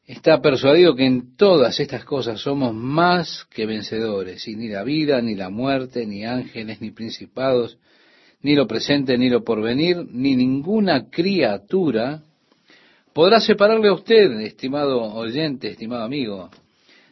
está 0.09 0.41
persuadido 0.41 0.95
que 0.95 1.05
en 1.05 1.35
todas 1.35 1.79
estas 1.79 2.03
cosas 2.03 2.41
somos 2.41 2.73
más 2.73 3.45
que 3.51 3.67
vencedores, 3.67 4.47
y 4.47 4.55
ni 4.55 4.67
la 4.67 4.83
vida, 4.83 5.21
ni 5.21 5.35
la 5.35 5.51
muerte, 5.51 6.07
ni 6.07 6.25
ángeles, 6.25 6.81
ni 6.81 6.89
principados, 6.89 7.77
ni 8.41 8.55
lo 8.55 8.65
presente, 8.65 9.19
ni 9.19 9.29
lo 9.29 9.43
porvenir, 9.43 9.97
ni 10.09 10.35
ninguna 10.35 11.11
criatura 11.11 12.23
podrá 13.13 13.39
separarle 13.39 13.89
a 13.89 13.93
usted, 13.93 14.31
estimado 14.39 14.99
oyente, 14.99 15.69
estimado 15.69 16.05
amigo, 16.05 16.49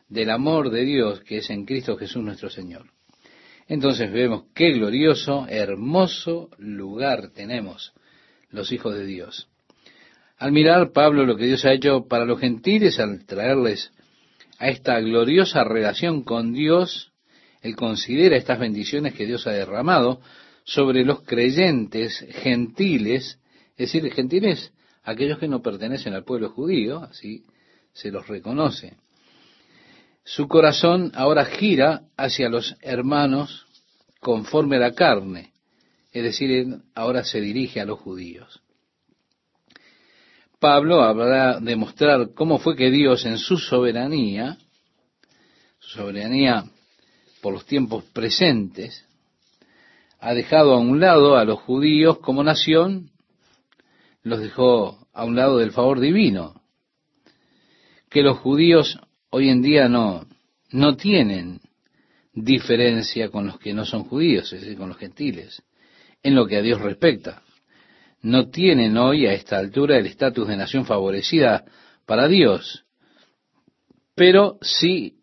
del 0.09 0.31
amor 0.31 0.71
de 0.71 0.83
Dios 0.83 1.21
que 1.21 1.37
es 1.37 1.49
en 1.51 1.65
Cristo 1.65 1.97
Jesús 1.97 2.23
nuestro 2.23 2.49
Señor. 2.49 2.87
Entonces 3.67 4.11
vemos 4.11 4.45
qué 4.55 4.71
glorioso, 4.71 5.45
hermoso 5.47 6.49
lugar 6.57 7.29
tenemos 7.29 7.93
los 8.49 8.71
hijos 8.71 8.95
de 8.95 9.05
Dios. 9.05 9.49
Al 10.38 10.51
mirar 10.51 10.91
Pablo 10.91 11.25
lo 11.25 11.35
que 11.35 11.45
Dios 11.45 11.65
ha 11.65 11.73
hecho 11.73 12.07
para 12.07 12.25
los 12.25 12.39
gentiles, 12.39 12.99
al 12.99 13.25
traerles 13.25 13.91
a 14.59 14.69
esta 14.69 14.99
gloriosa 14.99 15.63
relación 15.63 16.23
con 16.23 16.53
Dios, 16.53 17.11
él 17.61 17.75
considera 17.75 18.38
estas 18.38 18.59
bendiciones 18.59 19.15
que 19.15 19.25
Dios 19.25 19.47
ha 19.47 19.51
derramado 19.51 20.21
sobre 20.63 21.03
los 21.05 21.23
creyentes 21.23 22.23
gentiles, 22.43 23.39
es 23.77 23.91
decir, 23.91 24.11
gentiles 24.13 24.71
aquellos 25.03 25.39
que 25.39 25.47
no 25.47 25.61
pertenecen 25.61 26.13
al 26.13 26.23
pueblo 26.23 26.49
judío, 26.49 26.99
así 26.99 27.45
se 27.93 28.11
los 28.11 28.27
reconoce. 28.27 28.97
Su 30.23 30.47
corazón 30.47 31.11
ahora 31.15 31.45
gira 31.45 32.03
hacia 32.15 32.49
los 32.49 32.75
hermanos 32.81 33.65
conforme 34.19 34.75
a 34.75 34.79
la 34.79 34.91
carne, 34.93 35.53
es 36.11 36.23
decir, 36.23 36.79
ahora 36.93 37.23
se 37.23 37.41
dirige 37.41 37.79
a 37.81 37.85
los 37.85 37.99
judíos. 37.99 38.61
Pablo 40.60 41.03
hablará 41.03 41.60
de 41.60 41.76
mostrar 41.76 42.34
cómo 42.34 42.58
fue 42.58 42.76
que 42.76 42.89
Dios 42.89 43.26
en 43.26 43.38
su 43.38 43.58
soberanía, 43.58 44.58
su 45.80 45.99
soberanía 45.99 46.66
por 47.41 47.53
los 47.53 47.66
tiempos 47.66 48.03
presentes, 48.05 49.05
ha 50.20 50.34
dejado 50.34 50.74
a 50.74 50.80
un 50.80 50.99
lado 50.99 51.38
a 51.38 51.45
los 51.45 51.60
judíos 51.60 52.18
como 52.20 52.43
nación, 52.43 53.12
los 54.24 54.39
dejó 54.39 55.08
a 55.14 55.24
un 55.26 55.36
lado 55.36 55.60
del 55.60 55.72
favor 55.72 55.99
divino, 55.99 56.62
que 58.10 58.24
los 58.24 58.39
judíos 58.39 58.99
hoy 59.30 59.49
en 59.49 59.62
día 59.62 59.88
no, 59.88 60.26
no 60.72 60.95
tienen 60.95 61.62
diferencia 62.34 63.30
con 63.30 63.47
los 63.47 63.60
que 63.60 63.74
no 63.74 63.86
son 63.86 64.05
judíos, 64.05 64.51
es 64.53 64.62
decir, 64.62 64.78
con 64.78 64.89
los 64.89 64.97
gentiles, 64.97 65.62
en 66.24 66.34
lo 66.34 66.47
que 66.47 66.58
a 66.58 66.62
Dios 66.62 66.82
respecta. 66.82 67.43
No 68.22 68.49
tienen 68.49 68.97
hoy 68.97 69.28
a 69.28 69.34
esta 69.34 69.57
altura 69.57 69.97
el 69.97 70.05
estatus 70.05 70.47
de 70.47 70.57
nación 70.57 70.86
favorecida 70.86 71.65
para 72.05 72.28
Dios, 72.28 72.86
pero 74.15 74.57
si 74.61 75.20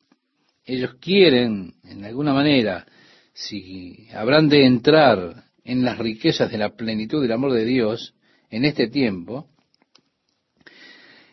ellos 0.64 0.94
quieren, 1.00 1.74
en 1.84 2.04
alguna 2.04 2.32
manera, 2.32 2.86
si 3.32 4.08
habrán 4.14 4.48
de 4.48 4.64
entrar 4.64 5.44
en 5.64 5.84
las 5.84 5.98
riquezas 5.98 6.50
de 6.50 6.58
la 6.58 6.76
plenitud 6.76 7.20
del 7.20 7.32
amor 7.32 7.52
de 7.52 7.64
Dios 7.64 8.14
en 8.50 8.64
este 8.64 8.88
tiempo, 8.88 9.48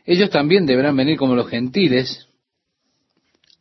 ellos 0.06 0.30
también 0.30 0.66
deberán 0.66 0.96
venir 0.96 1.18
como 1.18 1.36
los 1.36 1.50
gentiles 1.50 2.28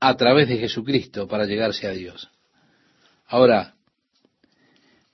a 0.01 0.17
través 0.17 0.49
de 0.49 0.57
Jesucristo 0.57 1.29
para 1.29 1.45
llegarse 1.45 1.87
a 1.87 1.93
Dios. 1.93 2.31
Ahora, 3.27 3.75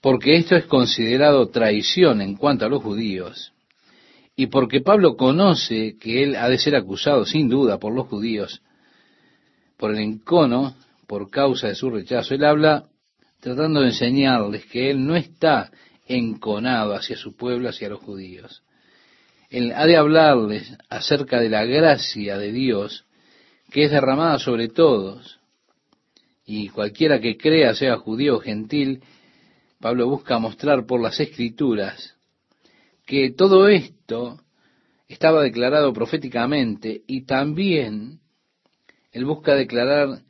porque 0.06 0.36
esto 0.36 0.54
es 0.54 0.66
considerado 0.66 1.48
traición 1.48 2.20
en 2.20 2.36
cuanto 2.36 2.64
a 2.64 2.68
los 2.68 2.80
judíos, 2.80 3.52
y 4.36 4.46
porque 4.46 4.80
Pablo 4.80 5.16
conoce 5.16 5.96
que 5.98 6.22
él 6.22 6.36
ha 6.36 6.48
de 6.48 6.58
ser 6.58 6.76
acusado 6.76 7.26
sin 7.26 7.48
duda 7.48 7.80
por 7.80 7.92
los 7.92 8.06
judíos, 8.06 8.62
por 9.76 9.90
el 9.90 9.98
encono, 9.98 10.76
por 11.08 11.28
causa 11.28 11.66
de 11.66 11.74
su 11.74 11.90
rechazo, 11.90 12.36
él 12.36 12.44
habla 12.44 12.84
tratando 13.40 13.80
de 13.80 13.88
enseñarles 13.88 14.66
que 14.66 14.90
Él 14.90 15.04
no 15.04 15.16
está 15.16 15.72
enconado 16.06 16.94
hacia 16.94 17.16
su 17.16 17.34
pueblo, 17.34 17.68
hacia 17.68 17.88
los 17.88 17.98
judíos. 17.98 18.62
Él 19.50 19.72
ha 19.74 19.86
de 19.86 19.96
hablarles 19.96 20.72
acerca 20.88 21.40
de 21.40 21.48
la 21.48 21.64
gracia 21.64 22.38
de 22.38 22.52
Dios 22.52 23.06
que 23.72 23.86
es 23.86 23.90
derramada 23.90 24.38
sobre 24.38 24.68
todos. 24.68 25.40
Y 26.44 26.68
cualquiera 26.68 27.18
que 27.20 27.36
crea, 27.36 27.74
sea 27.74 27.96
judío 27.96 28.36
o 28.36 28.40
gentil, 28.40 29.02
Pablo 29.80 30.08
busca 30.08 30.38
mostrar 30.38 30.86
por 30.86 31.00
las 31.00 31.20
escrituras 31.20 32.16
que 33.04 33.30
todo 33.30 33.68
esto 33.68 34.40
estaba 35.08 35.42
declarado 35.42 35.92
proféticamente 35.92 37.02
y 37.06 37.24
también 37.24 38.20
él 39.12 39.24
busca 39.24 39.54
declarar 39.54 40.20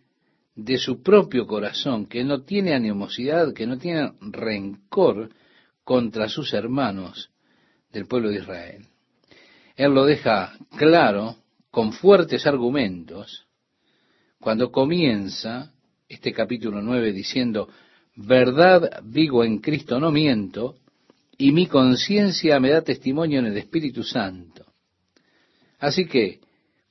de 0.55 0.79
su 0.79 1.03
propio 1.03 1.47
corazón, 1.47 2.07
que 2.07 2.25
no 2.25 2.43
tiene 2.43 2.75
animosidad, 2.75 3.53
que 3.53 3.67
no 3.67 3.79
tiene 3.79 4.13
rencor 4.21 5.31
contra 5.85 6.29
sus 6.29 6.55
hermanos 6.55 7.31
del 7.93 8.07
pueblo 8.07 8.31
de 8.31 8.37
Israel. 8.37 8.87
Él 9.77 9.93
lo 9.93 10.05
deja 10.07 10.57
claro 10.77 11.37
con 11.71 11.93
fuertes 11.93 12.47
argumentos, 12.47 13.47
cuando 14.41 14.71
comienza 14.71 15.73
este 16.09 16.33
capítulo 16.33 16.81
9 16.81 17.13
diciendo, 17.13 17.69
verdad 18.17 19.03
digo 19.05 19.45
en 19.45 19.59
Cristo, 19.59 20.01
no 20.01 20.11
miento, 20.11 20.77
y 21.39 21.53
mi 21.53 21.67
conciencia 21.67 22.59
me 22.59 22.71
da 22.71 22.83
testimonio 22.83 23.41
en 23.41 23.47
el 23.47 23.59
Espíritu 23.59 24.03
Santo. 24.03 24.65
Así 25.79 26.07
que, 26.07 26.41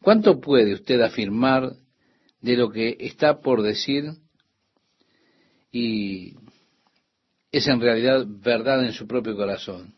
¿cuánto 0.01 0.39
puede 0.39 0.73
usted 0.73 1.01
afirmar 1.01 1.73
de 2.41 2.55
lo 2.55 2.69
que 2.69 2.95
está 2.99 3.39
por 3.39 3.63
decir 3.63 4.11
y 5.71 6.36
es 7.51 7.67
en 7.67 7.82
realidad 7.82 8.26
verdad 8.28 8.86
en 8.86 8.93
su 8.93 9.07
propio 9.07 9.36
corazón? 9.36 9.95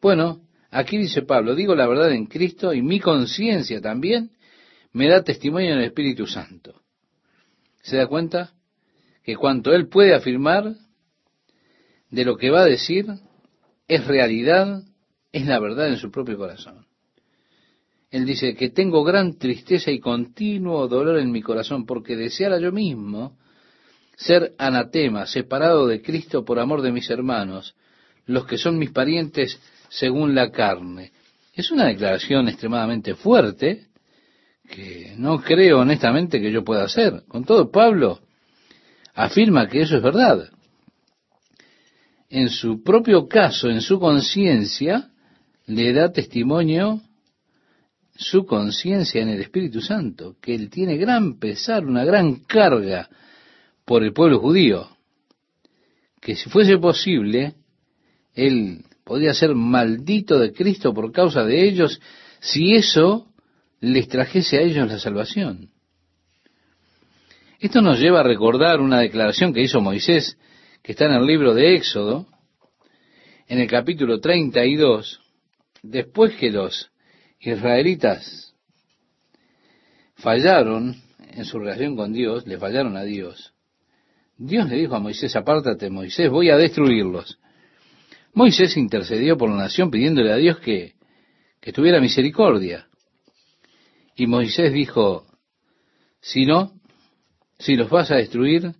Bueno, 0.00 0.40
aquí 0.70 0.96
dice 0.96 1.22
Pablo, 1.22 1.54
digo 1.54 1.74
la 1.74 1.86
verdad 1.86 2.12
en 2.12 2.26
Cristo 2.26 2.72
y 2.72 2.80
mi 2.80 2.98
conciencia 2.98 3.80
también 3.82 4.30
me 4.92 5.08
da 5.08 5.22
testimonio 5.22 5.72
en 5.72 5.78
el 5.80 5.84
Espíritu 5.84 6.26
Santo. 6.26 6.80
¿Se 7.82 7.98
da 7.98 8.06
cuenta? 8.06 8.53
Que 9.24 9.36
cuanto 9.36 9.72
él 9.72 9.88
puede 9.88 10.14
afirmar 10.14 10.74
de 12.10 12.24
lo 12.24 12.36
que 12.36 12.50
va 12.50 12.60
a 12.60 12.66
decir 12.66 13.06
es 13.88 14.06
realidad, 14.06 14.82
es 15.32 15.46
la 15.46 15.58
verdad 15.58 15.88
en 15.88 15.96
su 15.96 16.10
propio 16.10 16.36
corazón. 16.36 16.86
Él 18.10 18.26
dice 18.26 18.54
que 18.54 18.70
tengo 18.70 19.02
gran 19.02 19.38
tristeza 19.38 19.90
y 19.90 19.98
continuo 19.98 20.86
dolor 20.86 21.18
en 21.18 21.32
mi 21.32 21.42
corazón 21.42 21.84
porque 21.84 22.16
deseara 22.16 22.60
yo 22.60 22.70
mismo 22.70 23.36
ser 24.16 24.54
anatema, 24.58 25.26
separado 25.26 25.88
de 25.88 26.00
Cristo 26.00 26.44
por 26.44 26.60
amor 26.60 26.82
de 26.82 26.92
mis 26.92 27.10
hermanos, 27.10 27.74
los 28.26 28.46
que 28.46 28.58
son 28.58 28.78
mis 28.78 28.90
parientes 28.90 29.58
según 29.88 30.34
la 30.34 30.50
carne. 30.52 31.12
Es 31.52 31.70
una 31.70 31.86
declaración 31.86 32.48
extremadamente 32.48 33.14
fuerte 33.14 33.86
que 34.68 35.14
no 35.18 35.40
creo 35.40 35.80
honestamente 35.80 36.40
que 36.40 36.52
yo 36.52 36.62
pueda 36.62 36.84
hacer. 36.84 37.24
Con 37.26 37.44
todo, 37.44 37.70
Pablo 37.70 38.20
afirma 39.14 39.68
que 39.68 39.82
eso 39.82 39.96
es 39.96 40.02
verdad. 40.02 40.50
En 42.28 42.48
su 42.48 42.82
propio 42.82 43.28
caso, 43.28 43.70
en 43.70 43.80
su 43.80 43.98
conciencia, 44.00 45.10
le 45.66 45.92
da 45.92 46.12
testimonio 46.12 47.00
su 48.16 48.44
conciencia 48.44 49.22
en 49.22 49.28
el 49.28 49.40
Espíritu 49.40 49.80
Santo, 49.80 50.36
que 50.40 50.54
él 50.54 50.70
tiene 50.70 50.96
gran 50.96 51.38
pesar, 51.38 51.84
una 51.84 52.04
gran 52.04 52.36
carga 52.44 53.08
por 53.84 54.02
el 54.02 54.12
pueblo 54.12 54.38
judío, 54.40 54.88
que 56.20 56.36
si 56.36 56.48
fuese 56.48 56.78
posible, 56.78 57.54
él 58.34 58.84
podría 59.04 59.34
ser 59.34 59.54
maldito 59.54 60.38
de 60.38 60.52
Cristo 60.52 60.94
por 60.94 61.12
causa 61.12 61.44
de 61.44 61.68
ellos, 61.68 62.00
si 62.40 62.74
eso 62.74 63.28
les 63.80 64.08
trajese 64.08 64.58
a 64.58 64.62
ellos 64.62 64.88
la 64.88 64.98
salvación. 64.98 65.70
Esto 67.64 67.80
nos 67.80 67.98
lleva 67.98 68.20
a 68.20 68.22
recordar 68.22 68.78
una 68.82 69.00
declaración 69.00 69.54
que 69.54 69.62
hizo 69.62 69.80
Moisés, 69.80 70.36
que 70.82 70.92
está 70.92 71.06
en 71.06 71.12
el 71.12 71.24
libro 71.24 71.54
de 71.54 71.76
Éxodo, 71.76 72.26
en 73.48 73.58
el 73.58 73.66
capítulo 73.66 74.20
32, 74.20 75.18
después 75.82 76.36
que 76.36 76.50
los 76.50 76.90
israelitas 77.40 78.54
fallaron 80.16 80.94
en 81.18 81.46
su 81.46 81.58
relación 81.58 81.96
con 81.96 82.12
Dios, 82.12 82.46
le 82.46 82.58
fallaron 82.58 82.98
a 82.98 83.02
Dios. 83.02 83.54
Dios 84.36 84.68
le 84.68 84.76
dijo 84.76 84.96
a 84.96 85.00
Moisés, 85.00 85.34
apártate 85.34 85.88
Moisés, 85.88 86.28
voy 86.28 86.50
a 86.50 86.58
destruirlos. 86.58 87.38
Moisés 88.34 88.76
intercedió 88.76 89.38
por 89.38 89.48
la 89.48 89.56
nación 89.56 89.90
pidiéndole 89.90 90.32
a 90.32 90.36
Dios 90.36 90.58
que, 90.58 90.96
que 91.62 91.72
tuviera 91.72 91.98
misericordia. 91.98 92.88
Y 94.14 94.26
Moisés 94.26 94.70
dijo, 94.70 95.24
si 96.20 96.44
no, 96.44 96.74
si 97.58 97.76
los 97.76 97.88
vas 97.88 98.10
a 98.10 98.16
destruir, 98.16 98.74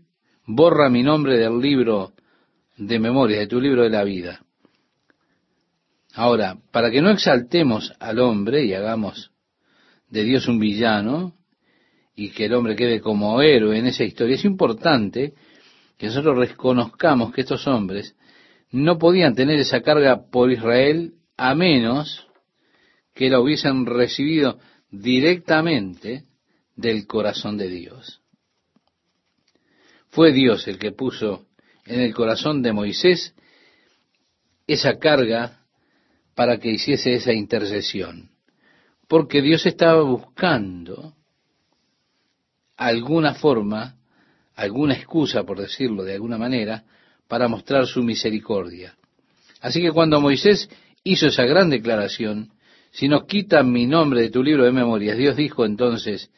borra 0.47 0.91
mi 0.91 1.03
nombre 1.03 1.39
del 1.39 1.59
libro 1.59 2.13
de 2.77 2.99
memoria, 2.99 3.39
de 3.39 3.47
tu 3.47 3.61
libro 3.61 3.83
de 3.83 3.91
la 3.91 4.05
vida. 4.05 4.45
Ahora, 6.15 6.59
para 6.71 6.91
que 6.91 7.03
no 7.03 7.11
exaltemos 7.11 7.93
al 7.99 8.21
hombre 8.21 8.65
y 8.65 8.75
hagamos 8.75 9.33
de 10.09 10.23
Dios 10.23 10.47
un 10.47 10.61
villano 10.61 11.35
y 12.15 12.31
que 12.31 12.47
el 12.47 12.55
hombre 12.55 12.77
quede 12.77 13.01
como 13.01 13.43
héroe 13.43 13.79
en 13.79 13.87
esa 13.87 14.05
historia, 14.05 14.37
es 14.37 14.45
importante 14.45 15.35
que 15.97 16.07
nosotros 16.07 16.39
reconozcamos 16.39 17.33
que 17.33 17.41
estos 17.41 17.67
hombres 17.67 18.17
no 18.71 18.99
podían 18.99 19.35
tener 19.35 19.59
esa 19.59 19.81
carga 19.83 20.27
por 20.31 20.53
Israel 20.53 21.15
a 21.37 21.55
menos 21.55 22.27
que 23.15 23.31
la 23.31 23.41
hubiesen 23.41 23.87
recibido 23.87 24.59
directamente 24.91 26.25
del 26.77 27.07
corazón 27.07 27.57
de 27.57 27.69
Dios. 27.69 28.24
Fue 30.15 30.31
Dios 30.31 30.69
el 30.69 30.79
que 30.79 30.93
puso 30.93 31.47
en 31.87 31.99
el 31.99 32.15
corazón 32.15 32.63
de 32.63 32.73
Moisés 32.73 33.35
esa 34.65 34.97
carga 35.01 35.59
para 36.37 36.59
que 36.59 36.71
hiciese 36.71 37.15
esa 37.15 37.33
intercesión. 37.33 38.31
Porque 39.09 39.43
Dios 39.43 39.67
estaba 39.67 40.03
buscando 40.03 41.15
alguna 42.77 43.35
forma, 43.35 43.97
alguna 44.55 44.95
excusa, 44.95 45.43
por 45.43 45.59
decirlo 45.59 46.05
de 46.05 46.15
alguna 46.15 46.39
manera, 46.39 46.85
para 47.27 47.49
mostrar 47.49 47.89
su 47.89 48.01
misericordia. 48.05 48.97
Así 49.61 49.83
que 49.83 49.91
cuando 49.91 50.21
Moisés 50.21 50.71
hizo 51.03 51.27
esa 51.27 51.43
gran 51.43 51.71
declaración, 51.71 52.53
si 52.93 53.09
no 53.09 53.27
quitan 53.27 53.73
mi 53.73 53.87
nombre 53.87 54.21
de 54.21 54.31
tu 54.31 54.45
libro 54.45 54.63
de 54.63 54.71
memorias, 54.71 55.19
Dios 55.19 55.35
dijo 55.35 55.67
entonces, 55.67 56.31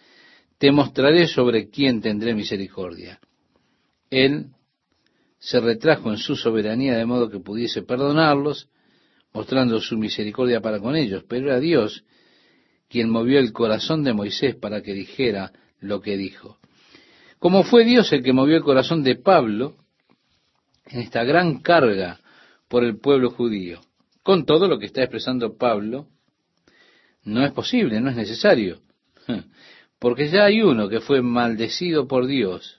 te 0.57 0.73
mostraré 0.73 1.27
sobre 1.27 1.69
quién 1.69 2.01
tendré 2.01 2.35
misericordia. 2.35 3.21
Él 4.11 4.47
se 5.39 5.61
retrajo 5.61 6.11
en 6.11 6.19
su 6.19 6.37
soberanía 6.37 6.97
de 6.97 7.07
modo 7.07 7.31
que 7.31 7.41
pudiese 7.41 7.83
perdonarlos 7.83 8.69
mostrando 9.33 9.81
su 9.81 9.99
misericordia 9.99 10.61
para 10.61 10.81
con 10.81 10.97
ellos, 10.97 11.25
pero 11.29 11.49
era 11.49 11.61
Dios 11.61 12.05
quien 12.89 13.11
movió 13.11 13.39
el 13.39 13.53
corazón 13.53 14.03
de 14.05 14.13
Moisés 14.13 14.55
para 14.55 14.83
que 14.83 14.95
dijera 14.95 15.53
lo 15.81 16.01
que 16.01 16.17
dijo. 16.17 16.59
Como 17.39 17.65
fue 17.65 17.85
Dios 17.85 18.13
el 18.13 18.23
que 18.23 18.33
movió 18.33 18.57
el 18.57 18.63
corazón 18.63 19.03
de 19.03 19.17
Pablo 19.17 19.77
en 20.87 21.01
esta 21.01 21.25
gran 21.25 21.61
carga 21.61 22.21
por 22.69 22.85
el 22.85 22.99
pueblo 22.99 23.31
judío. 23.31 23.81
Con 24.23 24.47
todo 24.47 24.69
lo 24.69 24.79
que 24.79 24.87
está 24.87 25.03
expresando 25.03 25.57
Pablo, 25.57 26.09
no 27.25 27.45
es 27.45 27.53
posible, 27.53 28.01
no 28.01 28.11
es 28.11 28.17
necesario, 28.17 28.81
porque 29.99 30.29
ya 30.29 30.45
hay 30.45 30.63
uno 30.63 30.89
que 30.89 31.01
fue 31.01 31.23
maldecido 31.23 32.09
por 32.09 32.27
Dios 32.27 32.76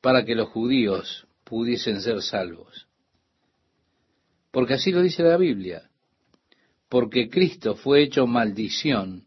para 0.00 0.24
que 0.24 0.34
los 0.34 0.48
judíos 0.48 1.26
pudiesen 1.44 2.00
ser 2.00 2.22
salvos. 2.22 2.86
Porque 4.50 4.74
así 4.74 4.90
lo 4.90 5.02
dice 5.02 5.22
la 5.22 5.36
Biblia. 5.36 5.90
Porque 6.88 7.28
Cristo 7.28 7.74
fue 7.76 8.02
hecho 8.02 8.26
maldición 8.26 9.26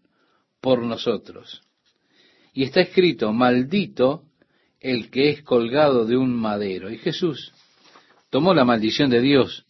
por 0.62 0.82
nosotros. 0.82 1.62
Y 2.54 2.64
está 2.64 2.82
escrito, 2.82 3.32
maldito 3.32 4.24
el 4.80 5.10
que 5.10 5.30
es 5.30 5.44
colgado 5.44 6.06
de 6.06 6.18
un 6.18 6.34
madero. 6.34 6.90
Y 6.90 6.98
Jesús 6.98 7.54
tomó 8.30 8.54
la 8.54 8.66
maldición 8.66 9.10
de 9.10 9.22
Dios 9.22 9.66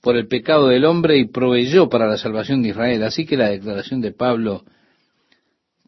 por 0.00 0.16
el 0.16 0.28
pecado 0.28 0.68
del 0.68 0.84
hombre 0.84 1.18
y 1.18 1.26
proveyó 1.26 1.88
para 1.88 2.06
la 2.06 2.16
salvación 2.16 2.62
de 2.62 2.70
Israel. 2.70 3.02
Así 3.02 3.26
que 3.26 3.36
la 3.36 3.48
declaración 3.48 4.00
de 4.00 4.12
Pablo, 4.12 4.64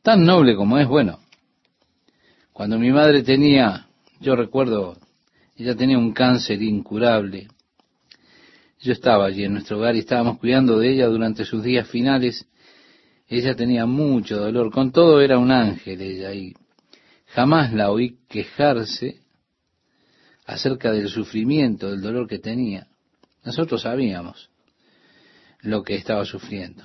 tan 0.03 0.24
noble 0.24 0.55
como 0.55 0.78
es, 0.78 0.86
bueno, 0.86 1.20
cuando 2.53 2.78
mi 2.78 2.90
madre 2.90 3.22
tenía, 3.22 3.88
yo 4.22 4.36
recuerdo, 4.36 4.96
ella 5.56 5.74
tenía 5.74 5.98
un 5.98 6.12
cáncer 6.12 6.62
incurable, 6.62 7.48
yo 8.80 8.92
estaba 8.92 9.26
allí 9.26 9.44
en 9.44 9.52
nuestro 9.52 9.78
hogar 9.78 9.94
y 9.94 10.00
estábamos 10.00 10.38
cuidando 10.38 10.78
de 10.78 10.92
ella 10.92 11.06
durante 11.06 11.44
sus 11.44 11.62
días 11.62 11.88
finales. 11.88 12.46
Ella 13.28 13.54
tenía 13.54 13.86
mucho 13.86 14.38
dolor, 14.38 14.72
con 14.72 14.90
todo 14.90 15.20
era 15.20 15.38
un 15.38 15.52
ángel 15.52 16.00
ella 16.00 16.34
y 16.34 16.54
jamás 17.26 17.72
la 17.72 17.92
oí 17.92 18.18
quejarse 18.28 19.20
acerca 20.46 20.90
del 20.90 21.08
sufrimiento, 21.08 21.90
del 21.90 22.00
dolor 22.00 22.26
que 22.26 22.40
tenía. 22.40 22.88
Nosotros 23.44 23.82
sabíamos 23.82 24.50
lo 25.60 25.84
que 25.84 25.94
estaba 25.94 26.24
sufriendo. 26.24 26.82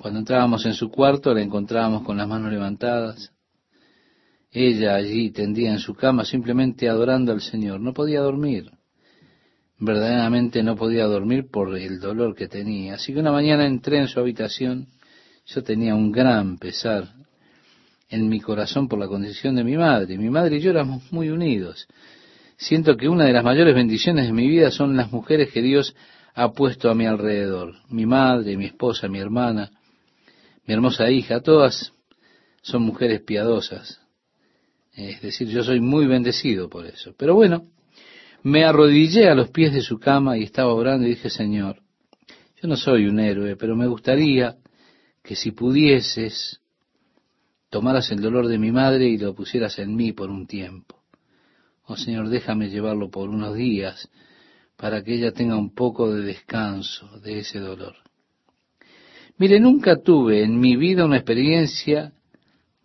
Cuando 0.00 0.20
entrábamos 0.20 0.64
en 0.64 0.74
su 0.74 0.90
cuarto 0.90 1.34
la 1.34 1.42
encontrábamos 1.42 2.04
con 2.04 2.16
las 2.16 2.28
manos 2.28 2.52
levantadas, 2.52 3.32
ella 4.52 4.94
allí 4.94 5.30
tendía 5.30 5.70
en 5.70 5.78
su 5.78 5.94
cama 5.94 6.24
simplemente 6.24 6.88
adorando 6.88 7.32
al 7.32 7.40
Señor. 7.40 7.80
No 7.80 7.92
podía 7.92 8.20
dormir 8.20 8.70
verdaderamente 9.80 10.62
no 10.62 10.76
podía 10.76 11.06
dormir 11.06 11.50
por 11.50 11.76
el 11.76 11.98
dolor 11.98 12.36
que 12.36 12.46
tenía. 12.46 12.94
Así 12.94 13.12
que 13.12 13.18
una 13.18 13.32
mañana 13.32 13.66
entré 13.66 13.98
en 13.98 14.08
su 14.08 14.20
habitación, 14.20 14.88
yo 15.46 15.62
tenía 15.64 15.94
un 15.94 16.12
gran 16.12 16.58
pesar 16.58 17.08
en 18.10 18.28
mi 18.28 18.40
corazón 18.40 18.88
por 18.88 18.98
la 18.98 19.08
condición 19.08 19.56
de 19.56 19.64
mi 19.64 19.76
madre. 19.76 20.18
Mi 20.18 20.30
madre 20.30 20.58
y 20.58 20.60
yo 20.60 20.70
éramos 20.70 21.10
muy 21.10 21.30
unidos. 21.30 21.88
Siento 22.56 22.96
que 22.96 23.08
una 23.08 23.24
de 23.24 23.32
las 23.32 23.42
mayores 23.42 23.74
bendiciones 23.74 24.26
de 24.26 24.32
mi 24.32 24.46
vida 24.46 24.70
son 24.70 24.96
las 24.96 25.10
mujeres 25.10 25.50
que 25.50 25.62
Dios 25.62 25.96
ha 26.34 26.52
puesto 26.52 26.90
a 26.90 26.94
mi 26.94 27.06
alrededor. 27.06 27.74
Mi 27.88 28.04
madre, 28.04 28.56
mi 28.58 28.66
esposa, 28.66 29.08
mi 29.08 29.18
hermana, 29.18 29.70
mi 30.66 30.74
hermosa 30.74 31.10
hija, 31.10 31.40
todas 31.40 31.94
son 32.60 32.82
mujeres 32.82 33.22
piadosas, 33.22 33.99
Es 34.94 35.20
decir, 35.22 35.48
yo 35.48 35.62
soy 35.62 35.80
muy 35.80 36.06
bendecido 36.06 36.68
por 36.68 36.86
eso. 36.86 37.14
Pero 37.16 37.34
bueno, 37.34 37.68
me 38.42 38.64
arrodillé 38.64 39.28
a 39.28 39.34
los 39.34 39.50
pies 39.50 39.72
de 39.72 39.82
su 39.82 39.98
cama 39.98 40.36
y 40.36 40.44
estaba 40.44 40.72
orando 40.74 41.06
y 41.06 41.10
dije, 41.10 41.30
Señor, 41.30 41.82
yo 42.60 42.68
no 42.68 42.76
soy 42.76 43.06
un 43.06 43.20
héroe, 43.20 43.56
pero 43.56 43.76
me 43.76 43.86
gustaría 43.86 44.56
que 45.22 45.36
si 45.36 45.52
pudieses, 45.52 46.60
tomaras 47.70 48.10
el 48.10 48.20
dolor 48.20 48.48
de 48.48 48.58
mi 48.58 48.72
madre 48.72 49.08
y 49.08 49.18
lo 49.18 49.34
pusieras 49.34 49.78
en 49.78 49.94
mí 49.94 50.12
por 50.12 50.30
un 50.30 50.46
tiempo. 50.46 51.02
Oh 51.84 51.96
Señor, 51.96 52.28
déjame 52.28 52.68
llevarlo 52.68 53.10
por 53.10 53.28
unos 53.28 53.54
días 53.54 54.08
para 54.76 55.02
que 55.02 55.14
ella 55.14 55.32
tenga 55.32 55.56
un 55.56 55.74
poco 55.74 56.12
de 56.12 56.22
descanso 56.22 57.18
de 57.20 57.40
ese 57.40 57.58
dolor. 57.58 57.96
Mire, 59.36 59.60
nunca 59.60 60.00
tuve 60.00 60.42
en 60.42 60.58
mi 60.58 60.76
vida 60.76 61.04
una 61.04 61.16
experiencia 61.16 62.12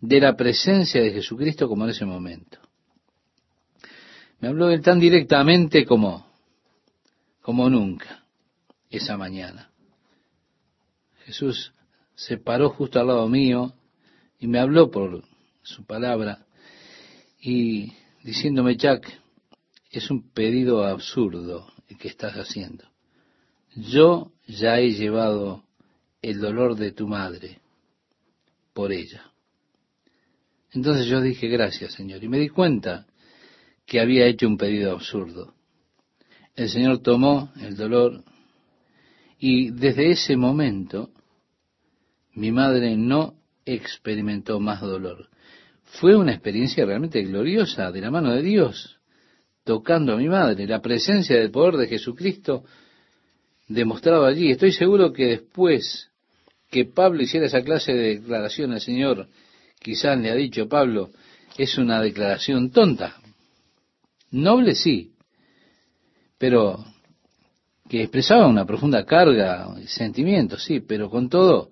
de 0.00 0.20
la 0.20 0.36
presencia 0.36 1.02
de 1.02 1.12
Jesucristo 1.12 1.68
como 1.68 1.84
en 1.84 1.90
ese 1.90 2.04
momento. 2.04 2.58
Me 4.40 4.48
habló 4.48 4.70
él 4.70 4.82
tan 4.82 5.00
directamente 5.00 5.84
como, 5.84 6.26
como 7.40 7.70
nunca 7.70 8.24
esa 8.90 9.16
mañana. 9.16 9.70
Jesús 11.24 11.72
se 12.14 12.38
paró 12.38 12.70
justo 12.70 13.00
al 13.00 13.08
lado 13.08 13.28
mío 13.28 13.74
y 14.38 14.46
me 14.46 14.58
habló 14.58 14.90
por 14.90 15.24
su 15.62 15.84
palabra 15.84 16.46
y 17.40 17.92
diciéndome, 18.22 18.76
Jack, 18.76 19.20
es 19.90 20.10
un 20.10 20.30
pedido 20.30 20.84
absurdo 20.84 21.72
el 21.88 21.96
que 21.96 22.08
estás 22.08 22.34
haciendo. 22.34 22.84
Yo 23.74 24.32
ya 24.46 24.78
he 24.78 24.92
llevado 24.92 25.64
el 26.22 26.40
dolor 26.40 26.76
de 26.76 26.92
tu 26.92 27.06
madre 27.08 27.60
por 28.72 28.92
ella. 28.92 29.32
Entonces 30.76 31.06
yo 31.06 31.22
dije, 31.22 31.48
gracias 31.48 31.94
Señor, 31.94 32.22
y 32.22 32.28
me 32.28 32.38
di 32.38 32.50
cuenta 32.50 33.06
que 33.86 33.98
había 33.98 34.26
hecho 34.26 34.46
un 34.46 34.58
pedido 34.58 34.92
absurdo. 34.92 35.54
El 36.54 36.68
Señor 36.68 36.98
tomó 36.98 37.50
el 37.62 37.76
dolor 37.76 38.22
y 39.38 39.70
desde 39.70 40.10
ese 40.10 40.36
momento 40.36 41.08
mi 42.34 42.52
madre 42.52 42.94
no 42.94 43.36
experimentó 43.64 44.60
más 44.60 44.82
dolor. 44.82 45.30
Fue 45.82 46.14
una 46.14 46.32
experiencia 46.32 46.84
realmente 46.84 47.22
gloriosa 47.22 47.90
de 47.90 48.00
la 48.02 48.10
mano 48.10 48.34
de 48.34 48.42
Dios, 48.42 48.98
tocando 49.64 50.12
a 50.12 50.18
mi 50.18 50.28
madre. 50.28 50.66
La 50.66 50.82
presencia 50.82 51.38
del 51.38 51.50
poder 51.50 51.76
de 51.76 51.88
Jesucristo 51.88 52.64
demostrado 53.66 54.26
allí. 54.26 54.50
Estoy 54.50 54.72
seguro 54.72 55.10
que 55.14 55.24
después 55.26 56.10
que 56.70 56.84
Pablo 56.84 57.22
hiciera 57.22 57.46
esa 57.46 57.62
clase 57.62 57.94
de 57.94 58.18
declaración 58.18 58.72
al 58.72 58.80
Señor, 58.82 59.28
quizás 59.86 60.18
le 60.18 60.32
ha 60.32 60.34
dicho 60.34 60.68
Pablo, 60.68 61.10
es 61.56 61.78
una 61.78 62.02
declaración 62.02 62.72
tonta. 62.72 63.18
Noble 64.32 64.74
sí, 64.74 65.12
pero 66.38 66.84
que 67.88 68.02
expresaba 68.02 68.48
una 68.48 68.66
profunda 68.66 69.04
carga, 69.04 69.72
sentimientos, 69.86 70.64
sí, 70.64 70.80
pero 70.80 71.08
con 71.08 71.28
todo, 71.28 71.70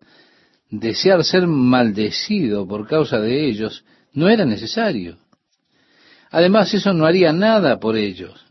desear 0.70 1.24
ser 1.24 1.48
maldecido 1.48 2.68
por 2.68 2.86
causa 2.86 3.18
de 3.18 3.48
ellos 3.48 3.84
no 4.12 4.28
era 4.28 4.44
necesario. 4.44 5.18
Además, 6.30 6.72
eso 6.72 6.92
no 6.92 7.06
haría 7.06 7.32
nada 7.32 7.80
por 7.80 7.96
ellos. 7.96 8.46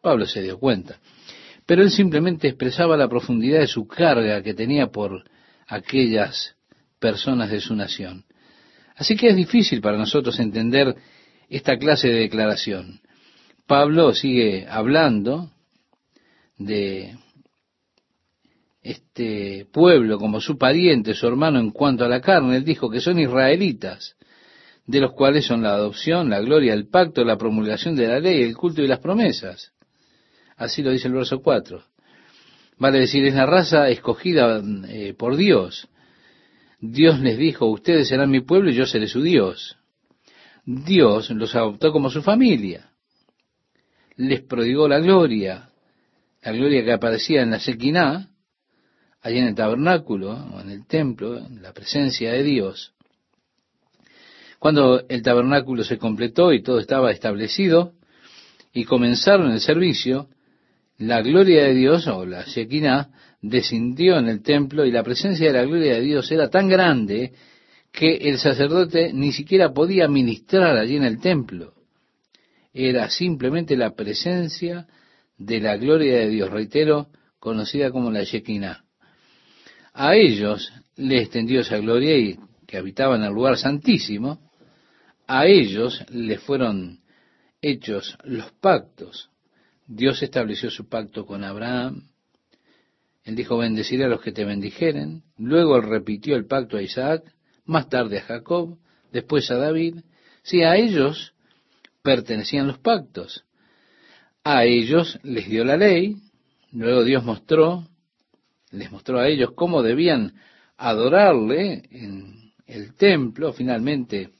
Pablo 0.00 0.26
se 0.26 0.42
dio 0.42 0.60
cuenta. 0.60 1.00
Pero 1.66 1.82
él 1.82 1.90
simplemente 1.90 2.46
expresaba 2.46 2.96
la 2.96 3.08
profundidad 3.08 3.58
de 3.58 3.66
su 3.66 3.84
carga 3.84 4.42
que 4.44 4.54
tenía 4.54 4.86
por 4.86 5.24
aquellas 5.66 6.54
personas 7.00 7.50
de 7.50 7.60
su 7.60 7.74
nación. 7.74 8.24
Así 8.96 9.16
que 9.16 9.28
es 9.28 9.36
difícil 9.36 9.80
para 9.80 9.98
nosotros 9.98 10.38
entender 10.38 10.94
esta 11.48 11.76
clase 11.76 12.08
de 12.08 12.20
declaración. 12.20 13.00
Pablo 13.66 14.12
sigue 14.14 14.66
hablando 14.68 15.50
de 16.58 17.16
este 18.82 19.66
pueblo 19.72 20.18
como 20.18 20.40
su 20.40 20.58
pariente, 20.58 21.14
su 21.14 21.26
hermano 21.26 21.58
en 21.60 21.70
cuanto 21.70 22.04
a 22.04 22.08
la 22.08 22.20
carne. 22.20 22.56
Él 22.56 22.64
dijo 22.64 22.90
que 22.90 23.00
son 23.00 23.18
israelitas, 23.18 24.16
de 24.86 25.00
los 25.00 25.12
cuales 25.12 25.46
son 25.46 25.62
la 25.62 25.74
adopción, 25.74 26.30
la 26.30 26.40
gloria, 26.40 26.74
el 26.74 26.88
pacto, 26.88 27.24
la 27.24 27.38
promulgación 27.38 27.94
de 27.94 28.08
la 28.08 28.20
ley, 28.20 28.42
el 28.42 28.56
culto 28.56 28.82
y 28.82 28.88
las 28.88 28.98
promesas. 28.98 29.72
Así 30.56 30.82
lo 30.82 30.90
dice 30.90 31.08
el 31.08 31.14
verso 31.14 31.40
4. 31.40 31.82
Vale 32.78 32.98
decir, 32.98 33.24
es 33.24 33.34
la 33.34 33.46
raza 33.46 33.88
escogida 33.88 34.60
eh, 34.88 35.14
por 35.14 35.36
Dios. 35.36 35.88
Dios 36.82 37.20
les 37.20 37.38
dijo, 37.38 37.66
ustedes 37.66 38.08
serán 38.08 38.28
mi 38.28 38.40
pueblo 38.40 38.68
y 38.68 38.74
yo 38.74 38.86
seré 38.86 39.06
su 39.06 39.22
Dios. 39.22 39.76
Dios 40.64 41.30
los 41.30 41.54
adoptó 41.54 41.92
como 41.92 42.10
su 42.10 42.22
familia. 42.22 42.90
Les 44.16 44.40
prodigó 44.42 44.88
la 44.88 44.98
gloria, 44.98 45.70
la 46.42 46.50
gloria 46.50 46.84
que 46.84 46.92
aparecía 46.92 47.42
en 47.42 47.52
la 47.52 47.60
Sequiná, 47.60 48.30
allí 49.20 49.38
en 49.38 49.46
el 49.46 49.54
tabernáculo 49.54 50.32
o 50.32 50.60
en 50.60 50.70
el 50.70 50.84
templo, 50.88 51.38
en 51.38 51.62
la 51.62 51.72
presencia 51.72 52.32
de 52.32 52.42
Dios. 52.42 52.92
Cuando 54.58 55.06
el 55.08 55.22
tabernáculo 55.22 55.84
se 55.84 55.98
completó 55.98 56.52
y 56.52 56.64
todo 56.64 56.80
estaba 56.80 57.12
establecido 57.12 57.92
y 58.72 58.84
comenzaron 58.86 59.52
el 59.52 59.60
servicio, 59.60 60.30
la 60.98 61.22
gloria 61.22 61.62
de 61.62 61.74
Dios 61.74 62.08
o 62.08 62.26
la 62.26 62.42
Shekinah 62.42 63.08
descendió 63.42 64.18
en 64.18 64.28
el 64.28 64.42
templo 64.42 64.86
y 64.86 64.92
la 64.92 65.02
presencia 65.02 65.48
de 65.48 65.52
la 65.52 65.64
gloria 65.64 65.94
de 65.94 66.00
Dios 66.00 66.30
era 66.30 66.48
tan 66.48 66.68
grande 66.68 67.32
que 67.90 68.16
el 68.16 68.38
sacerdote 68.38 69.12
ni 69.12 69.32
siquiera 69.32 69.72
podía 69.72 70.08
ministrar 70.08 70.78
allí 70.78 70.96
en 70.96 71.04
el 71.04 71.20
templo. 71.20 71.74
Era 72.72 73.10
simplemente 73.10 73.76
la 73.76 73.94
presencia 73.94 74.86
de 75.36 75.60
la 75.60 75.76
gloria 75.76 76.20
de 76.20 76.28
Dios, 76.28 76.50
reitero, 76.50 77.08
conocida 77.38 77.90
como 77.90 78.10
la 78.10 78.22
Shekinah. 78.22 78.84
A 79.92 80.14
ellos 80.14 80.72
le 80.96 81.20
extendió 81.20 81.60
esa 81.60 81.76
gloria 81.78 82.16
y 82.16 82.38
que 82.66 82.78
habitaban 82.78 83.20
en 83.20 83.26
el 83.26 83.34
lugar 83.34 83.58
santísimo, 83.58 84.50
a 85.26 85.46
ellos 85.46 86.02
le 86.10 86.38
fueron 86.38 87.00
hechos 87.60 88.16
los 88.24 88.52
pactos. 88.52 89.28
Dios 89.86 90.22
estableció 90.22 90.70
su 90.70 90.88
pacto 90.88 91.26
con 91.26 91.44
Abraham. 91.44 92.11
Él 93.24 93.36
dijo, 93.36 93.58
bendeciré 93.58 94.04
a 94.04 94.08
los 94.08 94.20
que 94.20 94.32
te 94.32 94.44
bendijeren. 94.44 95.22
Luego 95.38 95.80
repitió 95.80 96.36
el 96.36 96.46
pacto 96.46 96.76
a 96.76 96.82
Isaac, 96.82 97.22
más 97.64 97.88
tarde 97.88 98.18
a 98.18 98.22
Jacob, 98.22 98.78
después 99.12 99.50
a 99.50 99.56
David. 99.56 100.00
Sí, 100.42 100.62
a 100.62 100.76
ellos 100.76 101.34
pertenecían 102.02 102.66
los 102.66 102.78
pactos. 102.78 103.44
A 104.42 104.64
ellos 104.64 105.20
les 105.22 105.48
dio 105.48 105.64
la 105.64 105.76
ley. 105.76 106.16
Luego 106.72 107.04
Dios 107.04 107.22
mostró 107.24 107.86
les 108.72 108.90
mostró 108.90 109.20
a 109.20 109.28
ellos 109.28 109.50
cómo 109.54 109.82
debían 109.82 110.34
adorarle 110.76 111.82
en 111.90 112.52
el 112.66 112.94
templo. 112.94 113.52
Finalmente 113.52 114.30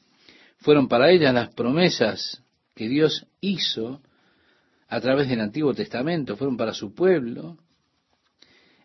fueron 0.56 0.88
para 0.88 1.10
ellas 1.10 1.32
las 1.32 1.54
promesas 1.54 2.42
que 2.74 2.88
Dios 2.88 3.26
hizo 3.40 4.02
a 4.88 5.00
través 5.00 5.28
del 5.28 5.40
Antiguo 5.40 5.72
Testamento, 5.72 6.36
fueron 6.36 6.56
para 6.56 6.74
su 6.74 6.94
pueblo, 6.94 7.56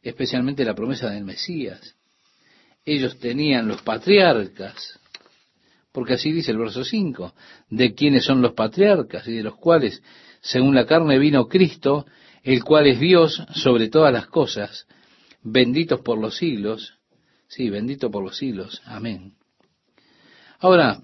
especialmente 0.02 0.66
la 0.66 0.76
promesa 0.76 1.10
del 1.10 1.24
Mesías. 1.24 1.96
Ellos 2.86 3.20
tenían 3.20 3.68
los 3.68 3.82
patriarcas, 3.82 5.00
porque 5.92 6.14
así 6.14 6.32
dice 6.32 6.52
el 6.52 6.58
verso 6.58 6.84
5, 6.84 7.34
de 7.70 7.94
quienes 7.94 8.24
son 8.24 8.42
los 8.42 8.54
patriarcas 8.54 9.28
y 9.28 9.34
de 9.34 9.44
los 9.44 9.56
cuales, 9.56 10.02
según 10.42 10.76
la 10.76 10.86
carne, 10.86 11.20
vino 11.20 11.48
Cristo, 11.48 12.06
el 12.44 12.64
cual 12.64 12.88
es 12.88 13.00
Dios 13.00 13.44
sobre 13.56 13.90
todas 13.90 14.14
las 14.14 14.28
cosas, 14.28 14.88
benditos 15.44 16.02
por 16.02 16.18
los 16.18 16.38
siglos. 16.38 16.94
Sí, 17.48 17.70
bendito 17.70 18.12
por 18.12 18.24
los 18.24 18.38
siglos. 18.38 18.82
Amén. 18.86 19.34
Ahora, 20.60 21.02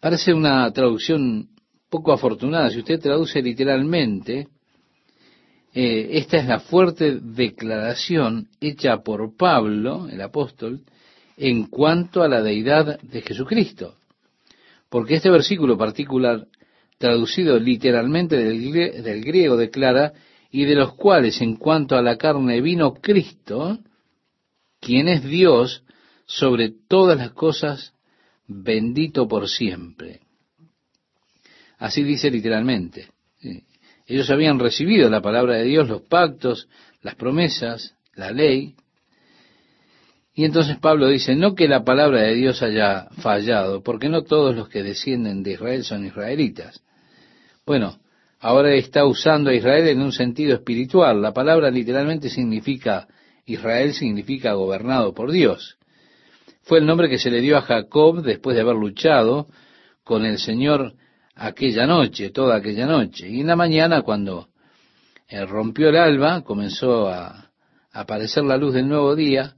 parece 0.00 0.32
una 0.32 0.70
traducción 0.72 1.48
poco 1.88 2.12
afortunada. 2.12 2.70
Si 2.70 2.78
usted 2.78 3.00
traduce 3.00 3.42
literalmente, 3.42 4.48
eh, 5.72 6.08
esta 6.12 6.38
es 6.38 6.46
la 6.46 6.60
fuerte 6.60 7.20
declaración 7.20 8.48
hecha 8.60 8.98
por 9.02 9.36
Pablo, 9.36 10.08
el 10.08 10.20
apóstol, 10.20 10.80
en 11.36 11.66
cuanto 11.66 12.22
a 12.22 12.28
la 12.28 12.42
deidad 12.42 13.00
de 13.00 13.22
Jesucristo. 13.22 13.94
Porque 14.88 15.14
este 15.14 15.30
versículo 15.30 15.78
particular, 15.78 16.46
traducido 16.98 17.58
literalmente 17.58 18.36
del, 18.36 18.72
del 18.72 19.24
griego, 19.24 19.56
declara 19.56 20.12
y 20.50 20.64
de 20.64 20.74
los 20.74 20.94
cuales 20.94 21.40
en 21.40 21.56
cuanto 21.56 21.96
a 21.96 22.02
la 22.02 22.16
carne 22.16 22.60
vino 22.60 22.94
Cristo, 22.94 23.78
quien 24.80 25.08
es 25.08 25.22
Dios 25.22 25.84
sobre 26.26 26.72
todas 26.88 27.16
las 27.16 27.30
cosas, 27.30 27.94
bendito 28.46 29.28
por 29.28 29.48
siempre. 29.48 30.20
Así 31.78 32.02
dice 32.02 32.30
literalmente. 32.30 33.08
Ellos 34.10 34.28
habían 34.28 34.58
recibido 34.58 35.08
la 35.08 35.20
palabra 35.20 35.54
de 35.54 35.62
Dios, 35.62 35.88
los 35.88 36.02
pactos, 36.02 36.68
las 37.00 37.14
promesas, 37.14 37.94
la 38.16 38.32
ley, 38.32 38.74
Y 40.34 40.44
entonces 40.44 40.78
Pablo 40.78 41.06
dice, 41.06 41.36
no 41.36 41.54
que 41.54 41.68
la 41.68 41.84
palabra 41.84 42.22
de 42.22 42.34
Dios 42.34 42.60
haya 42.60 43.08
fallado, 43.22 43.84
porque 43.84 44.08
no 44.08 44.22
todos 44.22 44.56
los 44.56 44.68
que 44.68 44.82
descienden 44.82 45.44
de 45.44 45.52
Israel 45.52 45.84
son 45.84 46.04
israelitas. 46.04 46.82
Bueno, 47.64 48.00
ahora 48.40 48.74
está 48.74 49.04
usando 49.04 49.50
a 49.50 49.54
Israel 49.54 49.86
en 49.86 50.00
un 50.00 50.10
sentido 50.10 50.54
espiritual. 50.54 51.22
La 51.22 51.32
palabra 51.32 51.70
literalmente 51.70 52.30
significa, 52.30 53.06
Israel 53.46 53.94
significa 53.94 54.54
gobernado 54.54 55.14
por 55.14 55.30
Dios. 55.30 55.78
Fue 56.62 56.80
el 56.80 56.86
nombre 56.86 57.08
que 57.08 57.18
se 57.18 57.30
le 57.30 57.40
dio 57.40 57.56
a 57.56 57.62
Jacob 57.62 58.22
después 58.22 58.56
de 58.56 58.62
haber 58.62 58.74
luchado 58.74 59.46
con 60.02 60.24
el 60.24 60.38
Señor 60.38 60.94
aquella 61.40 61.86
noche, 61.86 62.30
toda 62.30 62.56
aquella 62.56 62.86
noche. 62.86 63.28
Y 63.28 63.40
en 63.40 63.46
la 63.46 63.56
mañana, 63.56 64.02
cuando 64.02 64.48
eh, 65.26 65.44
rompió 65.46 65.88
el 65.88 65.96
alba, 65.96 66.42
comenzó 66.42 67.08
a 67.08 67.50
aparecer 67.92 68.44
la 68.44 68.58
luz 68.58 68.74
del 68.74 68.86
nuevo 68.86 69.16
día, 69.16 69.56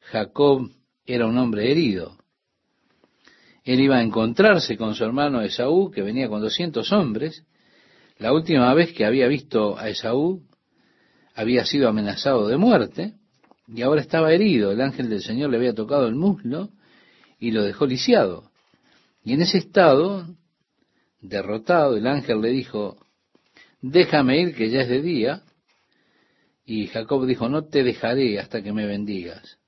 Jacob 0.00 0.68
era 1.06 1.26
un 1.26 1.38
hombre 1.38 1.70
herido. 1.70 2.18
Él 3.64 3.80
iba 3.80 3.98
a 3.98 4.02
encontrarse 4.02 4.76
con 4.76 4.96
su 4.96 5.04
hermano 5.04 5.40
Esaú, 5.42 5.92
que 5.92 6.02
venía 6.02 6.28
con 6.28 6.40
doscientos 6.40 6.90
hombres. 6.90 7.44
La 8.18 8.32
última 8.32 8.74
vez 8.74 8.92
que 8.92 9.04
había 9.04 9.28
visto 9.28 9.78
a 9.78 9.88
Esaú, 9.88 10.42
había 11.36 11.64
sido 11.64 11.88
amenazado 11.88 12.48
de 12.48 12.56
muerte, 12.56 13.14
y 13.68 13.82
ahora 13.82 14.00
estaba 14.00 14.32
herido. 14.32 14.72
El 14.72 14.80
ángel 14.80 15.08
del 15.08 15.22
Señor 15.22 15.50
le 15.50 15.58
había 15.58 15.72
tocado 15.72 16.08
el 16.08 16.16
muslo 16.16 16.70
y 17.38 17.52
lo 17.52 17.62
dejó 17.62 17.86
lisiado. 17.86 18.50
Y 19.24 19.34
en 19.34 19.42
ese 19.42 19.58
estado, 19.58 20.26
derrotado, 21.22 21.96
el 21.96 22.06
ángel 22.06 22.42
le 22.42 22.50
dijo, 22.50 22.98
déjame 23.80 24.40
ir 24.40 24.54
que 24.54 24.68
ya 24.68 24.82
es 24.82 24.88
de 24.88 25.00
día. 25.00 25.42
Y 26.64 26.88
Jacob 26.88 27.26
dijo, 27.26 27.48
no 27.48 27.64
te 27.64 27.82
dejaré 27.82 28.38
hasta 28.38 28.62
que 28.62 28.72
me 28.72 28.86
bendigas. 28.86 29.58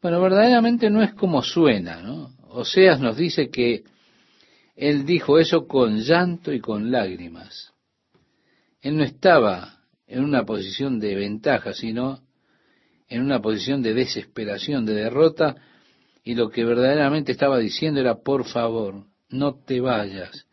Bueno, 0.00 0.20
verdaderamente 0.20 0.88
no 0.88 1.02
es 1.02 1.14
como 1.14 1.42
suena, 1.42 2.00
¿no? 2.00 2.30
Oseas 2.48 3.00
nos 3.00 3.16
dice 3.16 3.50
que 3.50 3.84
él 4.74 5.04
dijo 5.04 5.38
eso 5.38 5.66
con 5.66 6.00
llanto 6.00 6.52
y 6.52 6.60
con 6.60 6.90
lágrimas. 6.90 7.72
Él 8.80 8.96
no 8.96 9.04
estaba 9.04 9.80
en 10.06 10.22
una 10.22 10.44
posición 10.44 11.00
de 11.00 11.14
ventaja, 11.14 11.72
sino 11.72 12.20
en 13.08 13.22
una 13.22 13.40
posición 13.40 13.82
de 13.82 13.94
desesperación, 13.94 14.84
de 14.84 14.94
derrota, 14.94 15.56
y 16.24 16.34
lo 16.34 16.50
que 16.50 16.64
verdaderamente 16.64 17.32
estaba 17.32 17.58
diciendo 17.58 18.00
era, 18.00 18.16
por 18.16 18.44
favor, 18.44 19.06
no 19.28 19.54
te 19.54 19.80
vayas 19.80 20.46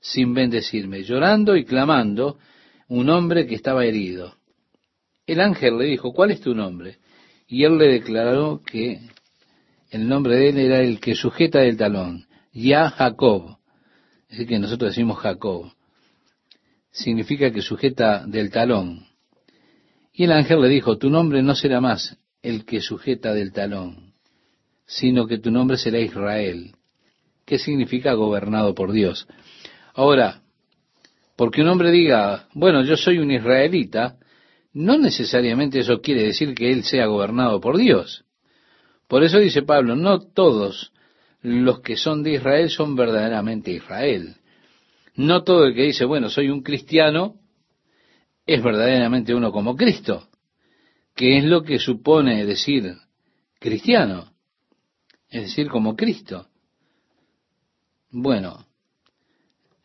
sin 0.00 0.32
bendecirme, 0.34 1.02
llorando 1.02 1.56
y 1.56 1.64
clamando 1.64 2.38
un 2.88 3.10
hombre 3.10 3.46
que 3.46 3.54
estaba 3.54 3.84
herido. 3.84 4.34
El 5.26 5.40
ángel 5.40 5.78
le 5.78 5.84
dijo, 5.84 6.12
¿cuál 6.12 6.30
es 6.30 6.40
tu 6.40 6.54
nombre? 6.54 6.98
y 7.50 7.64
él 7.64 7.78
le 7.78 7.88
declaró 7.88 8.62
que 8.64 9.00
el 9.90 10.08
nombre 10.08 10.36
de 10.36 10.50
él 10.50 10.58
era 10.58 10.80
el 10.82 11.00
que 11.00 11.16
sujeta 11.16 11.58
del 11.58 11.76
talón, 11.76 12.26
ya 12.52 12.90
Jacob. 12.90 13.56
Así 14.30 14.46
que 14.46 14.60
nosotros 14.60 14.92
decimos 14.92 15.18
Jacob. 15.18 15.72
Significa 16.92 17.50
que 17.50 17.60
sujeta 17.60 18.24
del 18.24 18.52
talón. 18.52 19.04
Y 20.12 20.24
el 20.24 20.32
ángel 20.32 20.60
le 20.60 20.68
dijo, 20.68 20.96
tu 20.96 21.10
nombre 21.10 21.42
no 21.42 21.56
será 21.56 21.80
más 21.80 22.16
el 22.40 22.64
que 22.64 22.80
sujeta 22.80 23.34
del 23.34 23.52
talón, 23.52 24.14
sino 24.86 25.26
que 25.26 25.38
tu 25.38 25.50
nombre 25.50 25.76
será 25.76 25.98
Israel, 25.98 26.76
que 27.50 27.58
significa 27.58 28.12
gobernado 28.14 28.76
por 28.76 28.92
Dios. 28.92 29.26
Ahora, 29.92 30.40
porque 31.34 31.62
un 31.62 31.66
hombre 31.66 31.90
diga, 31.90 32.46
bueno, 32.54 32.84
yo 32.84 32.96
soy 32.96 33.18
un 33.18 33.32
israelita, 33.32 34.18
no 34.72 34.96
necesariamente 34.96 35.80
eso 35.80 36.00
quiere 36.00 36.22
decir 36.22 36.54
que 36.54 36.70
él 36.70 36.84
sea 36.84 37.06
gobernado 37.06 37.60
por 37.60 37.76
Dios. 37.76 38.24
Por 39.08 39.24
eso 39.24 39.40
dice 39.40 39.62
Pablo, 39.62 39.96
no 39.96 40.20
todos 40.20 40.92
los 41.42 41.80
que 41.80 41.96
son 41.96 42.22
de 42.22 42.34
Israel 42.34 42.70
son 42.70 42.94
verdaderamente 42.94 43.72
Israel. 43.72 44.36
No 45.16 45.42
todo 45.42 45.64
el 45.64 45.74
que 45.74 45.86
dice, 45.86 46.04
bueno, 46.04 46.30
soy 46.30 46.50
un 46.50 46.62
cristiano, 46.62 47.34
es 48.46 48.62
verdaderamente 48.62 49.34
uno 49.34 49.50
como 49.50 49.74
Cristo, 49.74 50.28
que 51.16 51.36
es 51.36 51.42
lo 51.42 51.64
que 51.64 51.80
supone 51.80 52.46
decir 52.46 52.94
cristiano, 53.58 54.30
es 55.28 55.42
decir, 55.42 55.68
como 55.68 55.96
Cristo. 55.96 56.49
Bueno, 58.10 58.66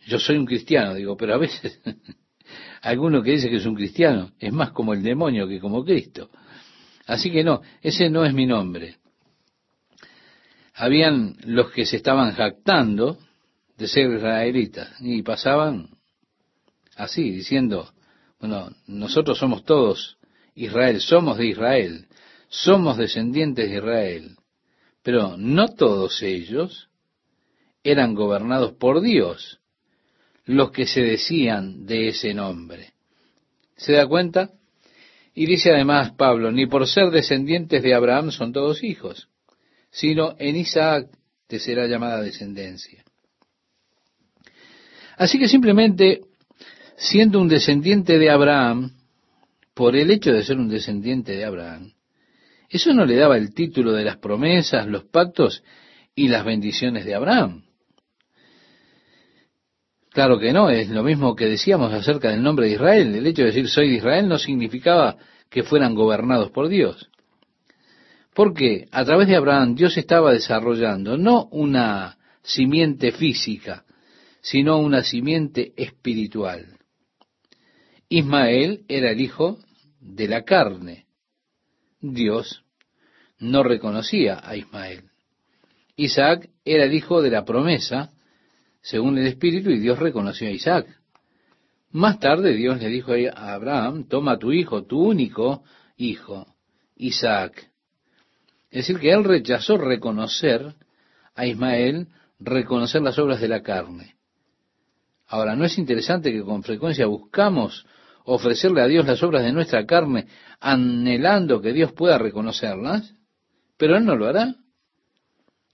yo 0.07 0.19
soy 0.19 0.37
un 0.37 0.45
cristiano, 0.45 0.93
digo, 0.93 1.15
pero 1.15 1.35
a 1.35 1.37
veces 1.37 1.79
alguno 2.81 3.21
que 3.21 3.31
dice 3.31 3.49
que 3.49 3.57
es 3.57 3.65
un 3.65 3.75
cristiano 3.75 4.31
es 4.39 4.51
más 4.51 4.71
como 4.71 4.93
el 4.93 5.03
demonio 5.03 5.47
que 5.47 5.59
como 5.59 5.83
Cristo. 5.83 6.29
Así 7.07 7.31
que 7.31 7.43
no, 7.43 7.61
ese 7.81 8.09
no 8.09 8.25
es 8.25 8.33
mi 8.33 8.45
nombre. 8.45 8.97
Habían 10.73 11.37
los 11.45 11.71
que 11.71 11.85
se 11.85 11.97
estaban 11.97 12.33
jactando 12.33 13.17
de 13.77 13.87
ser 13.87 14.11
israelitas 14.11 14.89
y 14.99 15.21
pasaban 15.21 15.89
así, 16.95 17.29
diciendo, 17.29 17.93
bueno, 18.39 18.71
nosotros 18.87 19.37
somos 19.37 19.63
todos 19.63 20.17
Israel, 20.55 20.99
somos 21.01 21.37
de 21.37 21.47
Israel, 21.47 22.07
somos 22.47 22.97
descendientes 22.97 23.69
de 23.69 23.77
Israel, 23.77 24.37
pero 25.03 25.37
no 25.37 25.67
todos 25.67 26.21
ellos 26.23 26.89
eran 27.85 28.15
gobernados 28.15 28.73
por 28.73 28.99
Dios 28.99 29.59
los 30.45 30.71
que 30.71 30.87
se 30.87 31.01
decían 31.01 31.85
de 31.85 32.09
ese 32.09 32.33
nombre. 32.33 32.93
¿Se 33.77 33.93
da 33.93 34.07
cuenta? 34.07 34.49
Y 35.33 35.45
dice 35.45 35.71
además 35.71 36.11
Pablo, 36.11 36.51
ni 36.51 36.65
por 36.65 36.87
ser 36.87 37.11
descendientes 37.11 37.83
de 37.83 37.93
Abraham 37.93 38.31
son 38.31 38.51
todos 38.51 38.83
hijos, 38.83 39.29
sino 39.91 40.35
en 40.39 40.55
Isaac 40.55 41.09
te 41.47 41.59
será 41.59 41.87
llamada 41.87 42.21
descendencia. 42.21 43.03
Así 45.17 45.37
que 45.37 45.47
simplemente, 45.47 46.21
siendo 46.97 47.39
un 47.39 47.47
descendiente 47.47 48.17
de 48.17 48.29
Abraham, 48.29 48.91
por 49.73 49.95
el 49.95 50.09
hecho 50.09 50.31
de 50.31 50.43
ser 50.43 50.57
un 50.57 50.69
descendiente 50.69 51.33
de 51.33 51.45
Abraham, 51.45 51.93
eso 52.67 52.93
no 52.93 53.05
le 53.05 53.15
daba 53.15 53.37
el 53.37 53.53
título 53.53 53.91
de 53.93 54.03
las 54.03 54.17
promesas, 54.17 54.87
los 54.87 55.03
pactos 55.05 55.63
y 56.15 56.29
las 56.29 56.43
bendiciones 56.43 57.05
de 57.05 57.13
Abraham. 57.13 57.64
Claro 60.15 60.39
que 60.39 60.53
no, 60.53 60.69
es 60.69 60.87
lo 60.87 61.03
mismo 61.03 61.35
que 61.35 61.45
decíamos 61.45 61.91
acerca 61.91 62.29
del 62.29 62.41
nombre 62.41 62.67
de 62.67 62.75
Israel. 62.75 63.13
El 63.15 63.27
hecho 63.27 63.41
de 63.41 63.47
decir 63.47 63.67
soy 63.67 63.89
de 63.89 63.95
Israel 63.95 64.29
no 64.29 64.37
significaba 64.37 65.17
que 65.49 65.63
fueran 65.63 65.93
gobernados 65.93 66.51
por 66.51 66.69
Dios. 66.69 67.09
Porque 68.33 68.87
a 68.91 69.03
través 69.03 69.27
de 69.27 69.35
Abraham 69.35 69.75
Dios 69.75 69.97
estaba 69.97 70.31
desarrollando 70.31 71.17
no 71.17 71.49
una 71.51 72.17
simiente 72.43 73.11
física, 73.11 73.83
sino 74.39 74.77
una 74.77 75.03
simiente 75.03 75.73
espiritual. 75.75 76.77
Ismael 78.07 78.85
era 78.87 79.11
el 79.11 79.19
hijo 79.19 79.59
de 79.99 80.29
la 80.29 80.43
carne. 80.43 81.07
Dios 81.99 82.63
no 83.39 83.63
reconocía 83.63 84.39
a 84.41 84.55
Ismael. 84.55 85.09
Isaac 85.97 86.49
era 86.63 86.85
el 86.85 86.93
hijo 86.93 87.21
de 87.21 87.31
la 87.31 87.43
promesa, 87.43 88.14
según 88.85 89.17
el 89.17 89.25
Espíritu, 89.25 89.71
y 89.71 89.79
Dios 89.79 89.97
reconoció 89.97 90.47
a 90.47 90.51
Isaac. 90.51 90.85
Más 91.89 92.19
tarde 92.19 92.53
Dios 92.53 92.79
le 92.79 92.89
dijo 92.89 93.13
a 93.13 93.53
Abraham, 93.53 94.07
toma 94.07 94.37
tu 94.37 94.51
hijo, 94.51 94.83
tu 94.83 95.01
único 95.01 95.63
hijo, 95.97 96.45
Isaac. 96.95 97.71
Es 98.69 98.85
decir, 98.85 98.99
que 98.99 99.11
él 99.11 99.23
rechazó 99.23 99.77
reconocer 99.77 100.75
a 101.33 101.47
Ismael, 101.47 102.09
reconocer 102.39 103.01
las 103.01 103.17
obras 103.17 103.41
de 103.41 103.47
la 103.47 103.63
carne. 103.63 104.17
Ahora, 105.27 105.55
¿no 105.55 105.65
es 105.65 105.79
interesante 105.79 106.31
que 106.31 106.43
con 106.43 106.61
frecuencia 106.61 107.07
buscamos 107.07 107.87
ofrecerle 108.25 108.81
a 108.83 108.87
Dios 108.87 109.07
las 109.07 109.23
obras 109.23 109.43
de 109.43 109.51
nuestra 109.51 109.83
carne, 109.87 110.27
anhelando 110.59 111.59
que 111.59 111.73
Dios 111.73 111.91
pueda 111.93 112.19
reconocerlas? 112.19 113.15
Pero 113.77 113.97
Él 113.97 114.05
no 114.05 114.15
lo 114.15 114.27
hará. 114.27 114.53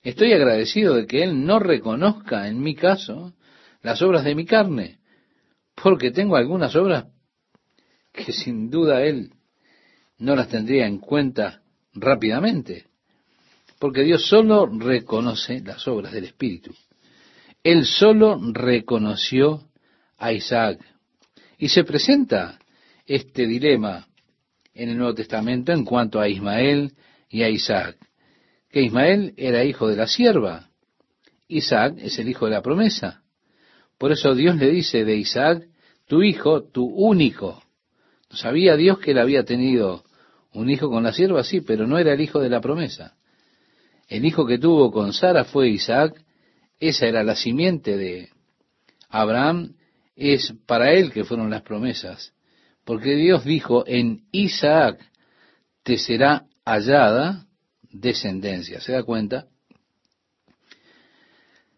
Estoy 0.03 0.33
agradecido 0.33 0.95
de 0.95 1.05
que 1.05 1.23
Él 1.23 1.45
no 1.45 1.59
reconozca 1.59 2.47
en 2.47 2.59
mi 2.59 2.75
caso 2.75 3.33
las 3.83 4.01
obras 4.01 4.23
de 4.23 4.33
mi 4.33 4.45
carne, 4.45 4.99
porque 5.75 6.11
tengo 6.11 6.35
algunas 6.35 6.75
obras 6.75 7.05
que 8.11 8.33
sin 8.33 8.69
duda 8.69 9.03
Él 9.03 9.31
no 10.17 10.35
las 10.35 10.49
tendría 10.49 10.87
en 10.87 10.97
cuenta 10.97 11.61
rápidamente, 11.93 12.85
porque 13.79 14.03
Dios 14.03 14.25
solo 14.27 14.65
reconoce 14.65 15.61
las 15.61 15.87
obras 15.87 16.13
del 16.13 16.25
Espíritu. 16.25 16.73
Él 17.63 17.85
solo 17.85 18.39
reconoció 18.53 19.69
a 20.17 20.33
Isaac. 20.33 20.79
Y 21.59 21.69
se 21.69 21.83
presenta 21.83 22.57
este 23.05 23.45
dilema 23.45 24.07
en 24.73 24.89
el 24.89 24.97
Nuevo 24.97 25.13
Testamento 25.13 25.71
en 25.71 25.85
cuanto 25.85 26.19
a 26.19 26.27
Ismael 26.27 26.93
y 27.29 27.43
a 27.43 27.49
Isaac 27.49 27.97
que 28.71 28.81
Ismael 28.81 29.33
era 29.37 29.63
hijo 29.63 29.87
de 29.87 29.97
la 29.97 30.07
sierva. 30.07 30.69
Isaac 31.47 31.95
es 31.99 32.17
el 32.19 32.29
hijo 32.29 32.45
de 32.45 32.51
la 32.51 32.61
promesa. 32.61 33.21
Por 33.97 34.11
eso 34.11 34.33
Dios 34.33 34.55
le 34.55 34.71
dice 34.71 35.03
de 35.03 35.15
Isaac, 35.17 35.67
tu 36.07 36.23
hijo, 36.23 36.63
tu 36.63 36.85
único. 36.85 37.61
¿Sabía 38.31 38.77
Dios 38.77 38.99
que 38.99 39.11
él 39.11 39.19
había 39.19 39.43
tenido 39.43 40.03
Un 40.53 40.69
hijo 40.69 40.89
con 40.89 41.03
la 41.03 41.13
sierva, 41.13 41.45
sí, 41.45 41.61
pero 41.61 41.87
no 41.87 41.97
era 41.97 42.11
el 42.11 42.19
hijo 42.19 42.39
de 42.41 42.49
la 42.49 42.59
promesa. 42.59 43.15
El 44.09 44.25
hijo 44.25 44.45
que 44.45 44.57
tuvo 44.57 44.91
con 44.91 45.13
Sara 45.13 45.45
fue 45.45 45.69
Isaac, 45.69 46.21
esa 46.77 47.05
era 47.05 47.23
la 47.23 47.37
simiente 47.37 47.95
de 47.95 48.27
Abraham, 49.07 49.75
es 50.17 50.53
para 50.65 50.91
él 50.91 51.13
que 51.13 51.23
fueron 51.23 51.49
las 51.49 51.61
promesas, 51.61 52.33
porque 52.83 53.15
Dios 53.15 53.45
dijo, 53.45 53.85
en 53.87 54.25
Isaac 54.33 54.99
te 55.83 55.97
será 55.97 56.47
hallada 56.65 57.45
descendencia. 57.91 58.79
¿Se 58.81 58.91
da 58.91 59.03
cuenta? 59.03 59.47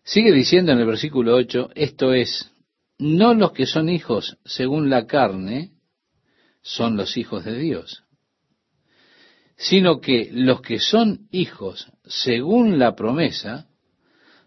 Sigue 0.04 0.32
diciendo 0.32 0.72
en 0.72 0.80
el 0.80 0.86
versículo 0.86 1.36
8, 1.36 1.72
esto 1.76 2.14
es, 2.14 2.52
no 2.98 3.34
los 3.34 3.54
que 3.54 3.66
son 3.66 3.90
hijos 3.90 4.38
según 4.46 4.90
la 4.90 5.08
carne 5.08 5.72
son 6.62 6.98
los 6.98 7.18
hijos 7.18 7.46
de 7.46 7.58
Dios, 7.58 8.04
sino 9.56 10.02
que 10.02 10.30
los 10.32 10.62
que 10.62 10.80
son 10.80 11.28
hijos 11.32 11.92
según 12.06 12.80
la 12.80 12.96
promesa 12.96 13.68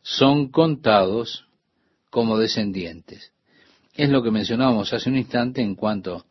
son 0.03 0.51
contados 0.51 1.47
como 2.11 2.39
descendientes. 2.39 3.33
Es 3.95 4.11
lo 4.11 4.23
que 4.23 4.31
mencionábamos 4.31 4.93
hace 4.93 5.09
un 5.09 5.17
instante 5.17 5.62
en 5.62 5.75
cuanto 5.75 6.27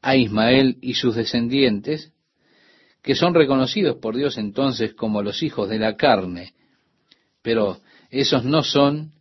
a 0.00 0.16
Ismael 0.16 0.78
y 0.80 0.94
sus 0.94 1.16
descendientes, 1.16 2.12
que 3.02 3.14
son 3.14 3.34
reconocidos 3.34 3.96
por 3.96 4.16
Dios 4.16 4.38
entonces 4.38 4.94
como 4.94 5.22
los 5.22 5.42
hijos 5.42 5.68
de 5.68 5.78
la 5.78 5.96
carne, 5.96 6.54
pero 7.42 7.80
esos 8.10 8.44
no 8.44 8.62
son 8.62 9.12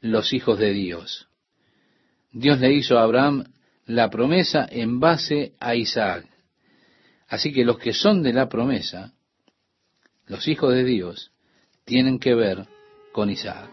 los 0.00 0.32
hijos 0.32 0.58
de 0.58 0.72
Dios. 0.72 1.28
Dios 2.32 2.60
le 2.60 2.72
hizo 2.72 2.98
a 2.98 3.02
Abraham 3.02 3.44
la 3.86 4.10
promesa 4.10 4.66
en 4.70 5.00
base 5.00 5.54
a 5.60 5.74
Isaac. 5.74 6.26
Así 7.28 7.52
que 7.52 7.64
los 7.64 7.78
que 7.78 7.92
son 7.92 8.22
de 8.22 8.32
la 8.32 8.48
promesa, 8.48 9.12
los 10.26 10.48
hijos 10.48 10.74
de 10.74 10.84
Dios, 10.84 11.32
tienen 11.84 12.18
que 12.18 12.34
ver 12.34 12.66
con 13.12 13.30
Isaac. 13.30 13.70